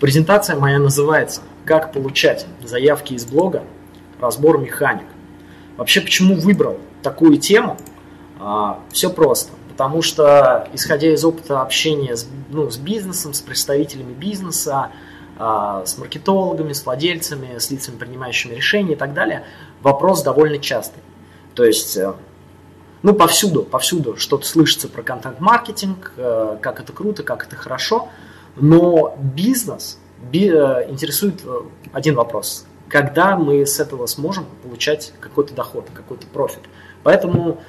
Презентация 0.00 0.56
моя 0.56 0.78
называется 0.78 1.42
«Как 1.66 1.92
получать 1.92 2.46
заявки 2.64 3.12
из 3.12 3.26
блога. 3.26 3.64
Разбор 4.18 4.58
механик». 4.58 5.04
Вообще, 5.76 6.00
почему 6.00 6.36
выбрал 6.36 6.78
такую 7.02 7.36
тему? 7.36 7.76
А, 8.38 8.80
все 8.90 9.10
просто. 9.10 9.52
Потому 9.68 10.00
что, 10.00 10.66
исходя 10.72 11.12
из 11.12 11.22
опыта 11.22 11.60
общения 11.60 12.16
с, 12.16 12.26
ну, 12.48 12.70
с 12.70 12.78
бизнесом, 12.78 13.34
с 13.34 13.42
представителями 13.42 14.14
бизнеса, 14.14 14.88
а, 15.38 15.84
с 15.84 15.98
маркетологами, 15.98 16.72
с 16.72 16.86
владельцами, 16.86 17.58
с 17.58 17.70
лицами, 17.70 17.96
принимающими 17.96 18.54
решения 18.54 18.94
и 18.94 18.96
так 18.96 19.12
далее, 19.12 19.44
вопрос 19.82 20.22
довольно 20.22 20.58
частый. 20.58 21.02
То 21.54 21.62
есть, 21.62 21.98
э, 21.98 22.14
ну, 23.02 23.12
повсюду, 23.12 23.64
повсюду 23.64 24.16
что-то 24.16 24.46
слышится 24.46 24.88
про 24.88 25.02
контент-маркетинг, 25.02 26.12
э, 26.16 26.56
как 26.62 26.80
это 26.80 26.90
круто, 26.94 27.22
как 27.22 27.46
это 27.46 27.56
хорошо, 27.56 28.08
но 28.56 29.16
бизнес 29.34 29.98
би, 30.30 30.48
э, 30.48 30.90
интересует 30.90 31.42
один 31.92 32.14
вопрос. 32.14 32.66
Когда 32.88 33.36
мы 33.36 33.64
с 33.64 33.78
этого 33.78 34.06
сможем 34.06 34.46
получать 34.62 35.12
какой-то 35.20 35.54
доход, 35.54 35.88
какой-то 35.94 36.26
профит. 36.26 36.62
Поэтому 37.02 37.60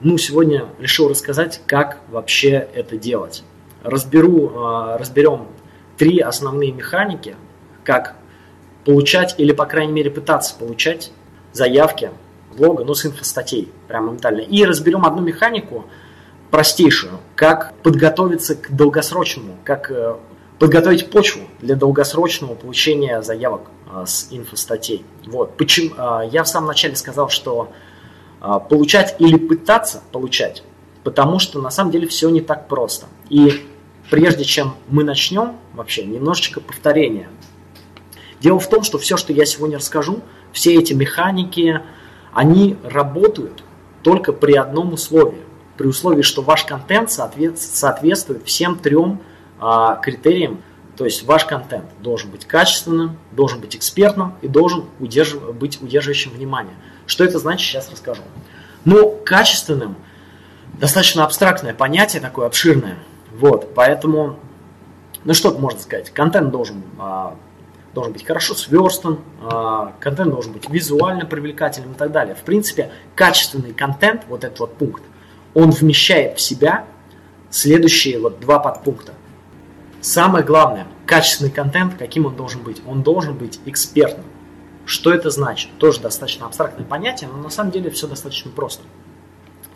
ну, 0.00 0.16
сегодня 0.16 0.66
решил 0.78 1.08
рассказать, 1.08 1.60
как 1.66 1.98
вообще 2.08 2.68
это 2.74 2.96
делать. 2.96 3.44
Разберу, 3.82 4.50
разберем 4.98 5.48
три 5.98 6.18
основные 6.20 6.72
механики, 6.72 7.36
как 7.84 8.16
получать 8.84 9.34
или, 9.38 9.52
по 9.52 9.66
крайней 9.66 9.92
мере, 9.92 10.10
пытаться 10.10 10.54
получать 10.54 11.12
заявки 11.52 12.10
блога, 12.56 12.84
ну, 12.84 12.94
с 12.94 13.06
инфостатей, 13.06 13.70
прям 13.88 14.06
моментально. 14.06 14.40
И 14.40 14.64
разберем 14.64 15.04
одну 15.04 15.22
механику, 15.22 15.84
простейшую, 16.50 17.18
как 17.34 17.74
подготовиться 17.82 18.54
к 18.56 18.74
долгосрочному, 18.74 19.56
как 19.64 19.90
э, 19.90 20.16
подготовить 20.60 21.10
почву 21.10 21.48
для 21.60 21.74
долгосрочного 21.74 22.54
получения 22.54 23.22
заявок 23.22 23.62
э, 23.90 24.04
с 24.06 24.28
инфостатей. 24.30 25.04
Вот. 25.26 25.56
Почему, 25.56 25.94
э, 25.96 26.28
я 26.30 26.44
в 26.44 26.48
самом 26.48 26.68
начале 26.68 26.94
сказал, 26.94 27.28
что 27.28 27.72
получать 28.70 29.16
или 29.18 29.36
пытаться 29.36 30.02
получать, 30.12 30.62
потому 31.04 31.38
что 31.38 31.60
на 31.60 31.68
самом 31.68 31.90
деле 31.90 32.08
все 32.08 32.30
не 32.30 32.40
так 32.40 32.68
просто. 32.68 33.06
И 33.28 33.66
прежде 34.08 34.44
чем 34.44 34.76
мы 34.88 35.04
начнем, 35.04 35.58
вообще 35.74 36.04
немножечко 36.04 36.62
повторения. 36.62 37.28
Дело 38.40 38.58
в 38.58 38.66
том, 38.66 38.82
что 38.82 38.96
все, 38.96 39.18
что 39.18 39.34
я 39.34 39.44
сегодня 39.44 39.76
расскажу, 39.76 40.20
все 40.52 40.74
эти 40.74 40.94
механики, 40.94 41.82
они 42.32 42.78
работают 42.82 43.62
только 44.02 44.32
при 44.32 44.54
одном 44.54 44.94
условии. 44.94 45.42
При 45.76 45.86
условии, 45.86 46.22
что 46.22 46.40
ваш 46.40 46.64
контент 46.64 47.10
соответствует 47.10 48.46
всем 48.46 48.78
трем 48.78 49.20
а, 49.60 49.96
критериям. 49.96 50.62
То 50.96 51.04
есть 51.04 51.24
ваш 51.24 51.44
контент 51.44 51.86
должен 52.00 52.30
быть 52.30 52.46
качественным, 52.46 53.18
должен 53.32 53.60
быть 53.60 53.76
экспертным 53.76 54.34
и 54.42 54.48
должен 54.48 54.86
удержив, 54.98 55.54
быть 55.54 55.80
удерживающим 55.80 56.32
внимание. 56.32 56.74
Что 57.06 57.24
это 57.24 57.38
значит, 57.38 57.68
сейчас 57.68 57.90
расскажу. 57.90 58.22
Но 58.84 59.10
качественным 59.10 59.96
достаточно 60.78 61.24
абстрактное 61.24 61.74
понятие, 61.74 62.20
такое 62.20 62.46
обширное. 62.46 62.98
Вот, 63.32 63.74
поэтому, 63.74 64.38
ну 65.24 65.34
что 65.34 65.56
можно 65.56 65.80
сказать, 65.80 66.10
контент 66.10 66.50
должен, 66.50 66.82
а, 66.98 67.36
должен 67.94 68.12
быть 68.12 68.26
хорошо 68.26 68.54
сверстан, 68.54 69.20
а, 69.42 69.94
контент 70.00 70.30
должен 70.30 70.52
быть 70.52 70.68
визуально 70.68 71.26
привлекательным 71.26 71.92
и 71.92 71.96
так 71.96 72.12
далее. 72.12 72.34
В 72.34 72.42
принципе, 72.42 72.90
качественный 73.14 73.72
контент, 73.72 74.22
вот 74.28 74.44
этот 74.44 74.60
вот 74.60 74.76
пункт, 74.76 75.02
он 75.54 75.70
вмещает 75.70 76.38
в 76.38 76.40
себя 76.40 76.84
следующие 77.50 78.18
вот 78.18 78.40
два 78.40 78.58
подпункта. 78.58 79.12
Самое 80.00 80.44
главное, 80.44 80.86
качественный 81.06 81.50
контент, 81.50 81.94
каким 81.98 82.26
он 82.26 82.36
должен 82.36 82.62
быть? 82.62 82.80
Он 82.86 83.02
должен 83.02 83.34
быть 83.34 83.60
экспертным. 83.66 84.24
Что 84.86 85.12
это 85.12 85.30
значит? 85.30 85.70
Тоже 85.78 86.00
достаточно 86.00 86.46
абстрактное 86.46 86.86
понятие, 86.86 87.28
но 87.30 87.36
на 87.36 87.50
самом 87.50 87.70
деле 87.70 87.90
все 87.90 88.06
достаточно 88.06 88.50
просто. 88.50 88.82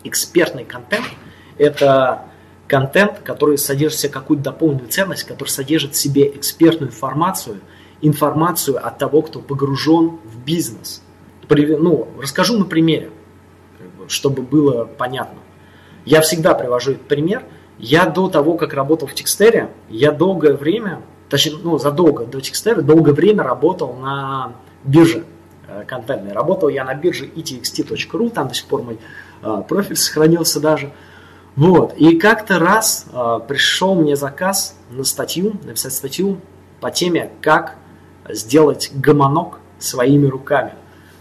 Экспертный 0.03 0.65
контент– 0.65 1.05
это 1.57 2.25
контент, 2.67 3.19
который 3.19 3.57
содержит 3.57 3.99
в 3.99 4.01
себе 4.01 4.13
какую-то 4.13 4.43
дополненную 4.45 4.89
ценность, 4.89 5.23
который 5.23 5.49
содержит 5.49 5.93
в 5.93 5.97
себе 5.97 6.27
экспертную 6.27 6.89
информацию, 6.89 7.61
информацию 8.01 8.85
от 8.85 8.97
того, 8.97 9.21
кто 9.21 9.39
погружен 9.39 10.19
в 10.23 10.39
бизнес. 10.43 11.01
Ну, 11.47 12.07
расскажу 12.19 12.57
на 12.57 12.65
примере, 12.65 13.11
чтобы 14.07 14.41
было 14.41 14.85
понятно. 14.85 15.39
Я 16.03 16.21
всегда 16.21 16.55
привожу 16.55 16.93
этот 16.93 17.07
пример. 17.07 17.43
Я 17.77 18.05
до 18.05 18.29
того, 18.29 18.55
как 18.55 18.73
работал 18.73 19.07
в 19.07 19.13
Текстере, 19.13 19.69
я 19.89 20.11
долгое 20.11 20.53
время, 20.53 21.01
точнее, 21.29 21.57
ну, 21.61 21.77
задолго 21.77 22.25
до 22.25 22.39
Текстера, 22.39 22.81
долгое 22.81 23.11
время 23.11 23.43
работал 23.43 23.93
на 23.93 24.53
бирже 24.83 25.25
э, 25.67 25.83
контентной. 25.85 26.31
Работал 26.31 26.69
я 26.69 26.85
на 26.85 26.93
бирже 26.93 27.25
etxt.ru, 27.25 28.29
там 28.29 28.47
до 28.47 28.53
сих 28.53 28.67
пор 28.67 28.83
мой 28.83 28.99
э, 29.41 29.63
профиль 29.67 29.97
сохранился 29.97 30.59
даже. 30.59 30.91
Вот. 31.55 31.93
И 31.97 32.17
как-то 32.17 32.59
раз 32.59 33.07
э, 33.11 33.39
пришел 33.47 33.95
мне 33.95 34.15
заказ 34.15 34.77
на 34.89 35.03
статью, 35.03 35.55
написать 35.63 35.93
статью 35.93 36.39
по 36.79 36.91
теме, 36.91 37.31
как 37.41 37.75
сделать 38.29 38.91
гомонок 38.93 39.59
своими 39.79 40.27
руками. 40.27 40.73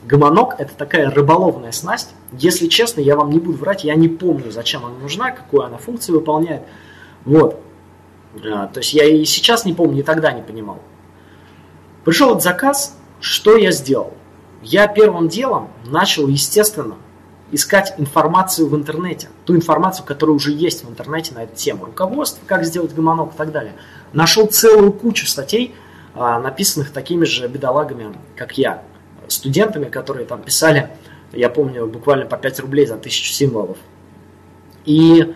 Гомонок– 0.05 0.57
это 0.59 0.75
такая 0.75 1.11
рыболовная 1.11 1.73
снасть. 1.73 2.15
Если 2.33 2.67
честно, 2.67 3.01
я 3.01 3.17
вам 3.17 3.31
не 3.31 3.39
буду 3.39 3.57
врать, 3.57 3.85
я 3.85 3.95
не 3.95 4.09
помню, 4.09 4.51
зачем 4.51 4.85
она 4.85 4.99
нужна, 4.99 5.31
какую 5.31 5.63
она 5.63 5.79
функцию 5.79 6.19
выполняет. 6.19 6.63
Вот. 7.25 7.61
А, 8.45 8.67
то 8.67 8.81
есть 8.81 8.93
я 8.93 9.05
и 9.07 9.25
сейчас 9.25 9.65
не 9.65 9.73
помню, 9.73 10.01
и 10.01 10.03
тогда 10.03 10.33
не 10.33 10.43
понимал. 10.43 10.81
Пришел 12.05 12.31
этот 12.31 12.43
заказ, 12.43 12.99
что 13.21 13.57
я 13.57 13.73
сделал? 13.73 14.13
Я 14.63 14.89
первым 14.89 15.29
делом 15.29 15.71
начал, 15.87 16.29
естественно, 16.29 16.97
искать 17.51 17.95
информацию 17.97 18.69
в 18.69 18.77
интернете, 18.77 19.29
ту 19.47 19.57
информацию, 19.57 20.05
которая 20.05 20.37
уже 20.37 20.53
есть 20.53 20.85
в 20.85 20.91
интернете 20.91 21.35
на 21.35 21.45
эту 21.45 21.57
тему, 21.57 21.87
руководство, 21.87 22.45
как 22.47 22.65
сделать 22.65 22.95
гомонок 22.95 23.35
и 23.35 23.37
так 23.39 23.53
далее. 23.53 23.73
Нашел 24.13 24.47
целую 24.47 24.93
кучу 24.93 25.27
статей, 25.27 25.75
а, 26.15 26.39
написанных 26.41 26.91
такими 26.93 27.25
же 27.25 27.49
бедолагами, 27.49 28.15
как 28.37 28.59
я, 28.59 28.83
студентами, 29.29 29.87
которые 29.87 30.27
там 30.27 30.43
писали, 30.43 30.91
я 31.33 31.49
помню, 31.49 31.87
буквально 31.87 32.27
по 32.27 32.37
5 32.37 32.61
рублей 32.61 32.87
за 32.87 32.97
тысячу 32.97 33.33
символов. 33.33 33.79
И 34.85 35.35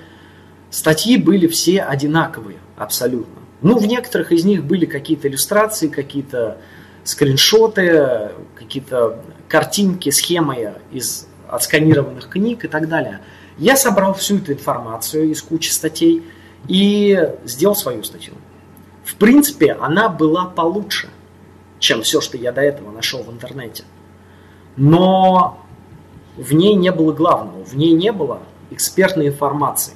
статьи 0.70 1.16
были 1.16 1.46
все 1.46 1.82
одинаковые, 1.82 2.58
абсолютно. 2.76 3.42
Ну, 3.62 3.78
в 3.78 3.86
некоторых 3.86 4.30
из 4.32 4.44
них 4.44 4.64
были 4.64 4.86
какие-то 4.86 5.28
иллюстрации, 5.28 5.88
какие-то 5.88 6.58
скриншоты, 7.04 8.30
какие-то 8.54 9.24
картинки, 9.48 10.10
схемы 10.10 10.74
из 10.92 11.26
отсканированных 11.48 12.28
книг 12.28 12.64
и 12.64 12.68
так 12.68 12.88
далее. 12.88 13.20
Я 13.56 13.76
собрал 13.76 14.14
всю 14.14 14.36
эту 14.36 14.52
информацию 14.52 15.30
из 15.30 15.42
кучи 15.42 15.70
статей 15.70 16.22
и 16.68 17.28
сделал 17.44 17.74
свою 17.74 18.04
статью. 18.04 18.34
В 19.04 19.16
принципе, 19.16 19.72
она 19.72 20.08
была 20.08 20.44
получше, 20.44 21.08
чем 21.78 22.02
все, 22.02 22.20
что 22.20 22.36
я 22.36 22.52
до 22.52 22.60
этого 22.60 22.90
нашел 22.90 23.22
в 23.22 23.30
интернете. 23.30 23.84
Но 24.76 25.58
в 26.36 26.54
ней 26.54 26.74
не 26.74 26.92
было 26.92 27.12
главного, 27.12 27.64
в 27.64 27.76
ней 27.76 27.92
не 27.92 28.12
было 28.12 28.40
экспертной 28.70 29.28
информации. 29.28 29.94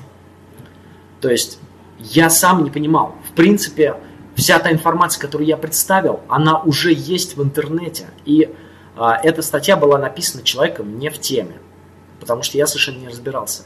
То 1.21 1.31
есть 1.31 1.59
я 1.99 2.31
сам 2.31 2.65
не 2.65 2.71
понимал. 2.71 3.15
В 3.31 3.35
принципе, 3.35 3.97
вся 4.35 4.59
та 4.59 4.73
информация, 4.73 5.21
которую 5.21 5.47
я 5.47 5.57
представил, 5.57 6.21
она 6.29 6.61
уже 6.61 6.93
есть 6.93 7.37
в 7.37 7.43
интернете. 7.43 8.07
И 8.25 8.53
а, 8.97 9.19
эта 9.23 9.43
статья 9.43 9.77
была 9.77 9.99
написана 9.99 10.43
человеком 10.43 10.99
не 10.99 11.11
в 11.11 11.19
теме, 11.19 11.59
потому 12.21 12.43
что 12.43 12.59
я 12.59 12.67
совершенно 12.67 12.99
не 12.99 13.09
разбирался. 13.09 13.63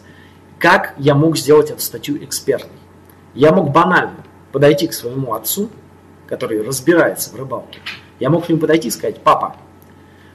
Как 0.58 0.94
я 0.98 1.14
мог 1.14 1.36
сделать 1.36 1.70
эту 1.70 1.80
статью 1.80 2.22
экспертной? 2.22 2.78
Я 3.34 3.52
мог 3.52 3.70
банально 3.70 4.24
подойти 4.52 4.86
к 4.86 4.92
своему 4.92 5.34
отцу, 5.34 5.70
который 6.26 6.62
разбирается 6.62 7.30
в 7.30 7.36
рыбалке. 7.36 7.80
Я 8.18 8.30
мог 8.30 8.46
к 8.46 8.48
нему 8.48 8.60
подойти 8.60 8.88
и 8.88 8.90
сказать, 8.90 9.20
папа, 9.20 9.56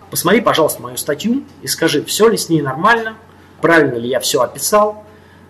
посмотри, 0.09 0.41
пожалуйста, 0.41 0.81
мою 0.81 0.97
статью 0.97 1.43
и 1.61 1.67
скажи, 1.67 2.03
все 2.03 2.27
ли 2.29 2.37
с 2.37 2.49
ней 2.49 2.61
нормально, 2.61 3.15
правильно 3.61 3.95
ли 3.95 4.09
я 4.09 4.19
все 4.19 4.41
описал, 4.41 5.03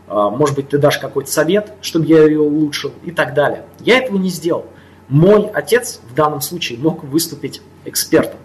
а, 0.07 0.29
может 0.29 0.55
быть, 0.55 0.69
ты 0.69 0.77
дашь 0.77 0.97
какой-то 0.97 1.31
совет, 1.31 1.73
чтобы 1.81 2.05
я 2.05 2.23
ее 2.23 2.41
улучшил 2.41 2.91
и 3.03 3.11
так 3.11 3.33
далее. 3.33 3.65
Я 3.79 3.99
этого 3.99 4.17
не 4.17 4.29
сделал. 4.29 4.65
Мой 5.07 5.49
отец 5.53 6.01
в 6.09 6.13
данном 6.13 6.41
случае 6.41 6.79
мог 6.79 7.03
выступить 7.03 7.61
экспертом. 7.85 8.39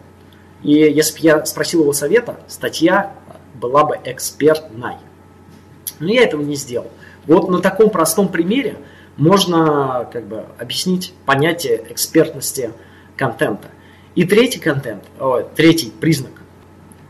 И 0.63 0.73
если 0.73 1.15
бы 1.15 1.19
я 1.21 1.45
спросил 1.45 1.83
его 1.83 1.93
совета, 1.93 2.41
статья 2.49 3.13
была 3.55 3.85
бы 3.85 3.99
экспертной. 4.05 4.95
Но 5.99 6.09
я 6.09 6.23
этого 6.23 6.43
не 6.43 6.55
сделал. 6.55 6.91
Вот 7.27 7.49
на 7.51 7.61
таком 7.61 7.91
простом 7.91 8.29
примере 8.29 8.77
можно 9.17 10.09
как 10.13 10.27
бы 10.27 10.45
объяснить 10.59 11.15
понятие 11.25 11.85
экспертности 11.91 12.73
контента. 13.17 13.69
И 14.17 14.25
третий 14.25 14.59
контент, 14.59 15.05
о, 15.21 15.43
третий 15.43 15.93
признак, 16.01 16.33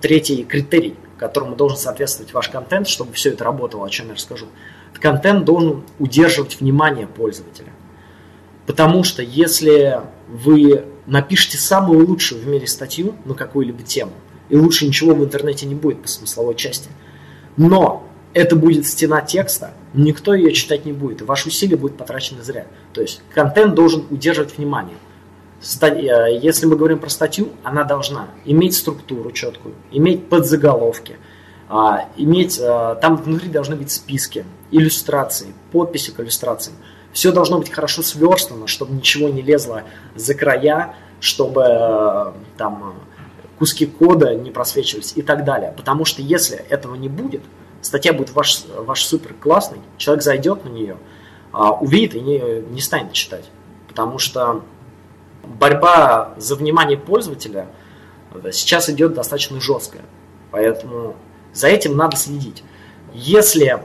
третий 0.00 0.42
критерий, 0.42 0.96
которому 1.18 1.54
должен 1.54 1.78
соответствовать 1.78 2.34
ваш 2.34 2.48
контент, 2.48 2.88
чтобы 2.88 3.12
все 3.12 3.30
это 3.30 3.44
работало, 3.44 3.86
о 3.86 3.88
чем 3.88 4.08
я 4.08 4.14
расскажу. 4.14 4.46
Контент 4.92 5.44
должен 5.44 5.84
удерживать 6.00 6.60
внимание 6.60 7.06
пользователя. 7.06 7.72
Потому 8.66 9.04
что 9.04 9.22
если 9.22 10.00
вы 10.28 10.84
напишите 11.06 11.58
самую 11.58 12.06
лучшую 12.08 12.42
в 12.42 12.48
мире 12.48 12.66
статью 12.66 13.14
на 13.24 13.34
какую-либо 13.34 13.84
тему, 13.84 14.12
и 14.48 14.56
лучше 14.56 14.84
ничего 14.84 15.14
в 15.14 15.24
интернете 15.24 15.64
не 15.66 15.76
будет 15.76 16.02
по 16.02 16.08
смысловой 16.08 16.56
части, 16.56 16.90
но 17.56 18.08
это 18.32 18.56
будет 18.56 18.84
стена 18.84 19.20
текста, 19.20 19.72
никто 19.94 20.34
ее 20.34 20.52
читать 20.52 20.84
не 20.84 20.92
будет, 20.92 21.20
и 21.20 21.24
ваши 21.24 21.48
усилия 21.48 21.76
будут 21.76 21.96
потрачены 21.96 22.42
зря. 22.42 22.66
То 22.92 23.00
есть 23.00 23.22
контент 23.32 23.74
должен 23.74 24.06
удерживать 24.10 24.58
внимание. 24.58 24.96
Э, 25.60 26.38
если 26.40 26.66
мы 26.66 26.76
говорим 26.76 26.98
про 26.98 27.08
статью, 27.08 27.48
она 27.62 27.84
должна 27.84 28.28
иметь 28.44 28.74
структуру 28.74 29.30
четкую, 29.32 29.74
иметь 29.90 30.28
подзаголовки, 30.28 31.16
а, 31.68 32.08
иметь, 32.16 32.58
э, 32.60 32.96
там 33.00 33.16
внутри 33.16 33.48
должны 33.48 33.76
быть 33.76 33.90
списки, 33.90 34.44
иллюстрации, 34.70 35.54
подписи 35.72 36.12
к 36.12 36.20
иллюстрациям. 36.20 36.76
Все 37.12 37.32
должно 37.32 37.58
быть 37.58 37.70
хорошо 37.70 38.02
сверстано, 38.02 38.66
чтобы 38.66 38.94
ничего 38.94 39.28
не 39.28 39.42
лезло 39.42 39.82
за 40.14 40.34
края, 40.34 40.94
чтобы 41.20 41.62
э, 41.66 42.32
там 42.58 42.94
куски 43.58 43.86
кода 43.86 44.34
не 44.34 44.50
просвечивались 44.50 45.14
и 45.16 45.22
так 45.22 45.44
далее. 45.44 45.72
Потому 45.76 46.04
что 46.04 46.20
если 46.20 46.58
этого 46.68 46.94
не 46.94 47.08
будет, 47.08 47.40
статья 47.80 48.12
будет 48.12 48.32
ваш, 48.32 48.64
ваш 48.66 49.04
супер 49.04 49.34
классный, 49.34 49.78
человек 49.96 50.22
зайдет 50.22 50.64
на 50.64 50.68
нее, 50.68 50.98
а, 51.52 51.72
увидит 51.72 52.14
и 52.14 52.20
не, 52.20 52.60
не 52.70 52.82
станет 52.82 53.12
читать. 53.12 53.46
Потому 53.88 54.18
что 54.18 54.62
борьба 55.46 56.34
за 56.36 56.56
внимание 56.56 56.98
пользователя 56.98 57.68
сейчас 58.52 58.90
идет 58.90 59.14
достаточно 59.14 59.60
жесткая. 59.60 60.02
Поэтому 60.50 61.16
за 61.52 61.68
этим 61.68 61.96
надо 61.96 62.16
следить. 62.16 62.62
Если 63.14 63.82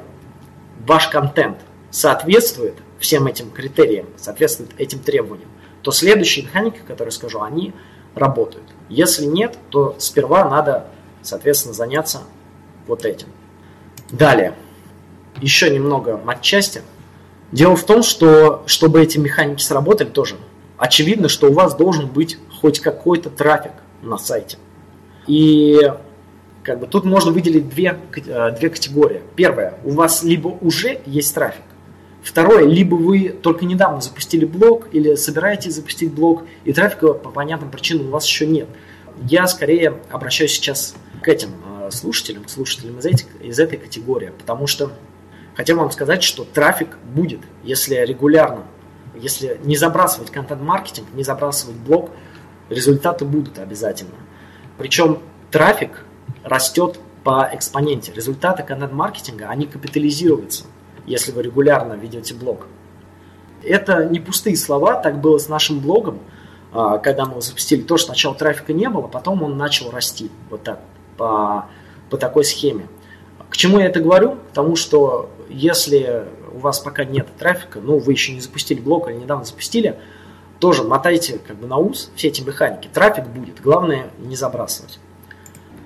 ваш 0.85 1.07
контент 1.07 1.59
соответствует 1.89 2.75
всем 2.99 3.27
этим 3.27 3.49
критериям, 3.49 4.07
соответствует 4.17 4.71
этим 4.77 4.99
требованиям, 4.99 5.49
то 5.81 5.91
следующие 5.91 6.45
механики, 6.45 6.79
которые 6.85 7.11
скажу, 7.11 7.41
они 7.41 7.73
работают. 8.13 8.65
Если 8.89 9.25
нет, 9.25 9.57
то 9.69 9.95
сперва 9.99 10.47
надо, 10.47 10.87
соответственно, 11.21 11.73
заняться 11.73 12.21
вот 12.87 13.05
этим. 13.05 13.27
Далее, 14.11 14.55
еще 15.39 15.69
немного 15.69 16.17
матчасти. 16.17 16.81
Дело 17.51 17.75
в 17.75 17.83
том, 17.83 18.03
что 18.03 18.63
чтобы 18.65 19.01
эти 19.01 19.17
механики 19.17 19.61
сработали 19.61 20.09
тоже, 20.09 20.35
очевидно, 20.81 21.29
что 21.29 21.49
у 21.49 21.53
вас 21.53 21.75
должен 21.75 22.07
быть 22.07 22.39
хоть 22.59 22.79
какой-то 22.79 23.29
трафик 23.29 23.73
на 24.01 24.17
сайте. 24.17 24.57
И 25.27 25.79
как 26.63 26.79
бы 26.79 26.87
тут 26.87 27.05
можно 27.05 27.31
выделить 27.31 27.69
две, 27.69 27.99
э, 28.15 28.51
две 28.57 28.69
категории. 28.69 29.21
Первое, 29.35 29.75
у 29.83 29.91
вас 29.91 30.23
либо 30.23 30.47
уже 30.47 30.99
есть 31.05 31.35
трафик, 31.35 31.61
Второе, 32.23 32.65
либо 32.65 32.95
вы 32.95 33.29
только 33.29 33.65
недавно 33.65 33.99
запустили 33.99 34.45
блог 34.45 34.87
или 34.91 35.15
собираетесь 35.15 35.73
запустить 35.75 36.13
блог, 36.13 36.45
и 36.65 36.73
трафика 36.73 37.13
по 37.13 37.29
понятным 37.29 37.71
причинам 37.71 38.07
у 38.07 38.11
вас 38.11 38.25
еще 38.25 38.45
нет. 38.45 38.67
Я 39.27 39.47
скорее 39.47 39.99
обращаюсь 40.11 40.51
сейчас 40.51 40.95
к 41.21 41.27
этим 41.27 41.49
слушателям, 41.89 42.43
к 42.43 42.49
слушателям 42.49 42.99
из, 42.99 43.05
этих, 43.05 43.25
из 43.41 43.59
этой 43.59 43.77
категории, 43.77 44.31
потому 44.37 44.67
что 44.67 44.91
хотел 45.55 45.77
вам 45.77 45.91
сказать, 45.91 46.21
что 46.21 46.43
трафик 46.43 46.97
будет, 47.03 47.41
если 47.63 47.95
регулярно, 47.95 48.65
если 49.21 49.59
не 49.63 49.75
забрасывать 49.75 50.31
контент-маркетинг, 50.31 51.07
не 51.13 51.23
забрасывать 51.23 51.77
блог, 51.77 52.09
результаты 52.69 53.25
будут 53.25 53.59
обязательно. 53.59 54.15
Причем 54.77 55.19
трафик 55.51 56.05
растет 56.43 56.99
по 57.23 57.49
экспоненте. 57.51 58.11
Результаты 58.13 58.63
контент-маркетинга, 58.63 59.47
они 59.47 59.65
капитализируются, 59.65 60.65
если 61.05 61.31
вы 61.31 61.43
регулярно 61.43 61.93
ведете 61.93 62.33
блог. 62.33 62.67
Это 63.63 64.05
не 64.05 64.19
пустые 64.19 64.57
слова, 64.57 64.95
так 64.95 65.21
было 65.21 65.37
с 65.37 65.47
нашим 65.47 65.79
блогом, 65.79 66.19
а, 66.73 66.97
когда 66.97 67.25
мы 67.25 67.31
его 67.31 67.41
запустили. 67.41 67.81
То, 67.81 67.97
что 67.97 68.07
сначала 68.07 68.33
трафика 68.33 68.73
не 68.73 68.89
было, 68.89 69.07
потом 69.07 69.43
он 69.43 69.57
начал 69.57 69.91
расти. 69.91 70.31
Вот 70.49 70.63
так, 70.63 70.79
по 71.15 71.65
по 72.11 72.17
такой 72.17 72.43
схеме. 72.43 72.87
К 73.49 73.57
чему 73.57 73.79
я 73.79 73.87
это 73.87 74.01
говорю? 74.01 74.33
К 74.33 74.53
тому, 74.53 74.75
что 74.75 75.31
если 75.49 76.25
у 76.53 76.59
вас 76.59 76.79
пока 76.79 77.03
нет 77.05 77.27
трафика, 77.37 77.79
ну, 77.79 77.97
вы 77.97 78.13
еще 78.13 78.33
не 78.33 78.41
запустили 78.41 78.79
блог 78.79 79.09
или 79.09 79.15
недавно 79.15 79.45
запустили, 79.45 79.97
тоже 80.59 80.83
мотайте 80.83 81.39
как 81.39 81.57
бы 81.57 81.67
на 81.67 81.77
ус 81.77 82.11
все 82.15 82.27
эти 82.27 82.41
механики. 82.41 82.89
Трафик 82.93 83.25
будет, 83.27 83.61
главное 83.61 84.09
не 84.19 84.35
забрасывать. 84.35 84.99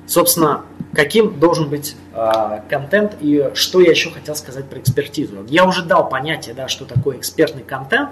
Собственно, 0.08 0.66
каким 0.94 1.40
должен 1.40 1.70
быть 1.70 1.96
э, 2.14 2.62
контент 2.70 3.16
и 3.22 3.52
что 3.56 3.80
я 3.80 3.90
еще 3.90 4.12
хотел 4.12 4.36
сказать 4.36 4.66
про 4.66 4.80
экспертизу. 4.80 5.46
Я 5.48 5.66
уже 5.66 5.84
дал 5.84 6.10
понятие, 6.10 6.54
да, 6.54 6.68
что 6.68 6.86
такое 6.86 7.18
экспертный 7.18 7.64
контент. 7.64 8.12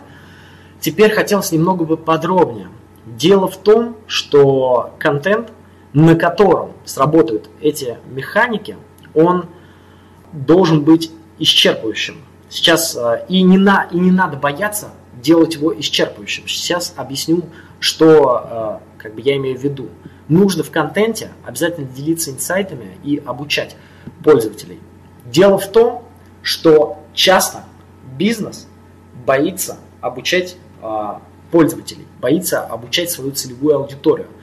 Теперь 0.79 1.11
хотелось 1.11 1.51
немного 1.51 1.85
бы 1.85 1.97
подробнее. 1.97 2.69
Дело 3.05 3.47
в 3.47 3.57
том, 3.57 3.97
что 4.07 4.95
контент– 4.99 5.49
на 5.93 6.15
котором 6.15 6.73
сработают 6.85 7.49
эти 7.61 7.97
механики, 8.07 8.77
он 9.13 9.45
должен 10.31 10.83
быть 10.83 11.11
исчерпывающим. 11.37 12.15
Сейчас 12.53 12.95
э, 12.95 13.25
и 13.29 13.41
не, 13.41 13.57
на, 13.57 13.87
и 13.89 13.97
не 13.97 14.11
надо 14.11 14.37
бояться 14.37 14.91
делать 15.19 15.55
его 15.55 15.73
исчерпывающим. 15.73 16.43
Сейчас 16.45 16.93
объясню, 16.95 17.49
что 17.79 18.79
э, 18.95 19.01
как 19.01 19.15
бы 19.15 19.21
я 19.21 19.37
имею 19.37 19.57
в 19.57 19.63
виду. 19.63 19.89
Нужно 20.27 20.61
в 20.61 20.69
контенте 20.69 21.31
обязательно 21.43 21.87
делиться 21.87 22.29
инсайтами 22.29 22.99
и 23.03 23.17
обучать 23.25 23.75
пользователей. 24.23 24.79
Дело 25.25 25.57
в 25.57 25.67
том, 25.71 26.07
что 26.43 26.99
часто 27.15 27.63
бизнес 28.19 28.67
боится 29.25 29.79
обучать 29.99 30.55
э, 30.83 31.13
пользователей, 31.49 32.05
боится 32.21 32.61
обучать 32.61 33.09
свою 33.09 33.31
целевую 33.31 33.77
аудиторию– 33.77 34.27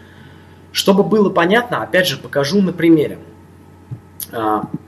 чтобы 0.73 1.03
было 1.03 1.31
понятно, 1.31 1.83
опять 1.83 2.07
же, 2.07 2.17
покажу 2.17 2.63
на 2.63 2.73
примере. 2.73 3.19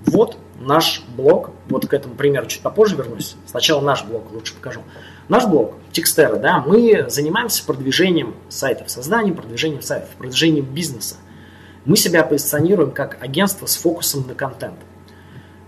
Вот 0.07 0.39
наш 0.67 1.03
блог, 1.17 1.51
вот 1.69 1.87
к 1.87 1.95
этому 1.95 2.15
примеру 2.15 2.47
чуть 2.47 2.63
попозже 2.63 2.97
вернусь. 2.97 3.37
Сначала 3.47 3.81
наш 3.81 4.05
блог 4.05 4.31
лучше 4.33 4.55
покажу. 4.55 4.83
Наш 5.29 5.47
блог, 5.47 5.75
Текстера, 5.93 6.37
да, 6.37 6.63
мы 6.67 7.07
занимаемся 7.09 7.65
продвижением 7.65 8.35
сайтов, 8.49 8.91
созданием, 8.91 9.37
продвижением 9.37 9.83
сайтов, 9.83 10.11
продвижением 10.11 10.65
бизнеса. 10.65 11.17
Мы 11.85 11.97
себя 11.97 12.23
позиционируем 12.23 12.93
как 12.93 13.23
агентство 13.23 13.67
с 13.67 13.77
фокусом 13.77 14.27
на 14.27 14.35
контент. 14.35 14.79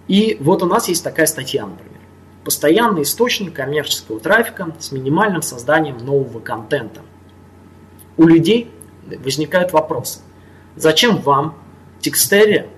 И 0.06 0.36
вот 0.40 0.62
у 0.62 0.66
нас 0.66 0.88
есть 0.88 1.02
такая 1.02 1.26
статья, 1.26 1.66
например. 1.66 2.00
Постоянный 2.44 3.02
источник 3.02 3.54
коммерческого 3.54 4.20
трафика 4.20 4.74
с 4.78 4.92
минимальным 4.92 5.42
созданием 5.42 5.98
нового 5.98 6.40
контента. 6.40 7.00
У 8.16 8.26
людей 8.26 8.70
возникают 9.06 9.72
вопросы. 9.72 10.20
Зачем 10.76 11.18
вам, 11.18 11.56
текстере, 12.00 12.68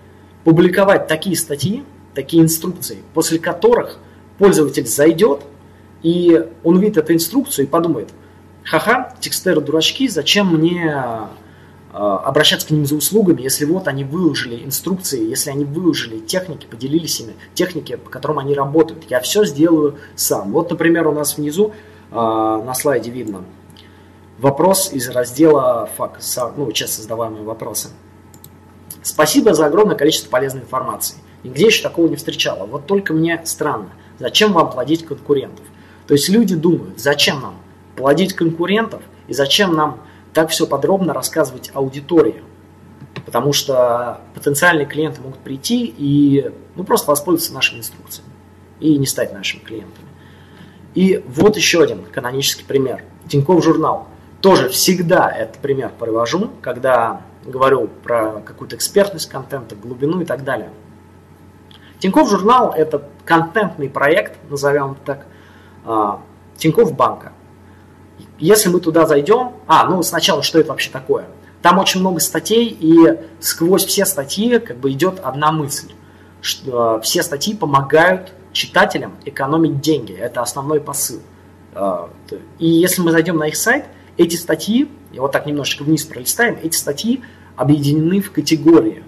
публиковать 0.44 1.08
такие 1.08 1.36
статьи, 1.36 1.84
такие 2.16 2.42
инструкции, 2.42 2.98
после 3.14 3.38
которых 3.38 3.98
пользователь 4.38 4.86
зайдет, 4.86 5.42
и 6.02 6.44
он 6.64 6.80
видит 6.80 6.96
эту 6.96 7.12
инструкцию 7.14 7.66
и 7.66 7.68
подумает, 7.68 8.08
ха-ха, 8.64 9.14
текстеры 9.20 9.60
дурачки, 9.60 10.08
зачем 10.08 10.52
мне 10.52 10.92
а, 11.92 12.18
обращаться 12.18 12.66
к 12.66 12.70
ним 12.70 12.86
за 12.86 12.96
услугами, 12.96 13.42
если 13.42 13.64
вот 13.66 13.86
они 13.86 14.02
выложили 14.02 14.64
инструкции, 14.64 15.28
если 15.28 15.50
они 15.50 15.64
выложили 15.64 16.18
техники, 16.18 16.66
поделились 16.66 17.20
ими, 17.20 17.34
техники, 17.54 17.96
по 17.96 18.10
которым 18.10 18.40
они 18.40 18.54
работают. 18.54 19.04
Я 19.08 19.20
все 19.20 19.44
сделаю 19.44 19.98
сам. 20.16 20.52
Вот, 20.52 20.70
например, 20.70 21.06
у 21.06 21.12
нас 21.12 21.36
внизу 21.36 21.72
э, 22.10 22.14
на 22.14 22.74
слайде 22.74 23.10
видно 23.10 23.44
Вопрос 24.38 24.92
из 24.92 25.08
раздела 25.08 25.88
ФАК, 25.96 26.20
ну, 26.58 26.70
часто 26.72 27.00
задаваемые 27.00 27.42
вопросы. 27.42 27.88
Спасибо 29.06 29.54
за 29.54 29.66
огромное 29.66 29.94
количество 29.94 30.28
полезной 30.28 30.62
информации. 30.62 31.18
Нигде 31.44 31.66
еще 31.66 31.80
такого 31.80 32.08
не 32.08 32.16
встречала. 32.16 32.66
Вот 32.66 32.86
только 32.86 33.12
мне 33.12 33.40
странно, 33.44 33.90
зачем 34.18 34.52
вам 34.52 34.68
плодить 34.72 35.06
конкурентов? 35.06 35.64
То 36.08 36.14
есть 36.14 36.28
люди 36.28 36.56
думают, 36.56 36.98
зачем 36.98 37.40
нам 37.40 37.54
плодить 37.94 38.32
конкурентов 38.32 39.02
и 39.28 39.32
зачем 39.32 39.74
нам 39.74 40.00
так 40.34 40.50
все 40.50 40.66
подробно 40.66 41.14
рассказывать 41.14 41.70
аудитории. 41.72 42.42
Потому 43.24 43.52
что 43.52 44.22
потенциальные 44.34 44.86
клиенты 44.86 45.20
могут 45.20 45.38
прийти 45.38 45.94
и 45.96 46.50
ну, 46.74 46.82
просто 46.82 47.08
воспользоваться 47.08 47.54
нашими 47.54 47.78
инструкциями 47.78 48.32
и 48.80 48.98
не 48.98 49.06
стать 49.06 49.32
нашими 49.32 49.60
клиентами. 49.60 50.08
И 50.96 51.22
вот 51.28 51.56
еще 51.56 51.80
один 51.80 52.02
канонический 52.06 52.64
пример. 52.64 53.04
Тинькофф 53.28 53.62
журнал 53.62 54.08
тоже 54.40 54.68
всегда 54.68 55.30
этот 55.30 55.58
пример 55.58 55.92
привожу, 55.96 56.50
когда 56.60 57.22
говорю 57.46 57.88
про 58.02 58.40
какую-то 58.44 58.76
экспертность 58.76 59.28
контента, 59.28 59.74
глубину 59.74 60.20
и 60.20 60.24
так 60.24 60.44
далее. 60.44 60.70
Тинькофф 61.98 62.28
журнал– 62.28 62.72
это 62.76 63.08
контентный 63.24 63.88
проект, 63.88 64.38
назовем 64.50 64.96
так, 65.04 65.26
а, 65.84 66.20
Тинькофф 66.56 66.92
банка. 66.94 67.32
Если 68.38 68.68
мы 68.68 68.80
туда 68.80 69.06
зайдем, 69.06 69.52
а, 69.66 69.86
ну 69.88 70.02
сначала, 70.02 70.42
что 70.42 70.58
это 70.58 70.70
вообще 70.70 70.90
такое? 70.90 71.26
Там 71.62 71.78
очень 71.78 72.00
много 72.00 72.20
статей, 72.20 72.68
и 72.68 73.18
сквозь 73.40 73.84
все 73.84 74.04
статьи 74.04 74.58
как 74.58 74.76
бы 74.76 74.92
идет 74.92 75.20
одна 75.22 75.52
мысль, 75.52 75.92
что 76.40 77.00
все 77.00 77.22
статьи 77.22 77.54
помогают 77.54 78.32
читателям 78.52 79.14
экономить 79.24 79.80
деньги. 79.80 80.12
Это 80.12 80.42
основной 80.42 80.80
посыл. 80.80 81.20
А, 81.74 82.10
и 82.58 82.68
если 82.68 83.02
мы 83.02 83.10
зайдем 83.10 83.36
на 83.36 83.48
их 83.48 83.56
сайт, 83.56 83.84
эти 84.16 84.36
статьи, 84.36 84.88
и 85.12 85.18
вот 85.18 85.32
так 85.32 85.46
немножечко 85.46 85.82
вниз 85.82 86.04
пролистаем, 86.04 86.58
эти 86.62 86.76
статьи 86.76 87.22
объединены 87.56 88.20
в 88.20 88.32
категории, 88.32 89.02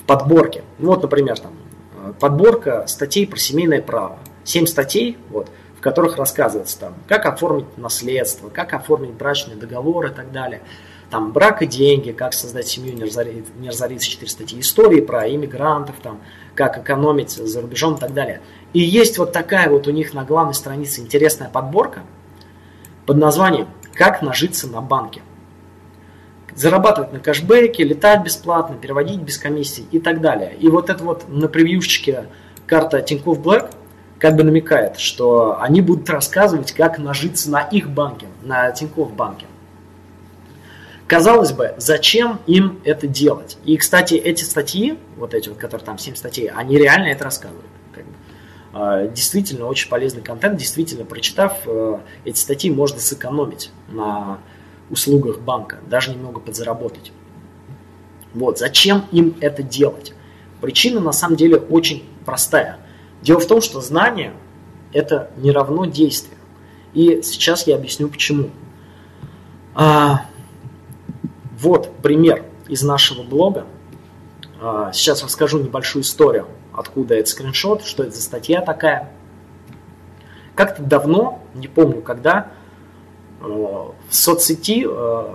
в 0.00 0.04
подборке. 0.04 0.62
Вот, 0.78 1.02
например, 1.02 1.38
там, 1.38 1.52
э, 1.96 2.12
подборка 2.18 2.86
статей 2.86 3.26
про 3.26 3.38
семейное 3.38 3.82
право. 3.82 4.18
Семь 4.44 4.66
статей, 4.66 5.18
вот, 5.30 5.50
в 5.76 5.80
которых 5.80 6.16
рассказывается, 6.16 6.78
там, 6.78 6.94
как 7.06 7.26
оформить 7.26 7.76
наследство, 7.76 8.48
как 8.48 8.72
оформить 8.72 9.12
брачный 9.12 9.56
договор 9.56 10.06
и 10.06 10.10
так 10.10 10.32
далее. 10.32 10.62
Там 11.10 11.32
брак 11.32 11.62
и 11.62 11.66
деньги, 11.66 12.10
как 12.10 12.34
создать 12.34 12.66
семью, 12.66 12.94
не 12.94 13.04
разориться, 13.04 13.52
не 13.58 13.70
разориться 13.70 14.10
4 14.10 14.30
статьи, 14.30 14.60
истории 14.60 15.00
про 15.00 15.28
иммигрантов, 15.28 15.96
там, 16.02 16.20
как 16.54 16.78
экономить 16.78 17.30
за 17.30 17.60
рубежом 17.62 17.94
и 17.94 17.98
так 17.98 18.12
далее. 18.12 18.40
И 18.74 18.80
есть 18.80 19.16
вот 19.18 19.32
такая 19.32 19.70
вот 19.70 19.86
у 19.86 19.90
них 19.90 20.12
на 20.12 20.24
главной 20.24 20.54
странице 20.54 21.00
интересная 21.00 21.48
подборка 21.48 22.02
под 23.06 23.16
названием 23.16 23.68
«Как 23.94 24.20
нажиться 24.20 24.68
на 24.68 24.82
банке». 24.82 25.22
Зарабатывать 26.58 27.12
на 27.12 27.20
кэшбэке, 27.20 27.84
летать 27.84 28.24
бесплатно, 28.24 28.74
переводить 28.74 29.20
без 29.20 29.38
комиссий 29.38 29.86
и 29.92 30.00
так 30.00 30.20
далее. 30.20 30.56
И 30.58 30.68
вот 30.68 30.90
это 30.90 31.04
вот 31.04 31.28
на 31.28 31.46
превьюшечке 31.46 32.24
карта 32.66 33.00
Тинькофф 33.00 33.38
Black 33.38 33.70
как 34.18 34.34
бы 34.34 34.42
намекает, 34.42 34.98
что 34.98 35.60
они 35.60 35.82
будут 35.82 36.10
рассказывать, 36.10 36.72
как 36.72 36.98
нажиться 36.98 37.48
на 37.48 37.60
их 37.60 37.88
банке, 37.88 38.26
на 38.42 38.72
Тинькофф 38.72 39.12
банке. 39.12 39.46
Казалось 41.06 41.52
бы, 41.52 41.74
зачем 41.76 42.40
им 42.48 42.80
это 42.82 43.06
делать? 43.06 43.56
И, 43.64 43.76
кстати, 43.76 44.14
эти 44.14 44.42
статьи, 44.42 44.98
вот 45.16 45.34
эти 45.34 45.50
вот, 45.50 45.58
которые 45.58 45.84
там 45.84 45.96
7 45.96 46.16
статей, 46.16 46.48
они 46.48 46.76
реально 46.76 47.06
это 47.06 47.22
рассказывают. 47.22 47.70
Как 47.94 48.04
бы. 48.04 48.10
А, 48.72 49.06
действительно 49.06 49.66
очень 49.66 49.88
полезный 49.88 50.22
контент, 50.22 50.56
действительно, 50.56 51.04
прочитав 51.04 51.60
э, 51.66 51.98
эти 52.24 52.38
статьи, 52.40 52.68
можно 52.68 52.98
сэкономить 52.98 53.70
на 53.86 54.38
услугах 54.90 55.40
банка, 55.40 55.78
даже 55.88 56.12
немного 56.12 56.40
подзаработать. 56.40 57.12
Вот, 58.34 58.58
зачем 58.58 59.04
им 59.10 59.34
это 59.40 59.62
делать? 59.62 60.14
Причина 60.60 61.00
на 61.00 61.12
самом 61.12 61.36
деле 61.36 61.56
очень 61.56 62.04
простая. 62.24 62.78
Дело 63.22 63.40
в 63.40 63.46
том, 63.46 63.60
что 63.60 63.80
знание– 63.80 64.32
это 64.92 65.30
не 65.36 65.50
равно 65.50 65.84
действие. 65.86 66.36
И 66.94 67.22
сейчас 67.22 67.66
я 67.66 67.76
объясню 67.76 68.08
почему. 68.08 68.50
А, 69.74 70.26
вот 71.58 71.96
пример 72.02 72.44
из 72.68 72.82
нашего 72.82 73.22
блога. 73.22 73.66
А, 74.60 74.92
сейчас 74.92 75.22
расскажу 75.22 75.58
небольшую 75.60 76.02
историю, 76.02 76.46
откуда 76.72 77.14
этот 77.14 77.28
скриншот, 77.28 77.84
что 77.84 78.02
это 78.02 78.14
за 78.14 78.22
статья 78.22 78.60
такая. 78.60 79.12
Как-то 80.54 80.82
давно, 80.82 81.40
не 81.54 81.68
помню 81.68 82.02
когда, 82.02 82.50
в 83.40 83.94
соцсети, 84.10 84.84
э, 84.84 85.34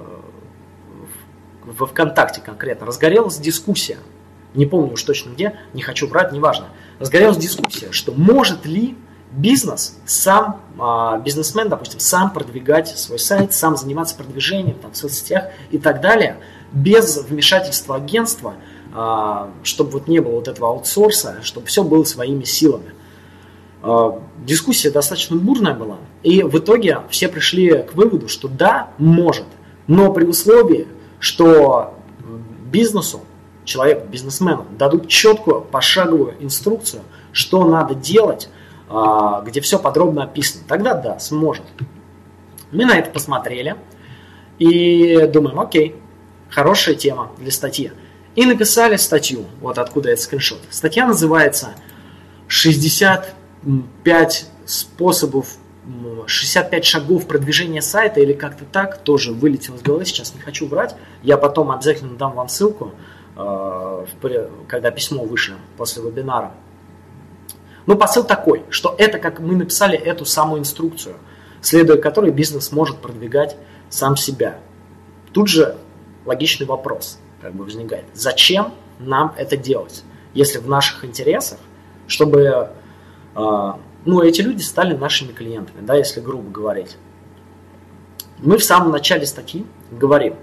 во 1.65 1.85
ВКонтакте 1.87 2.41
конкретно, 2.41 2.85
разгорелась 2.85 3.37
дискуссия. 3.37 3.97
Не 4.53 4.65
помню 4.65 4.93
уж 4.93 5.03
точно 5.03 5.31
где, 5.31 5.59
не 5.73 5.81
хочу 5.81 6.07
врать, 6.07 6.31
неважно. 6.31 6.67
Разгорелась 6.99 7.37
дискуссия, 7.37 7.91
что 7.91 8.11
может 8.11 8.65
ли 8.65 8.97
бизнес, 9.31 9.97
сам 10.05 10.61
а, 10.77 11.17
бизнесмен, 11.17 11.69
допустим, 11.69 11.99
сам 11.99 12.31
продвигать 12.31 12.87
свой 12.99 13.17
сайт, 13.17 13.53
сам 13.53 13.75
заниматься 13.77 14.15
продвижением 14.15 14.77
там, 14.77 14.91
в 14.91 14.97
соцсетях 14.97 15.45
и 15.71 15.79
так 15.79 16.01
далее, 16.01 16.37
без 16.71 17.17
вмешательства 17.17 17.95
агентства, 17.95 18.55
а, 18.93 19.49
чтобы 19.63 19.91
вот 19.91 20.07
не 20.07 20.19
было 20.19 20.33
вот 20.33 20.47
этого 20.47 20.69
аутсорса, 20.69 21.37
чтобы 21.41 21.65
все 21.67 21.83
было 21.83 22.03
своими 22.03 22.43
силами. 22.43 22.93
А, 23.83 24.17
дискуссия 24.37 24.89
достаточно 24.89 25.35
бурная 25.35 25.73
была, 25.73 25.97
и 26.23 26.41
в 26.41 26.57
итоге 26.57 27.01
все 27.09 27.27
пришли 27.27 27.83
к 27.83 27.93
выводу, 27.93 28.29
что 28.29 28.47
да, 28.47 28.91
может, 28.97 29.45
но 29.87 30.13
при 30.13 30.23
условии, 30.23 30.87
что 31.19 31.93
бизнесу, 32.71 33.21
человеку, 33.65 34.07
бизнесмену 34.07 34.65
дадут 34.77 35.09
четкую 35.09 35.61
пошаговую 35.61 36.35
инструкцию, 36.39 37.01
что 37.33 37.65
надо 37.65 37.93
делать, 37.93 38.47
а, 38.89 39.41
где 39.41 39.59
все 39.59 39.77
подробно 39.77 40.23
описано. 40.23 40.63
Тогда 40.65 40.93
да, 40.93 41.19
сможет. 41.19 41.65
Мы 42.71 42.85
на 42.85 42.97
это 42.97 43.09
посмотрели 43.09 43.75
и 44.59 45.27
думаем, 45.27 45.59
окей, 45.59 45.97
хорошая 46.49 46.95
тема 46.95 47.31
для 47.37 47.51
статьи. 47.51 47.91
И 48.35 48.45
написали 48.45 48.95
статью, 48.95 49.45
вот 49.59 49.77
откуда 49.77 50.09
этот 50.09 50.23
скриншот. 50.23 50.59
Статья 50.69 51.05
называется 51.05 51.73
«65 53.65 54.45
способов 54.65 55.57
65 56.25 56.85
шагов 56.85 57.27
продвижения 57.27 57.81
сайта 57.81 58.21
или 58.21 58.33
как-то 58.33 58.63
так, 58.65 58.99
тоже 58.99 59.33
вылетело 59.33 59.75
из 59.75 59.81
головы, 59.81 60.05
сейчас 60.05 60.33
не 60.33 60.39
хочу 60.39 60.67
врать. 60.67 60.95
Я 61.21 61.37
потом 61.37 61.71
обязательно 61.71 62.15
дам 62.15 62.33
вам 62.33 62.47
ссылку, 62.47 62.93
а, 63.35 64.05
когда 64.67 64.91
письмо 64.91 65.25
вышло 65.25 65.55
после 65.77 66.01
вебинара. 66.03 66.53
Но 67.85 67.95
посыл 67.95 68.23
такой, 68.23 68.63
что 68.69 68.95
это 68.97 69.19
как 69.19 69.39
мы 69.39 69.55
написали 69.55 69.97
эту 69.97 70.23
самую 70.25 70.61
инструкцию, 70.61 71.15
следуя 71.61 71.97
которой 71.97 72.31
бизнес 72.31 72.71
может 72.71 72.99
продвигать 72.99 73.57
сам 73.89 74.15
себя. 74.15 74.57
Тут 75.33 75.49
же 75.49 75.75
логичный 76.25 76.65
вопрос 76.65 77.19
как 77.41 77.53
бы 77.53 77.65
возникает. 77.65 78.05
Зачем 78.13 78.73
нам 78.99 79.33
это 79.37 79.57
делать, 79.57 80.03
если 80.33 80.59
в 80.59 80.69
наших 80.69 81.03
интересах, 81.03 81.59
чтобы 82.07 82.41
э, 82.41 82.67
ну, 83.35 84.21
эти 84.21 84.41
люди 84.41 84.61
стали 84.61 84.95
нашими 84.95 85.31
клиентами, 85.31 85.85
да, 85.85 85.95
если 85.95 86.19
грубо 86.19 86.49
говорить. 86.49 86.97
Мы 88.39 88.57
в 88.57 88.63
самом 88.63 88.91
начале 88.91 89.25
статьи 89.25 89.65
говорим, 89.91 90.35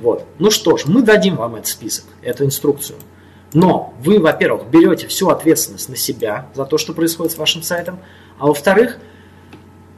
вот, 0.00 0.24
ну 0.38 0.50
что 0.50 0.76
ж, 0.76 0.84
мы 0.86 1.02
дадим 1.02 1.36
вам 1.36 1.56
этот 1.56 1.68
список, 1.68 2.04
эту 2.22 2.44
инструкцию– 2.44 2.98
но 3.56 3.94
вы, 4.00 4.18
во-первых, 4.18 4.66
берете 4.66 5.06
всю 5.06 5.30
ответственность 5.30 5.88
на 5.88 5.96
себя 5.96 6.46
за 6.54 6.64
то, 6.66 6.78
что 6.78 6.92
происходит 6.92 7.32
с 7.32 7.38
вашим 7.38 7.62
сайтом, 7.62 7.98
а 8.38 8.48
во-вторых, 8.48 8.98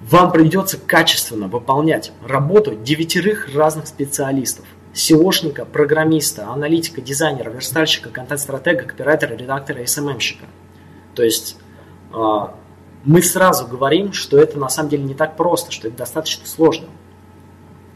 вам 0.00 0.30
придется 0.30 0.78
качественно 0.78 1.48
выполнять 1.48 2.12
работу 2.24 2.76
девятерых 2.76 3.52
разных 3.54 3.88
специалистов. 3.88 4.64
SEOшника, 4.94 5.64
программиста, 5.64 6.48
аналитика, 6.48 7.00
дизайнера, 7.00 7.50
верстальщика, 7.50 8.10
контент-стратега, 8.10 8.84
копирайтера, 8.84 9.34
редактора, 9.34 9.80
SMM-щика. 9.80 10.46
То 11.14 11.22
есть 11.22 11.56
а, 11.56 11.67
мы 12.10 13.22
сразу 13.22 13.66
говорим, 13.66 14.12
что 14.12 14.38
это 14.38 14.58
на 14.58 14.68
самом 14.68 14.90
деле 14.90 15.04
не 15.04 15.14
так 15.14 15.36
просто, 15.36 15.70
что 15.72 15.88
это 15.88 15.98
достаточно 15.98 16.46
сложно. 16.46 16.88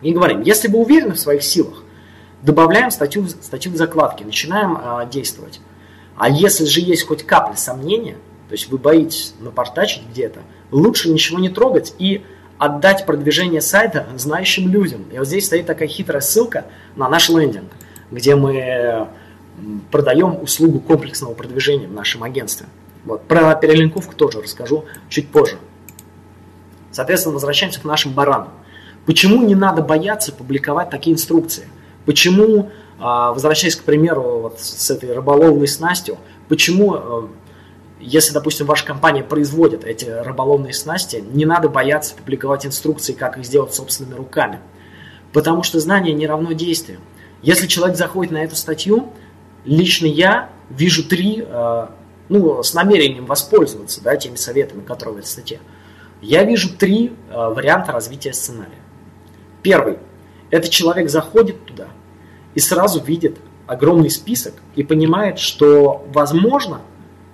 И 0.01 0.13
говорим, 0.13 0.43
если 0.43 0.69
вы 0.69 0.79
уверены 0.79 1.15
в 1.15 1.21
своих 1.21 1.43
силах, 1.43 1.83
добавляем 2.43 2.91
статью, 2.91 3.27
статью 3.29 3.73
в 3.73 3.77
закладке, 3.77 4.25
начинаем 4.25 4.77
э, 4.77 5.09
действовать. 5.11 5.61
А 6.17 6.29
если 6.29 6.65
же 6.65 6.81
есть 6.81 7.07
хоть 7.07 7.25
капля 7.25 7.57
сомнения, 7.57 8.17
то 8.49 8.53
есть 8.53 8.69
вы 8.69 8.79
боитесь 8.79 9.35
напортачить 9.41 10.03
где-то, 10.11 10.41
лучше 10.71 11.09
ничего 11.09 11.39
не 11.39 11.49
трогать 11.49 11.95
и 11.99 12.23
отдать 12.59 13.07
продвижение 13.07 13.61
сайта 13.61 14.07
знающим 14.17 14.69
людям. 14.69 15.05
И 15.13 15.19
вот 15.19 15.27
здесь 15.27 15.47
стоит 15.47 15.67
такая 15.67 15.89
хитрая 15.89 16.21
ссылка 16.21 16.67
на 16.97 17.09
наш 17.09 17.29
лендинг, 17.29 17.71
где 18.11 18.37
мы 18.37 19.09
продаем 19.91 20.41
услугу 20.43 20.81
комплексного 20.81 21.35
продвижения 21.35 21.87
в 21.87 21.93
нашем 21.93 22.23
агентстве. 22.23 22.67
Вот. 23.05 23.23
Про 23.23 23.55
перелинковку 23.55 24.15
тоже 24.15 24.41
расскажу 24.41 24.85
чуть 25.09 25.29
позже. 25.29 25.59
Соответственно, 26.91 27.35
возвращаемся 27.35 27.81
к 27.81 27.85
нашим 27.85 28.13
баранам. 28.13 28.51
Почему 29.07 29.43
не 29.43 29.55
надо 29.55 29.83
бояться 29.83 30.33
публиковать 30.33 30.91
такие 30.91 31.15
инструкции? 31.15 31.67
Почему, 32.05 32.71
а, 32.99 33.33
возвращаясь 33.33 33.77
к 33.77 33.83
примеру 33.83 34.41
вот 34.41 34.61
с 34.61 34.91
этой 34.91 35.13
рыболовной 35.13 35.67
снастью, 35.67 36.19
почему, 36.49 36.95
э, 36.95 37.27
если, 38.01 38.33
допустим, 38.33 38.67
ваша 38.67 38.85
компания 38.85 39.25
производит 39.25 39.85
эти 39.85 40.05
рыболовные 40.05 40.73
снасти, 40.73 41.25
не 41.33 41.45
надо 41.45 41.69
бояться 41.69 42.15
публиковать 42.15 42.67
инструкции, 42.67 43.13
как 43.13 43.39
их 43.39 43.45
сделать 43.45 43.75
собственными 43.75 44.15
руками? 44.15 44.61
Потому 45.33 45.63
что 45.63 45.81
знание 45.81 46.15
не 46.15 46.27
равно 46.27 46.53
действию. 46.53 46.99
Если 47.43 47.67
человек 47.67 47.97
заходит 47.97 48.33
на 48.33 48.45
эту 48.45 48.55
статью, 48.55 49.13
лично 49.65 50.07
я 50.07 50.51
вижу 50.71 51.09
три, 51.09 51.45
э, 51.47 51.87
ну, 52.33 52.63
с 52.63 52.75
намерением 52.75 53.27
воспользоваться 53.27 54.03
да, 54.03 54.17
теми 54.17 54.37
советами, 54.37 54.83
которые 54.83 55.17
в 55.17 55.19
этой 55.19 55.29
статье. 55.29 55.61
Я 56.21 56.45
вижу 56.45 56.77
три 56.77 57.13
э, 57.31 57.35
варианта 57.35 57.93
развития 57.93 58.33
сценария. 58.33 58.81
Первый– 59.63 59.99
этот 60.53 60.71
человек 60.71 61.09
заходит 61.09 61.65
туда 61.65 61.89
и 62.55 62.61
сразу 62.61 63.03
видит 63.03 63.39
огромный 63.67 64.11
список 64.11 64.53
и 64.77 64.83
понимает, 64.83 65.39
что 65.39 66.07
возможно, 66.13 66.83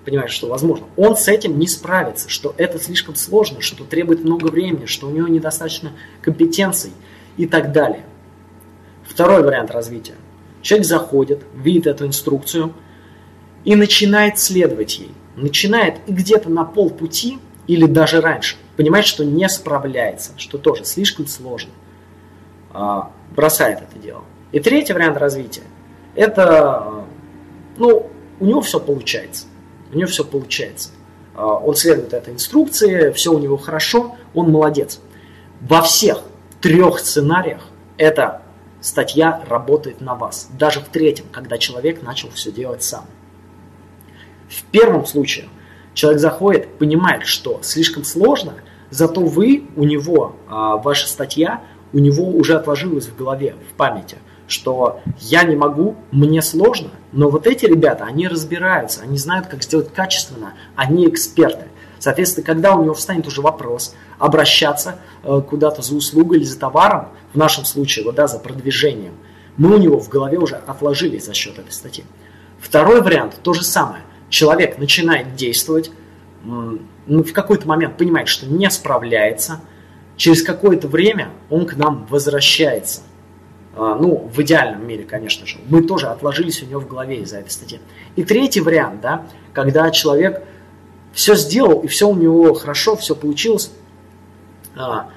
понимает, 0.05 0.31
что 0.31 0.47
возможно, 0.49 0.87
он 0.97 1.17
с 1.17 1.26
этим 1.26 1.59
не 1.59 1.67
справится, 1.67 2.31
что 2.31 2.55
это 2.57 2.78
слишком 2.78 3.17
сложно, 3.17 3.61
что 3.61 3.83
требует 3.83 4.25
много 4.25 4.47
времени, 4.47 4.87
что 4.87 5.09
у 5.09 5.11
него 5.11 5.26
недостаточно 5.26 5.93
компетенций 6.23 6.93
и 7.37 7.47
так 7.47 7.73
далее. 7.73 8.05
Второй 9.05 9.43
вариант 9.43 9.73
развития. 9.73 10.14
Человек 10.62 10.87
заходит, 10.87 11.43
видит 11.57 11.88
эту 11.88 12.07
инструкцию 12.07 12.73
и 13.69 13.77
начинает 13.77 14.39
следовать 14.39 14.99
ей. 14.99 15.11
Начинает 15.37 15.97
и 16.07 16.13
где-то 16.13 16.49
на 16.49 16.65
полпути 16.65 17.39
или 17.67 17.85
даже 17.85 18.23
раньше 18.23 18.57
понимает, 18.79 19.05
что 19.05 19.27
не 19.27 19.47
справляется, 19.47 20.33
что 20.39 20.57
тоже 20.57 20.87
слишком 20.87 21.27
сложно, 21.27 21.73
а, 22.73 23.13
бросает 23.37 23.81
это 23.83 23.99
дело. 23.99 24.25
И 24.53 24.61
третий 24.61 24.95
вариант 24.95 25.19
развития– 25.19 25.65
это, 26.15 27.05
ну, 27.77 28.11
у 28.41 28.47
него 28.47 28.63
все 28.63 28.81
получается. 28.81 29.45
У 29.93 29.99
него 29.99 30.09
все 30.09 30.25
получается. 30.25 30.89
А, 31.35 31.57
он 31.57 31.75
следует 31.75 32.15
этой 32.15 32.33
инструкции, 32.33 33.13
все 33.13 33.35
у 33.35 33.39
него 33.39 33.59
хорошо, 33.59 34.17
он 34.33 34.51
молодец. 34.51 34.99
Во 35.61 35.83
всех 35.83 36.23
трех 36.63 37.01
сценариях 37.01 37.67
эта 37.99 38.41
статья 38.81 39.45
работает 39.47 40.01
на 40.01 40.15
вас. 40.15 40.49
Даже 40.59 40.81
в 40.81 40.89
третьем, 40.89 41.27
когда 41.31 41.59
человек 41.59 42.01
начал 42.01 42.31
все 42.31 42.51
делать 42.51 42.83
сам. 42.83 43.05
В 44.49 44.62
первом 44.64 45.07
случае 45.07 45.49
человек 45.95 46.21
заходит, 46.21 46.78
понимает, 46.78 47.26
что 47.26 47.61
слишком 47.62 48.05
сложно, 48.05 48.55
зато 48.90 49.21
вы, 49.21 49.64
у 49.76 49.85
него, 49.85 50.37
а, 50.49 50.76
ваша 50.76 51.07
статья, 51.07 51.62
у 51.93 51.99
него 51.99 52.28
уже 52.28 52.57
отложилась 52.57 53.07
в 53.07 53.17
голове, 53.17 53.55
в 53.71 53.75
памяти, 53.75 54.17
что 54.47 55.00
я 55.21 55.43
не 55.43 55.57
могу, 55.57 55.97
мне 56.11 56.43
сложно, 56.43 56.90
но 57.12 57.28
вот 57.28 57.47
эти 57.47 57.67
ребята, 57.67 58.05
они 58.05 58.28
разбираются, 58.28 59.02
они 59.02 59.19
знают, 59.19 59.47
как 59.47 59.62
сделать 59.62 59.93
качественно, 59.93 60.55
они 60.75 61.07
эксперты. 61.09 61.67
Соответственно, 61.99 62.47
когда 62.47 62.75
у 62.75 62.85
него 62.85 62.95
встанет 62.95 63.26
уже 63.26 63.43
вопрос 63.43 63.95
обращаться 64.19 65.00
э, 65.25 65.43
куда-то 65.49 65.83
за 65.83 65.95
услугой 65.95 66.38
или 66.38 66.45
за 66.45 66.59
товаром, 66.59 67.09
в 67.33 67.37
нашем 67.37 67.64
случае, 67.64 68.05
вот, 68.05 68.14
да, 68.14 68.28
за 68.28 68.38
продвижением, 68.38 69.14
мы 69.57 69.75
у 69.75 69.78
него 69.78 69.99
в 69.99 70.09
голове 70.09 70.38
уже 70.38 70.57
отложили 70.57 71.19
за 71.19 71.35
счет 71.35 71.59
этой 71.59 71.73
статьи. 71.73 72.05
Второй 72.61 73.02
вариант, 73.02 73.38
то 73.43 73.52
же 73.52 73.64
самое 73.64 74.02
человек 74.28 74.78
начинает 74.78 75.35
действовать, 75.35 75.90
ну, 76.44 77.23
в 77.23 77.32
какой-то 77.32 77.66
момент 77.66 77.97
понимает, 77.97 78.28
что 78.28 78.47
не 78.47 78.70
справляется, 78.70 79.61
через 80.16 80.42
какое-то 80.42 80.88
время 80.88 81.30
он 81.50 81.66
к 81.66 81.76
нам 81.76 82.06
возвращается. 82.11 83.02
А, 83.75 83.94
ну, 83.94 84.28
в 84.35 84.40
идеальном 84.42 84.87
мире, 84.87 85.04
конечно 85.04 85.47
же. 85.47 85.58
Мы 85.68 85.82
тоже 85.82 86.08
отложились 86.08 86.62
у 86.62 86.66
него 86.66 86.80
в 86.80 86.88
голове 86.88 87.20
из-за 87.23 87.38
этой 87.38 87.50
статьи. 87.50 87.80
И 88.16 88.25
третий 88.25 88.61
вариант, 88.61 89.00
да, 89.00 89.26
когда 89.52 89.90
человек 89.90 90.42
все 91.12 91.35
сделал, 91.37 91.80
и 91.80 91.87
все 91.87 92.08
у 92.08 92.14
него 92.14 92.52
хорошо, 92.54 92.97
все 92.97 93.14
получилось. 93.14 93.70
А, 94.76 95.11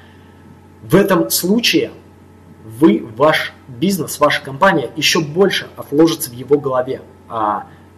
в 0.84 0.96
этом 0.96 1.30
случае 1.30 1.92
вы, 2.64 3.06
ваш 3.16 3.54
бизнес, 3.68 4.20
ваша 4.20 4.42
компания 4.42 4.92
еще 4.96 5.22
больше 5.22 5.68
отложится 5.76 6.30
в 6.30 6.34
его 6.34 6.60
голове. 6.60 7.02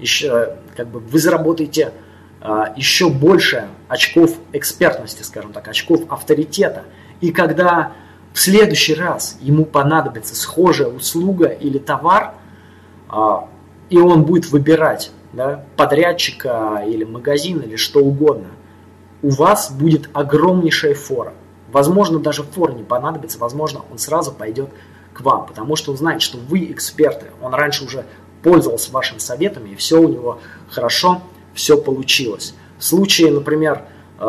Еще, 0.03 0.57
как 0.75 0.89
бы 0.89 0.99
вы 0.99 1.17
заработаете 1.17 1.93
а, 2.41 2.73
еще 2.75 3.09
больше 3.09 3.69
очков 3.87 4.37
экспертности, 4.51 5.23
скажем 5.23 5.53
так, 5.53 5.65
очков 5.69 6.01
авторитета. 6.09 6.83
И 7.21 7.31
когда 7.31 7.93
в 8.33 8.39
следующий 8.39 8.95
раз 8.95 9.37
ему 9.39 9.63
понадобится 9.63 10.35
схожая 10.35 10.89
услуга 10.89 11.47
или 11.47 11.77
товар, 11.77 12.33
а, 13.07 13.47
и 13.89 13.97
он 13.97 14.25
будет 14.25 14.51
выбирать 14.51 15.11
да, 15.31 15.63
подрядчика 15.77 16.83
или 16.85 17.05
магазин 17.05 17.61
или 17.61 17.77
что 17.77 18.01
угодно, 18.01 18.49
у 19.21 19.29
вас 19.29 19.71
будет 19.71 20.09
огромнейшая 20.11 20.95
фора. 20.95 21.31
Возможно, 21.71 22.19
даже 22.19 22.43
фора 22.43 22.73
не 22.73 22.83
понадобится, 22.83 23.39
возможно, 23.39 23.83
он 23.89 23.97
сразу 23.99 24.33
пойдет 24.33 24.69
к 25.13 25.21
вам, 25.21 25.45
потому 25.45 25.77
что 25.77 25.91
он 25.91 25.97
знает, 25.97 26.21
что 26.21 26.37
вы 26.37 26.65
эксперты. 26.65 27.27
Он 27.41 27.53
раньше 27.53 27.85
уже 27.85 28.05
пользовался 28.43 28.91
вашими 28.91 29.19
советами, 29.19 29.69
и 29.69 29.75
все 29.75 29.99
у 29.99 30.07
него 30.07 30.39
хорошо, 30.69 31.21
все 31.53 31.77
получилось. 31.77 32.53
В 32.77 32.83
случае, 32.83 33.31
например, 33.31 33.85
э, 34.19 34.23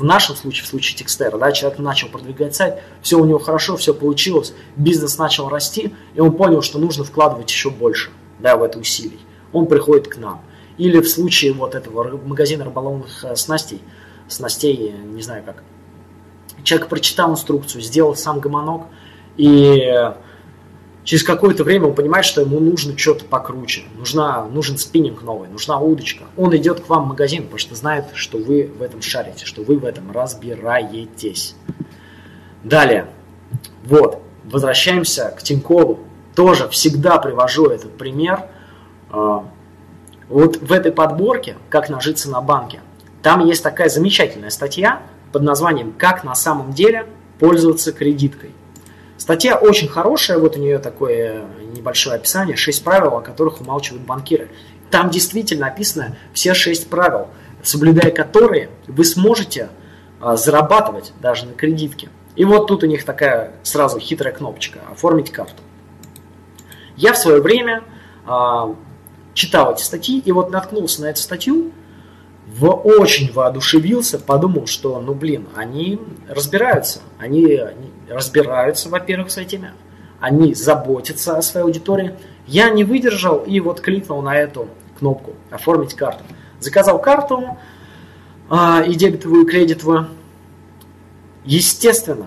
в 0.00 0.04
нашем 0.04 0.36
случае, 0.36 0.64
в 0.64 0.68
случае 0.68 0.98
Текстера, 0.98 1.36
да, 1.36 1.52
человек 1.52 1.78
начал 1.80 2.08
продвигать 2.08 2.54
сайт, 2.54 2.80
все 3.02 3.18
у 3.18 3.24
него 3.24 3.38
хорошо, 3.38 3.76
все 3.76 3.92
получилось, 3.92 4.54
бизнес 4.76 5.18
начал 5.18 5.48
расти, 5.48 5.94
и 6.14 6.20
он 6.20 6.32
понял, 6.32 6.62
что 6.62 6.78
нужно 6.78 7.04
вкладывать 7.04 7.50
еще 7.50 7.70
больше 7.70 8.10
да, 8.38 8.56
в 8.56 8.62
это 8.62 8.78
усилий. 8.78 9.20
Он 9.52 9.66
приходит 9.66 10.08
к 10.08 10.16
нам. 10.16 10.42
Или 10.78 11.00
в 11.00 11.08
случае 11.08 11.52
вот 11.52 11.74
этого 11.74 12.18
магазина 12.24 12.64
рыболовных 12.64 13.24
э, 13.24 13.34
снастей, 13.36 13.82
снастей, 14.28 14.94
не 15.12 15.22
знаю 15.22 15.42
как, 15.44 15.62
человек 16.62 16.88
прочитал 16.88 17.32
инструкцию, 17.32 17.82
сделал 17.82 18.14
сам 18.14 18.38
гомонок, 18.38 18.86
и 19.36 20.12
через 21.04 21.22
какое-то 21.22 21.64
время 21.64 21.86
он 21.86 21.94
понимает, 21.94 22.24
что 22.24 22.40
ему 22.40 22.60
нужно 22.60 22.96
что-то 22.96 23.24
покруче, 23.24 23.82
нужна, 23.96 24.44
нужен 24.46 24.78
спиннинг 24.78 25.22
новый, 25.22 25.48
нужна 25.48 25.78
удочка. 25.78 26.24
Он 26.36 26.54
идет 26.56 26.80
к 26.80 26.88
вам 26.88 27.04
в 27.04 27.08
магазин, 27.08 27.42
потому 27.44 27.58
что 27.58 27.74
знает, 27.74 28.06
что 28.14 28.38
вы 28.38 28.70
в 28.78 28.82
этом 28.82 29.02
шарите, 29.02 29.46
что 29.46 29.62
вы 29.62 29.78
в 29.78 29.84
этом 29.84 30.10
разбираетесь. 30.12 31.56
Далее, 32.62 33.06
вот, 33.84 34.22
возвращаемся 34.44 35.34
к 35.36 35.42
Тинькову. 35.42 36.00
Тоже 36.34 36.68
всегда 36.68 37.18
привожу 37.18 37.66
этот 37.66 37.96
пример. 37.96 38.46
А, 39.10 39.44
вот 40.28 40.58
в 40.58 40.72
этой 40.72 40.92
подборке 40.92 41.56
«Как 41.68 41.88
нажиться 41.88 42.30
на 42.30 42.40
банке» 42.40 42.80
там 43.22 43.44
есть 43.44 43.62
такая 43.62 43.88
замечательная 43.88 44.50
статья 44.50 45.02
под 45.32 45.42
названием 45.42 45.92
«Как 45.96 46.24
на 46.24 46.34
самом 46.34 46.72
деле 46.72 47.06
пользоваться 47.38 47.92
кредиткой». 47.92 48.50
Статья 49.20 49.56
очень 49.56 49.86
хорошая, 49.86 50.38
вот 50.38 50.56
у 50.56 50.58
нее 50.58 50.78
такое 50.78 51.42
небольшое 51.76 52.16
описание, 52.16 52.56
шесть 52.56 52.82
правил, 52.82 53.18
о 53.18 53.20
которых 53.20 53.60
умалчивают 53.60 54.02
банкиры. 54.02 54.48
Там 54.90 55.10
действительно 55.10 55.66
описано 55.66 56.16
все 56.32 56.54
шесть 56.54 56.88
правил, 56.88 57.28
соблюдая 57.62 58.12
которые 58.12 58.70
вы 58.86 59.04
сможете 59.04 59.68
а, 60.22 60.38
зарабатывать 60.38 61.12
даже 61.20 61.44
на 61.44 61.52
кредитке. 61.52 62.08
И 62.34 62.46
вот 62.46 62.66
тут 62.66 62.82
у 62.82 62.86
них 62.86 63.04
такая 63.04 63.52
сразу 63.62 63.98
хитрая 63.98 64.32
кнопочка 64.32 64.80
«Оформить 64.90 65.30
карту». 65.30 65.62
Я 66.96 67.12
в 67.12 67.18
свое 67.18 67.42
время 67.42 67.84
а, 68.24 68.74
читал 69.34 69.74
эти 69.74 69.82
статьи 69.82 70.18
и 70.18 70.32
вот 70.32 70.50
наткнулся 70.50 71.02
на 71.02 71.10
эту 71.10 71.20
статью, 71.20 71.72
в, 72.56 72.68
очень 72.68 73.32
воодушевился, 73.32 74.18
подумал, 74.18 74.66
что, 74.66 75.00
ну 75.00 75.14
блин, 75.14 75.48
они 75.54 76.00
разбираются, 76.28 77.00
они, 77.18 77.54
они 77.54 77.90
разбираются, 78.08 78.88
во-первых, 78.88 79.30
с 79.30 79.36
этими, 79.36 79.72
они 80.18 80.54
заботятся 80.54 81.36
о 81.36 81.42
своей 81.42 81.64
аудитории. 81.64 82.14
Я 82.46 82.70
не 82.70 82.82
выдержал 82.84 83.38
и 83.38 83.60
вот 83.60 83.80
кликнул 83.80 84.20
на 84.20 84.36
эту 84.36 84.68
кнопку 84.98 85.34
«Оформить 85.50 85.94
карту». 85.94 86.24
Заказал 86.58 87.00
карту 87.00 87.56
а, 88.50 88.82
и 88.82 88.94
дебетовую, 88.94 89.46
и 89.46 89.48
кредитовую. 89.48 90.08
Естественно, 91.44 92.26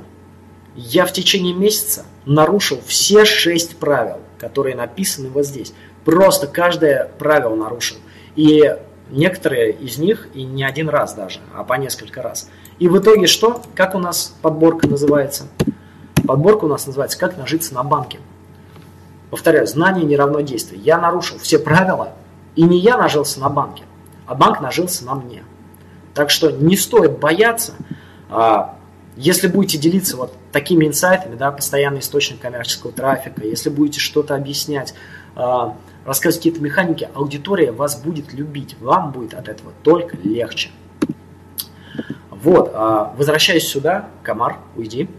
я 0.75 1.05
в 1.05 1.11
течение 1.11 1.53
месяца 1.53 2.05
нарушил 2.25 2.79
все 2.85 3.25
шесть 3.25 3.75
правил, 3.75 4.21
которые 4.39 4.75
написаны 4.75 5.29
вот 5.29 5.45
здесь. 5.45 5.73
Просто 6.05 6.47
каждое 6.47 7.11
правило 7.19 7.55
нарушил. 7.55 7.97
И 8.35 8.75
Некоторые 9.09 9.73
из 9.73 9.97
них 9.97 10.29
и 10.33 10.43
не 10.43 10.63
один 10.63 10.89
раз 10.89 11.13
даже, 11.13 11.39
а 11.55 11.63
по 11.63 11.73
несколько 11.73 12.21
раз. 12.21 12.49
И 12.79 12.87
в 12.87 12.97
итоге 12.97 13.27
что? 13.27 13.61
Как 13.75 13.95
у 13.95 13.99
нас 13.99 14.35
подборка 14.41 14.87
называется? 14.87 15.47
Подборка 16.25 16.65
у 16.65 16.67
нас 16.67 16.87
называется 16.87 17.19
«Как 17.19 17.37
нажиться 17.37 17.73
на 17.73 17.83
банке». 17.83 18.19
Повторяю, 19.29 19.67
знание 19.67 20.05
не 20.05 20.15
равно 20.15 20.41
действию. 20.41 20.81
Я 20.81 20.97
нарушил 20.97 21.37
все 21.39 21.59
правила, 21.59 22.13
и 22.55 22.63
не 22.63 22.79
я 22.79 22.97
нажился 22.97 23.39
на 23.39 23.49
банке, 23.49 23.83
а 24.25 24.35
банк 24.35 24.61
нажился 24.61 25.05
на 25.05 25.15
мне. 25.15 25.43
Так 26.13 26.29
что 26.29 26.51
не 26.51 26.77
стоит 26.77 27.19
бояться, 27.19 27.73
а, 28.29 28.75
если 29.15 29.47
будете 29.47 29.77
делиться 29.77 30.17
вот 30.17 30.33
такими 30.51 30.85
инсайтами, 30.85 31.35
да, 31.35 31.51
постоянный 31.51 31.99
источник 31.99 32.39
коммерческого 32.39 32.91
трафика, 32.91 33.45
если 33.45 33.69
будете 33.69 33.99
что-то 33.99 34.35
объяснять, 34.35 34.93
а, 35.35 35.75
рассказывать 36.05 36.37
какие-то 36.43 36.61
механики, 36.61 37.09
аудитория 37.13 37.71
вас 37.71 38.01
будет 38.01 38.33
любить, 38.33 38.75
вам 38.79 39.11
будет 39.11 39.33
от 39.33 39.47
этого 39.47 39.71
только 39.83 40.17
легче. 40.23 40.71
Вот, 42.29 42.71
а, 42.73 43.13
возвращаясь 43.17 43.67
сюда, 43.67 44.09
комар, 44.21 44.57
уйди, 44.75 45.09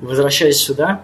возвращаясь 0.00 0.58
сюда, 0.58 1.02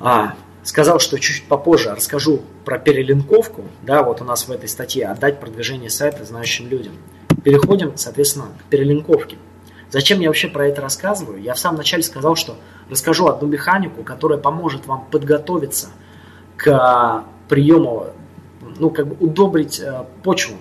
а, 0.00 0.34
сказал, 0.64 0.98
что 0.98 1.18
чуть-чуть 1.18 1.46
попозже 1.46 1.94
расскажу 1.94 2.42
про 2.64 2.78
перелинковку, 2.78 3.64
да, 3.82 4.02
вот 4.02 4.20
у 4.20 4.24
нас 4.24 4.48
в 4.48 4.50
этой 4.50 4.68
статье 4.68 5.06
«Отдать 5.06 5.40
продвижение 5.40 5.88
сайта 5.88 6.24
знающим 6.24 6.68
людям». 6.68 6.94
Переходим, 7.44 7.96
соответственно, 7.96 8.46
к 8.58 8.64
перелинковке. 8.64 9.38
Зачем 9.90 10.20
я 10.20 10.28
вообще 10.28 10.48
про 10.48 10.66
это 10.66 10.82
рассказываю? 10.82 11.40
Я 11.40 11.54
в 11.54 11.58
самом 11.58 11.78
начале 11.78 12.02
сказал, 12.02 12.34
что 12.36 12.56
расскажу 12.90 13.28
одну 13.28 13.48
механику, 13.48 14.02
которая 14.02 14.38
поможет 14.38 14.86
вам 14.86 15.06
подготовиться 15.10 15.88
к 16.56 17.24
приему 17.48 18.08
ну, 18.78 18.90
как 18.90 19.08
бы 19.08 19.16
удобрить 19.24 19.80
э, 19.80 20.04
почву 20.22 20.56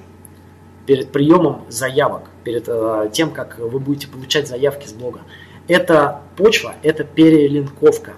перед 0.85 1.11
приемом 1.11 1.65
заявок, 1.69 2.23
перед 2.43 2.65
э, 2.67 3.09
тем, 3.11 3.31
как 3.31 3.59
вы 3.59 3.79
будете 3.79 4.07
получать 4.07 4.47
заявки 4.47 4.87
с 4.87 4.93
блога. 4.93 5.21
Это 5.67 6.21
почва, 6.37 6.75
это 6.81 7.03
перелинковка. 7.03 8.13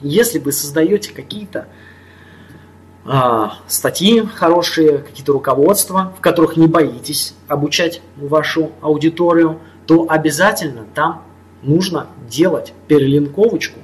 Если 0.00 0.38
вы 0.38 0.52
создаете 0.52 1.12
какие-то 1.12 1.68
а, 3.06 3.58
статьи 3.66 4.22
хорошие, 4.22 4.98
какие-то 4.98 5.32
руководства, 5.32 6.14
в 6.16 6.20
которых 6.20 6.56
не 6.56 6.66
боитесь 6.66 7.34
обучать 7.48 8.00
вашу 8.16 8.72
аудиторию, 8.80 9.60
то 9.86 10.06
обязательно 10.08 10.86
там 10.94 11.22
нужно 11.62 12.06
делать 12.28 12.72
перелинковочку 12.88 13.80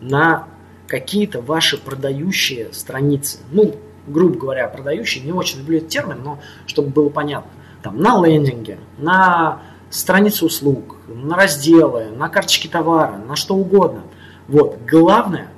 на 0.00 0.48
какие-то 0.86 1.40
ваши 1.40 1.76
продающие 1.76 2.72
страницы. 2.72 3.38
Ну, 3.50 3.74
грубо 4.06 4.38
говоря, 4.38 4.68
продающие, 4.68 5.24
не 5.24 5.32
очень 5.32 5.58
люблю 5.58 5.78
этот 5.78 5.90
термин, 5.90 6.20
но 6.22 6.38
чтобы 6.66 6.88
было 6.88 7.08
понятно. 7.08 7.50
Там 7.82 8.00
на 8.00 8.24
лендинге, 8.24 8.78
на 8.98 9.62
странице 9.90 10.44
услуг, 10.44 10.96
на 11.08 11.36
разделы, 11.36 12.06
на 12.16 12.28
карточки 12.28 12.68
товара, 12.68 13.16
на 13.16 13.36
что 13.36 13.54
угодно. 13.54 14.02
Вот, 14.48 14.78
главное, 14.88 15.48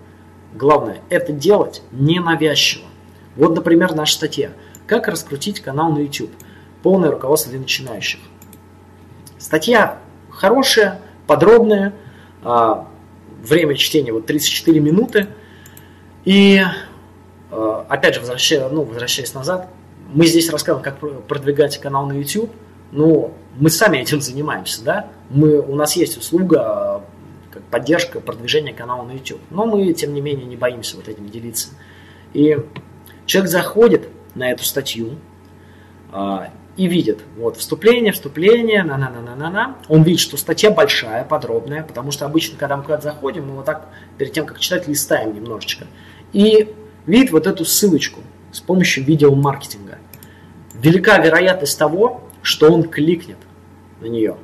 главное, 0.55 1.01
это 1.09 1.33
делать 1.33 1.83
ненавязчиво. 1.93 2.87
Вот, 3.37 3.55
например, 3.55 3.95
наша 3.95 4.15
статья 4.15 4.51
«Как 4.87 5.09
раскрутить 5.09 5.61
канал 5.61 5.93
на 5.93 5.99
YouTube». 5.99 6.31
Полное 6.83 7.11
руководство 7.11 7.51
для 7.51 7.61
начинающих. 7.61 8.21
Статья 9.39 9.99
хорошая, 10.31 11.01
подробная, 11.27 11.95
а, 12.43 12.87
время 13.43 13.75
чтения 13.75 14.13
вот 14.13 14.27
34 14.27 14.81
минуты. 14.81 15.29
И 16.25 16.63
опять 17.89 18.15
же, 18.15 18.21
возвращаясь, 18.21 18.71
ну, 18.71 18.83
возвращаясь 18.83 19.35
назад, 19.35 19.69
мы 20.13 20.27
здесь 20.27 20.51
рассказываем, 20.51 20.85
как 20.85 20.99
продвигать 21.27 21.79
канал 21.79 22.07
на 22.07 22.13
YouTube, 22.13 22.51
но 22.93 23.33
мы 23.59 23.71
сами 23.71 23.99
этим 23.99 24.21
занимаемся, 24.21 24.83
да? 24.85 25.09
Мы, 25.31 25.59
у 25.61 25.75
нас 25.75 25.97
есть 25.97 26.17
услуга, 26.17 27.03
как 27.53 27.63
поддержка 27.65 28.21
продвижения 28.21 28.73
канала 28.73 29.03
на 29.03 29.13
YouTube, 29.13 29.41
но 29.51 29.67
мы, 29.67 29.93
тем 29.93 30.15
не 30.15 30.21
менее, 30.21 30.47
не 30.47 30.57
боимся 30.57 30.97
вот 30.97 31.09
этим 31.09 31.29
делиться. 31.29 31.69
И 32.33 32.59
Человек 33.27 33.51
заходит 33.51 34.09
на 34.35 34.51
эту 34.51 34.65
статью 34.65 35.17
а, 36.13 36.51
и 36.77 36.87
видит, 36.87 37.21
вот, 37.37 37.57
вступление, 37.57 38.13
вступление, 38.13 38.83
на-на-на-на-на-на. 38.83 39.79
Он 39.89 40.03
видит, 40.03 40.21
что 40.21 40.37
статья 40.37 40.71
большая, 40.71 41.25
подробная, 41.25 41.83
потому 41.83 42.11
что 42.11 42.27
обычно, 42.27 42.59
когда 42.59 42.77
мы 42.77 42.83
куда-то 42.83 43.05
заходим, 43.05 43.47
мы 43.47 43.55
вот 43.55 43.65
так, 43.65 43.89
перед 44.19 44.33
тем, 44.33 44.47
как 44.47 44.61
читать, 44.61 44.89
листаем 44.89 45.35
немножечко. 45.35 45.87
И 46.33 46.75
видит 47.07 47.33
вот 47.33 47.47
эту 47.47 47.65
ссылочку 47.65 48.21
с 48.53 48.61
помощью 48.61 49.05
видеомаркетинга. 49.05 49.99
Велика 50.75 51.19
вероятность 51.19 51.79
того, 51.79 52.23
что 52.43 52.71
он 52.71 52.85
кликнет 52.85 53.39
на 54.01 54.07
нее, 54.07 54.37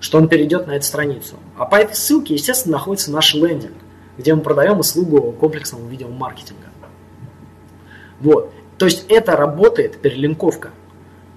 что 0.00 0.18
он 0.18 0.28
перейдет 0.28 0.66
на 0.66 0.72
эту 0.72 0.84
страницу. 0.84 1.36
А 1.56 1.64
по 1.64 1.76
этой 1.76 1.94
ссылке, 1.94 2.34
естественно, 2.34 2.74
находится 2.74 3.10
наш 3.10 3.34
лендинг, 3.34 3.74
где 4.18 4.34
мы 4.34 4.42
продаем 4.42 4.78
услугу 4.78 5.32
комплексного 5.32 5.86
видеомаркетинга. 5.88 6.68
Вот. 8.20 8.52
То 8.78 8.86
есть 8.86 9.06
это 9.08 9.36
работает, 9.36 10.00
перелинковка, 10.00 10.70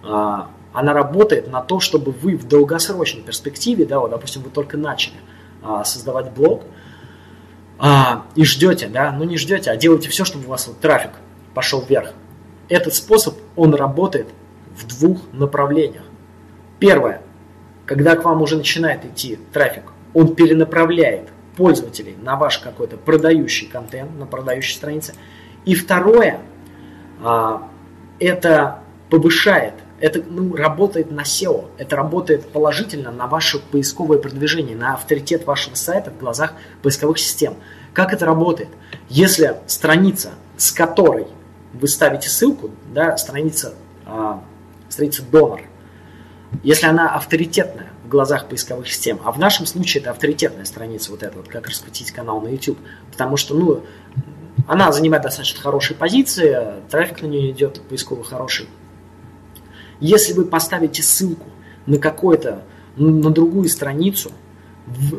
а, 0.03 0.49
она 0.73 0.93
работает 0.93 1.51
на 1.51 1.61
то, 1.61 1.79
чтобы 1.79 2.11
вы 2.11 2.35
в 2.35 2.47
долгосрочной 2.47 3.21
перспективе, 3.21 3.85
да, 3.85 3.99
вот, 3.99 4.11
допустим, 4.11 4.41
вы 4.41 4.49
только 4.49 4.77
начали 4.77 5.15
а, 5.63 5.83
создавать 5.83 6.31
блог, 6.31 6.63
а, 7.77 8.25
и 8.35 8.43
ждете, 8.43 8.87
да, 8.87 9.11
ну 9.11 9.23
не 9.25 9.37
ждете, 9.37 9.71
а 9.71 9.75
делаете 9.75 10.09
все, 10.09 10.25
чтобы 10.25 10.45
у 10.45 10.49
вас 10.49 10.67
вот 10.67 10.79
трафик 10.79 11.11
пошел 11.53 11.81
вверх. 11.81 12.13
Этот 12.69 12.93
способ, 12.93 13.35
он 13.55 13.73
работает 13.75 14.27
в 14.75 14.87
двух 14.87 15.21
направлениях. 15.33 16.03
Первое, 16.79 17.21
когда 17.85 18.15
к 18.15 18.23
вам 18.23 18.41
уже 18.41 18.57
начинает 18.57 19.05
идти 19.05 19.39
трафик, 19.53 19.83
он 20.13 20.35
перенаправляет 20.35 21.29
пользователей 21.55 22.15
на 22.21 22.35
ваш 22.35 22.59
какой-то 22.59 22.97
продающий 22.97 23.67
контент, 23.67 24.17
на 24.17 24.25
продающей 24.25 24.75
странице. 24.75 25.13
И 25.65 25.75
второе, 25.75 26.39
а, 27.23 27.69
это 28.19 28.79
повышает, 29.09 29.73
это 29.99 30.21
ну, 30.27 30.55
работает 30.55 31.11
на 31.11 31.21
SEO, 31.21 31.69
это 31.77 31.95
работает 31.95 32.45
положительно 32.51 33.11
на 33.11 33.27
ваше 33.27 33.59
поисковое 33.59 34.17
продвижение, 34.17 34.75
на 34.75 34.93
авторитет 34.93 35.45
вашего 35.45 35.75
сайта 35.75 36.11
в 36.11 36.17
глазах 36.17 36.53
поисковых 36.81 37.17
систем. 37.17 37.55
Как 37.93 38.13
это 38.13 38.25
работает? 38.25 38.69
Если 39.09 39.55
страница, 39.67 40.31
с 40.57 40.71
которой 40.71 41.27
вы 41.73 41.87
ставите 41.87 42.29
ссылку, 42.29 42.71
да, 42.93 43.15
страница, 43.17 43.73
а, 44.05 44.43
страница 44.89 45.23
донор, 45.23 45.61
если 46.63 46.87
она 46.87 47.15
авторитетная 47.15 47.91
в 48.03 48.09
глазах 48.09 48.47
поисковых 48.47 48.87
систем, 48.87 49.19
а 49.23 49.31
в 49.31 49.39
нашем 49.39 49.65
случае 49.65 50.01
это 50.01 50.11
авторитетная 50.11 50.65
страница, 50.65 51.11
вот 51.11 51.23
эта 51.23 51.37
вот, 51.37 51.47
как 51.47 51.67
раскрутить 51.67 52.11
канал 52.11 52.41
на 52.41 52.49
YouTube, 52.49 52.77
потому 53.11 53.37
что, 53.37 53.55
ну, 53.55 53.83
она 54.67 54.91
занимает 54.91 55.23
достаточно 55.23 55.61
хорошие 55.61 55.97
позиции, 55.97 56.57
трафик 56.89 57.21
на 57.21 57.27
нее 57.27 57.51
идет 57.51 57.81
поисковый 57.81 58.23
хороший. 58.23 58.67
Если 59.99 60.33
вы 60.33 60.45
поставите 60.45 61.03
ссылку 61.03 61.47
на 61.85 61.97
какой-то, 61.97 62.63
на 62.97 63.29
другую 63.29 63.69
страницу, 63.69 64.31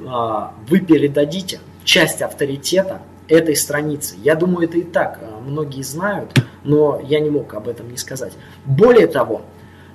а, 0.07 0.55
вы 0.69 0.81
передадите 0.81 1.61
часть 1.85 2.23
авторитета 2.23 3.03
этой 3.29 3.57
страницы. 3.57 4.15
Я 4.23 4.35
думаю, 4.35 4.69
это 4.69 4.79
и 4.79 4.83
так 4.83 5.19
а, 5.23 5.41
многие 5.41 5.83
знают, 5.83 6.33
но 6.65 7.01
я 7.05 7.21
не 7.21 7.31
мог 7.31 7.55
об 7.55 7.69
этом 7.69 7.91
не 7.91 7.97
сказать. 7.97 8.33
Более 8.65 9.07
того, 9.07 9.43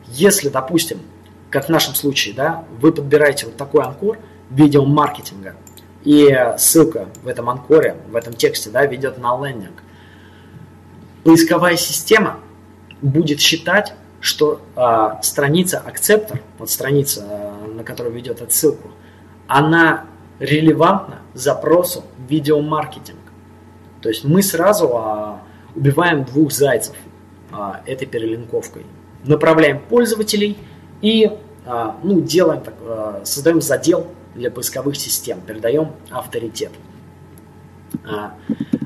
если, 0.07 0.49
допустим, 0.49 0.99
как 1.49 1.65
в 1.65 1.69
нашем 1.69 1.95
случае, 1.95 2.33
да, 2.33 2.65
вы 2.79 2.91
подбираете 2.91 3.45
вот 3.45 3.57
такой 3.57 3.83
анкор 3.83 4.17
видеомаркетинга, 4.49 5.55
и 6.03 6.35
ссылка 6.57 7.07
в 7.23 7.27
этом 7.27 7.49
анкоре, 7.49 7.95
в 8.09 8.15
этом 8.15 8.33
тексте, 8.33 8.69
да, 8.69 8.85
ведет 8.85 9.17
на 9.17 9.37
лендинг. 9.37 9.83
Поисковая 11.23 11.77
система 11.77 12.39
будет 13.01 13.39
считать, 13.39 13.93
что 14.21 14.61
э, 14.75 15.09
страница 15.23 15.79
акцептор, 15.79 16.39
вот 16.59 16.69
страница, 16.69 17.25
э, 17.27 17.67
на 17.75 17.83
которую 17.83 18.13
ведет 18.13 18.41
отсылку, 18.41 18.89
она 19.47 20.05
релевантна 20.39 21.19
запросу 21.33 22.03
видеомаркетинг. 22.29 23.19
То 24.01 24.09
есть 24.09 24.23
мы 24.23 24.43
сразу 24.43 24.87
э, 24.87 25.33
убиваем 25.75 26.23
двух 26.23 26.51
зайцев 26.51 26.95
э, 27.51 27.55
этой 27.87 28.07
перелинковкой. 28.07 28.85
Направляем 29.25 29.79
пользователей 29.79 30.57
и 31.01 31.31
э, 31.65 31.91
ну, 32.03 32.21
делаем, 32.21 32.61
так, 32.61 32.75
э, 32.81 33.21
создаем 33.23 33.59
задел 33.59 34.07
для 34.35 34.51
поисковых 34.51 34.95
систем. 34.97 35.41
Передаем 35.41 35.93
авторитет. 36.11 36.71
А, 38.05 38.35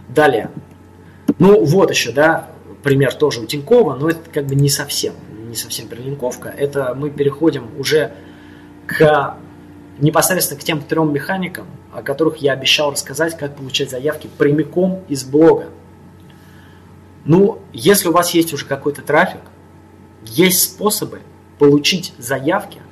далее. 0.07 0.49
Ну, 1.39 1.63
вот 1.65 1.89
еще, 1.89 2.11
да, 2.11 2.47
пример 2.85 3.15
тоже 3.15 3.41
у 3.41 3.47
Тинькова, 3.47 3.95
но 3.95 4.09
это 4.09 4.29
как 4.31 4.45
бы 4.45 4.53
не 4.53 4.69
совсем, 4.69 5.15
не 5.49 5.55
совсем 5.55 5.87
перелинковка. 5.87 6.49
Это 6.49 6.93
мы 6.93 7.09
переходим 7.09 7.67
уже 7.79 8.13
к 8.85 9.37
непосредственно 9.97 10.61
к 10.61 10.63
тем 10.63 10.83
трем 10.83 11.11
механикам, 11.11 11.65
о 11.91 12.03
которых 12.03 12.37
я 12.37 12.53
обещал 12.53 12.91
рассказать, 12.91 13.35
как 13.37 13.55
получать 13.55 13.89
заявки 13.89 14.29
прямиком 14.37 15.03
из 15.07 15.23
блога. 15.23 15.69
Ну, 17.23 17.57
если 17.73 18.07
у 18.07 18.11
вас 18.11 18.35
есть 18.35 18.53
уже 18.53 18.67
какой-то 18.67 19.01
трафик, 19.01 19.41
есть 20.23 20.61
способы 20.61 21.21
получить 21.57 22.13
заявки 22.19 22.83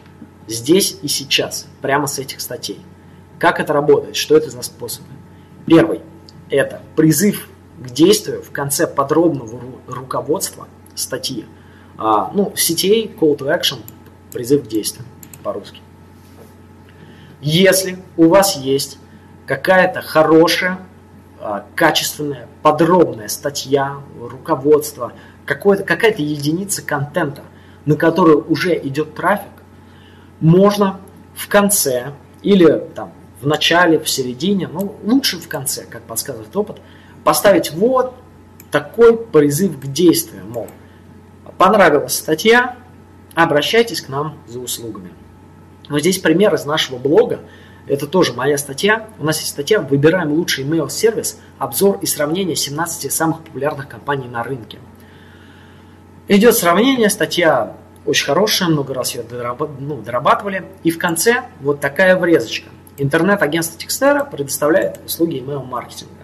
здесь 0.47 0.97
и 1.03 1.07
сейчас, 1.07 1.67
прямо 1.83 2.07
с 2.07 2.17
этих 2.17 2.41
статей. 2.41 2.79
Как 3.37 3.59
это 3.59 3.73
работает? 3.73 4.15
Что 4.15 4.35
это 4.37 4.49
за 4.49 4.63
способы? 4.63 5.09
Первый– 5.67 6.01
это 6.49 6.81
призыв 6.95 7.47
к 7.83 7.89
действию 7.89 8.41
в 8.41 8.51
конце 8.51 8.87
подробного 8.87 9.59
руководства 9.87 10.67
статьи. 10.95 11.45
А, 11.97 12.31
ну, 12.33 12.53
сетей, 12.55 13.13
call 13.19 13.37
to 13.37 13.47
action, 13.47 13.79
призыв 14.31 14.63
к 14.63 14.67
действию 14.67 15.05
по-русски. 15.43 15.81
Если 17.41 17.99
у 18.15 18.29
вас 18.29 18.55
есть 18.55 18.97
какая-то 19.45 20.01
хорошая, 20.01 20.79
а, 21.39 21.65
качественная, 21.75 22.47
подробная 22.61 23.27
статья, 23.27 23.97
руководство, 24.19 25.11
какая-то 25.45 26.21
единица 26.21 26.81
контента, 26.81 27.43
на 27.85 27.95
которую 27.95 28.49
уже 28.49 28.79
идет 28.79 29.13
трафик, 29.13 29.51
можно 30.39 31.01
в 31.35 31.49
конце 31.49 32.13
или 32.41 32.81
там 32.95 33.11
в 33.41 33.47
начале, 33.47 33.99
в 33.99 34.07
середине, 34.07 34.69
ну 34.69 34.95
лучше 35.03 35.37
в 35.37 35.49
конце, 35.49 35.85
как 35.85 36.03
подсказывает 36.03 36.55
опыт, 36.55 36.77
поставить 37.23 37.71
вот 37.71 38.15
такой 38.71 39.17
призыв 39.17 39.79
к 39.79 39.85
действию, 39.85 40.45
мол, 40.45 40.67
понравилась 41.57 42.15
статья, 42.15 42.75
обращайтесь 43.35 44.01
к 44.01 44.09
нам 44.09 44.37
за 44.47 44.59
услугами. 44.59 45.11
Но 45.89 45.99
здесь 45.99 46.19
пример 46.19 46.53
из 46.55 46.65
нашего 46.65 46.97
блога, 46.97 47.39
это 47.87 48.07
тоже 48.07 48.33
моя 48.33 48.57
статья. 48.57 49.09
У 49.19 49.25
нас 49.25 49.39
есть 49.39 49.51
статья 49.51 49.81
«Выбираем 49.81 50.31
лучший 50.31 50.63
email 50.63 50.89
сервис 50.89 51.39
обзор 51.59 51.99
и 52.01 52.05
сравнение 52.05 52.55
17 52.55 53.11
самых 53.11 53.43
популярных 53.43 53.89
компаний 53.89 54.27
на 54.27 54.43
рынке». 54.43 54.79
Идет 56.29 56.55
сравнение, 56.55 57.09
статья 57.09 57.75
очень 58.05 58.25
хорошая, 58.25 58.69
много 58.69 58.93
раз 58.93 59.15
ее 59.15 59.25
ну, 59.79 60.01
дорабатывали. 60.01 60.65
И 60.83 60.91
в 60.91 60.97
конце 60.97 61.43
вот 61.59 61.81
такая 61.81 62.17
врезочка. 62.17 62.69
Интернет-агентство 62.97 63.79
Текстера 63.79 64.23
предоставляет 64.23 64.99
услуги 65.05 65.37
email-маркетинга. 65.39 66.22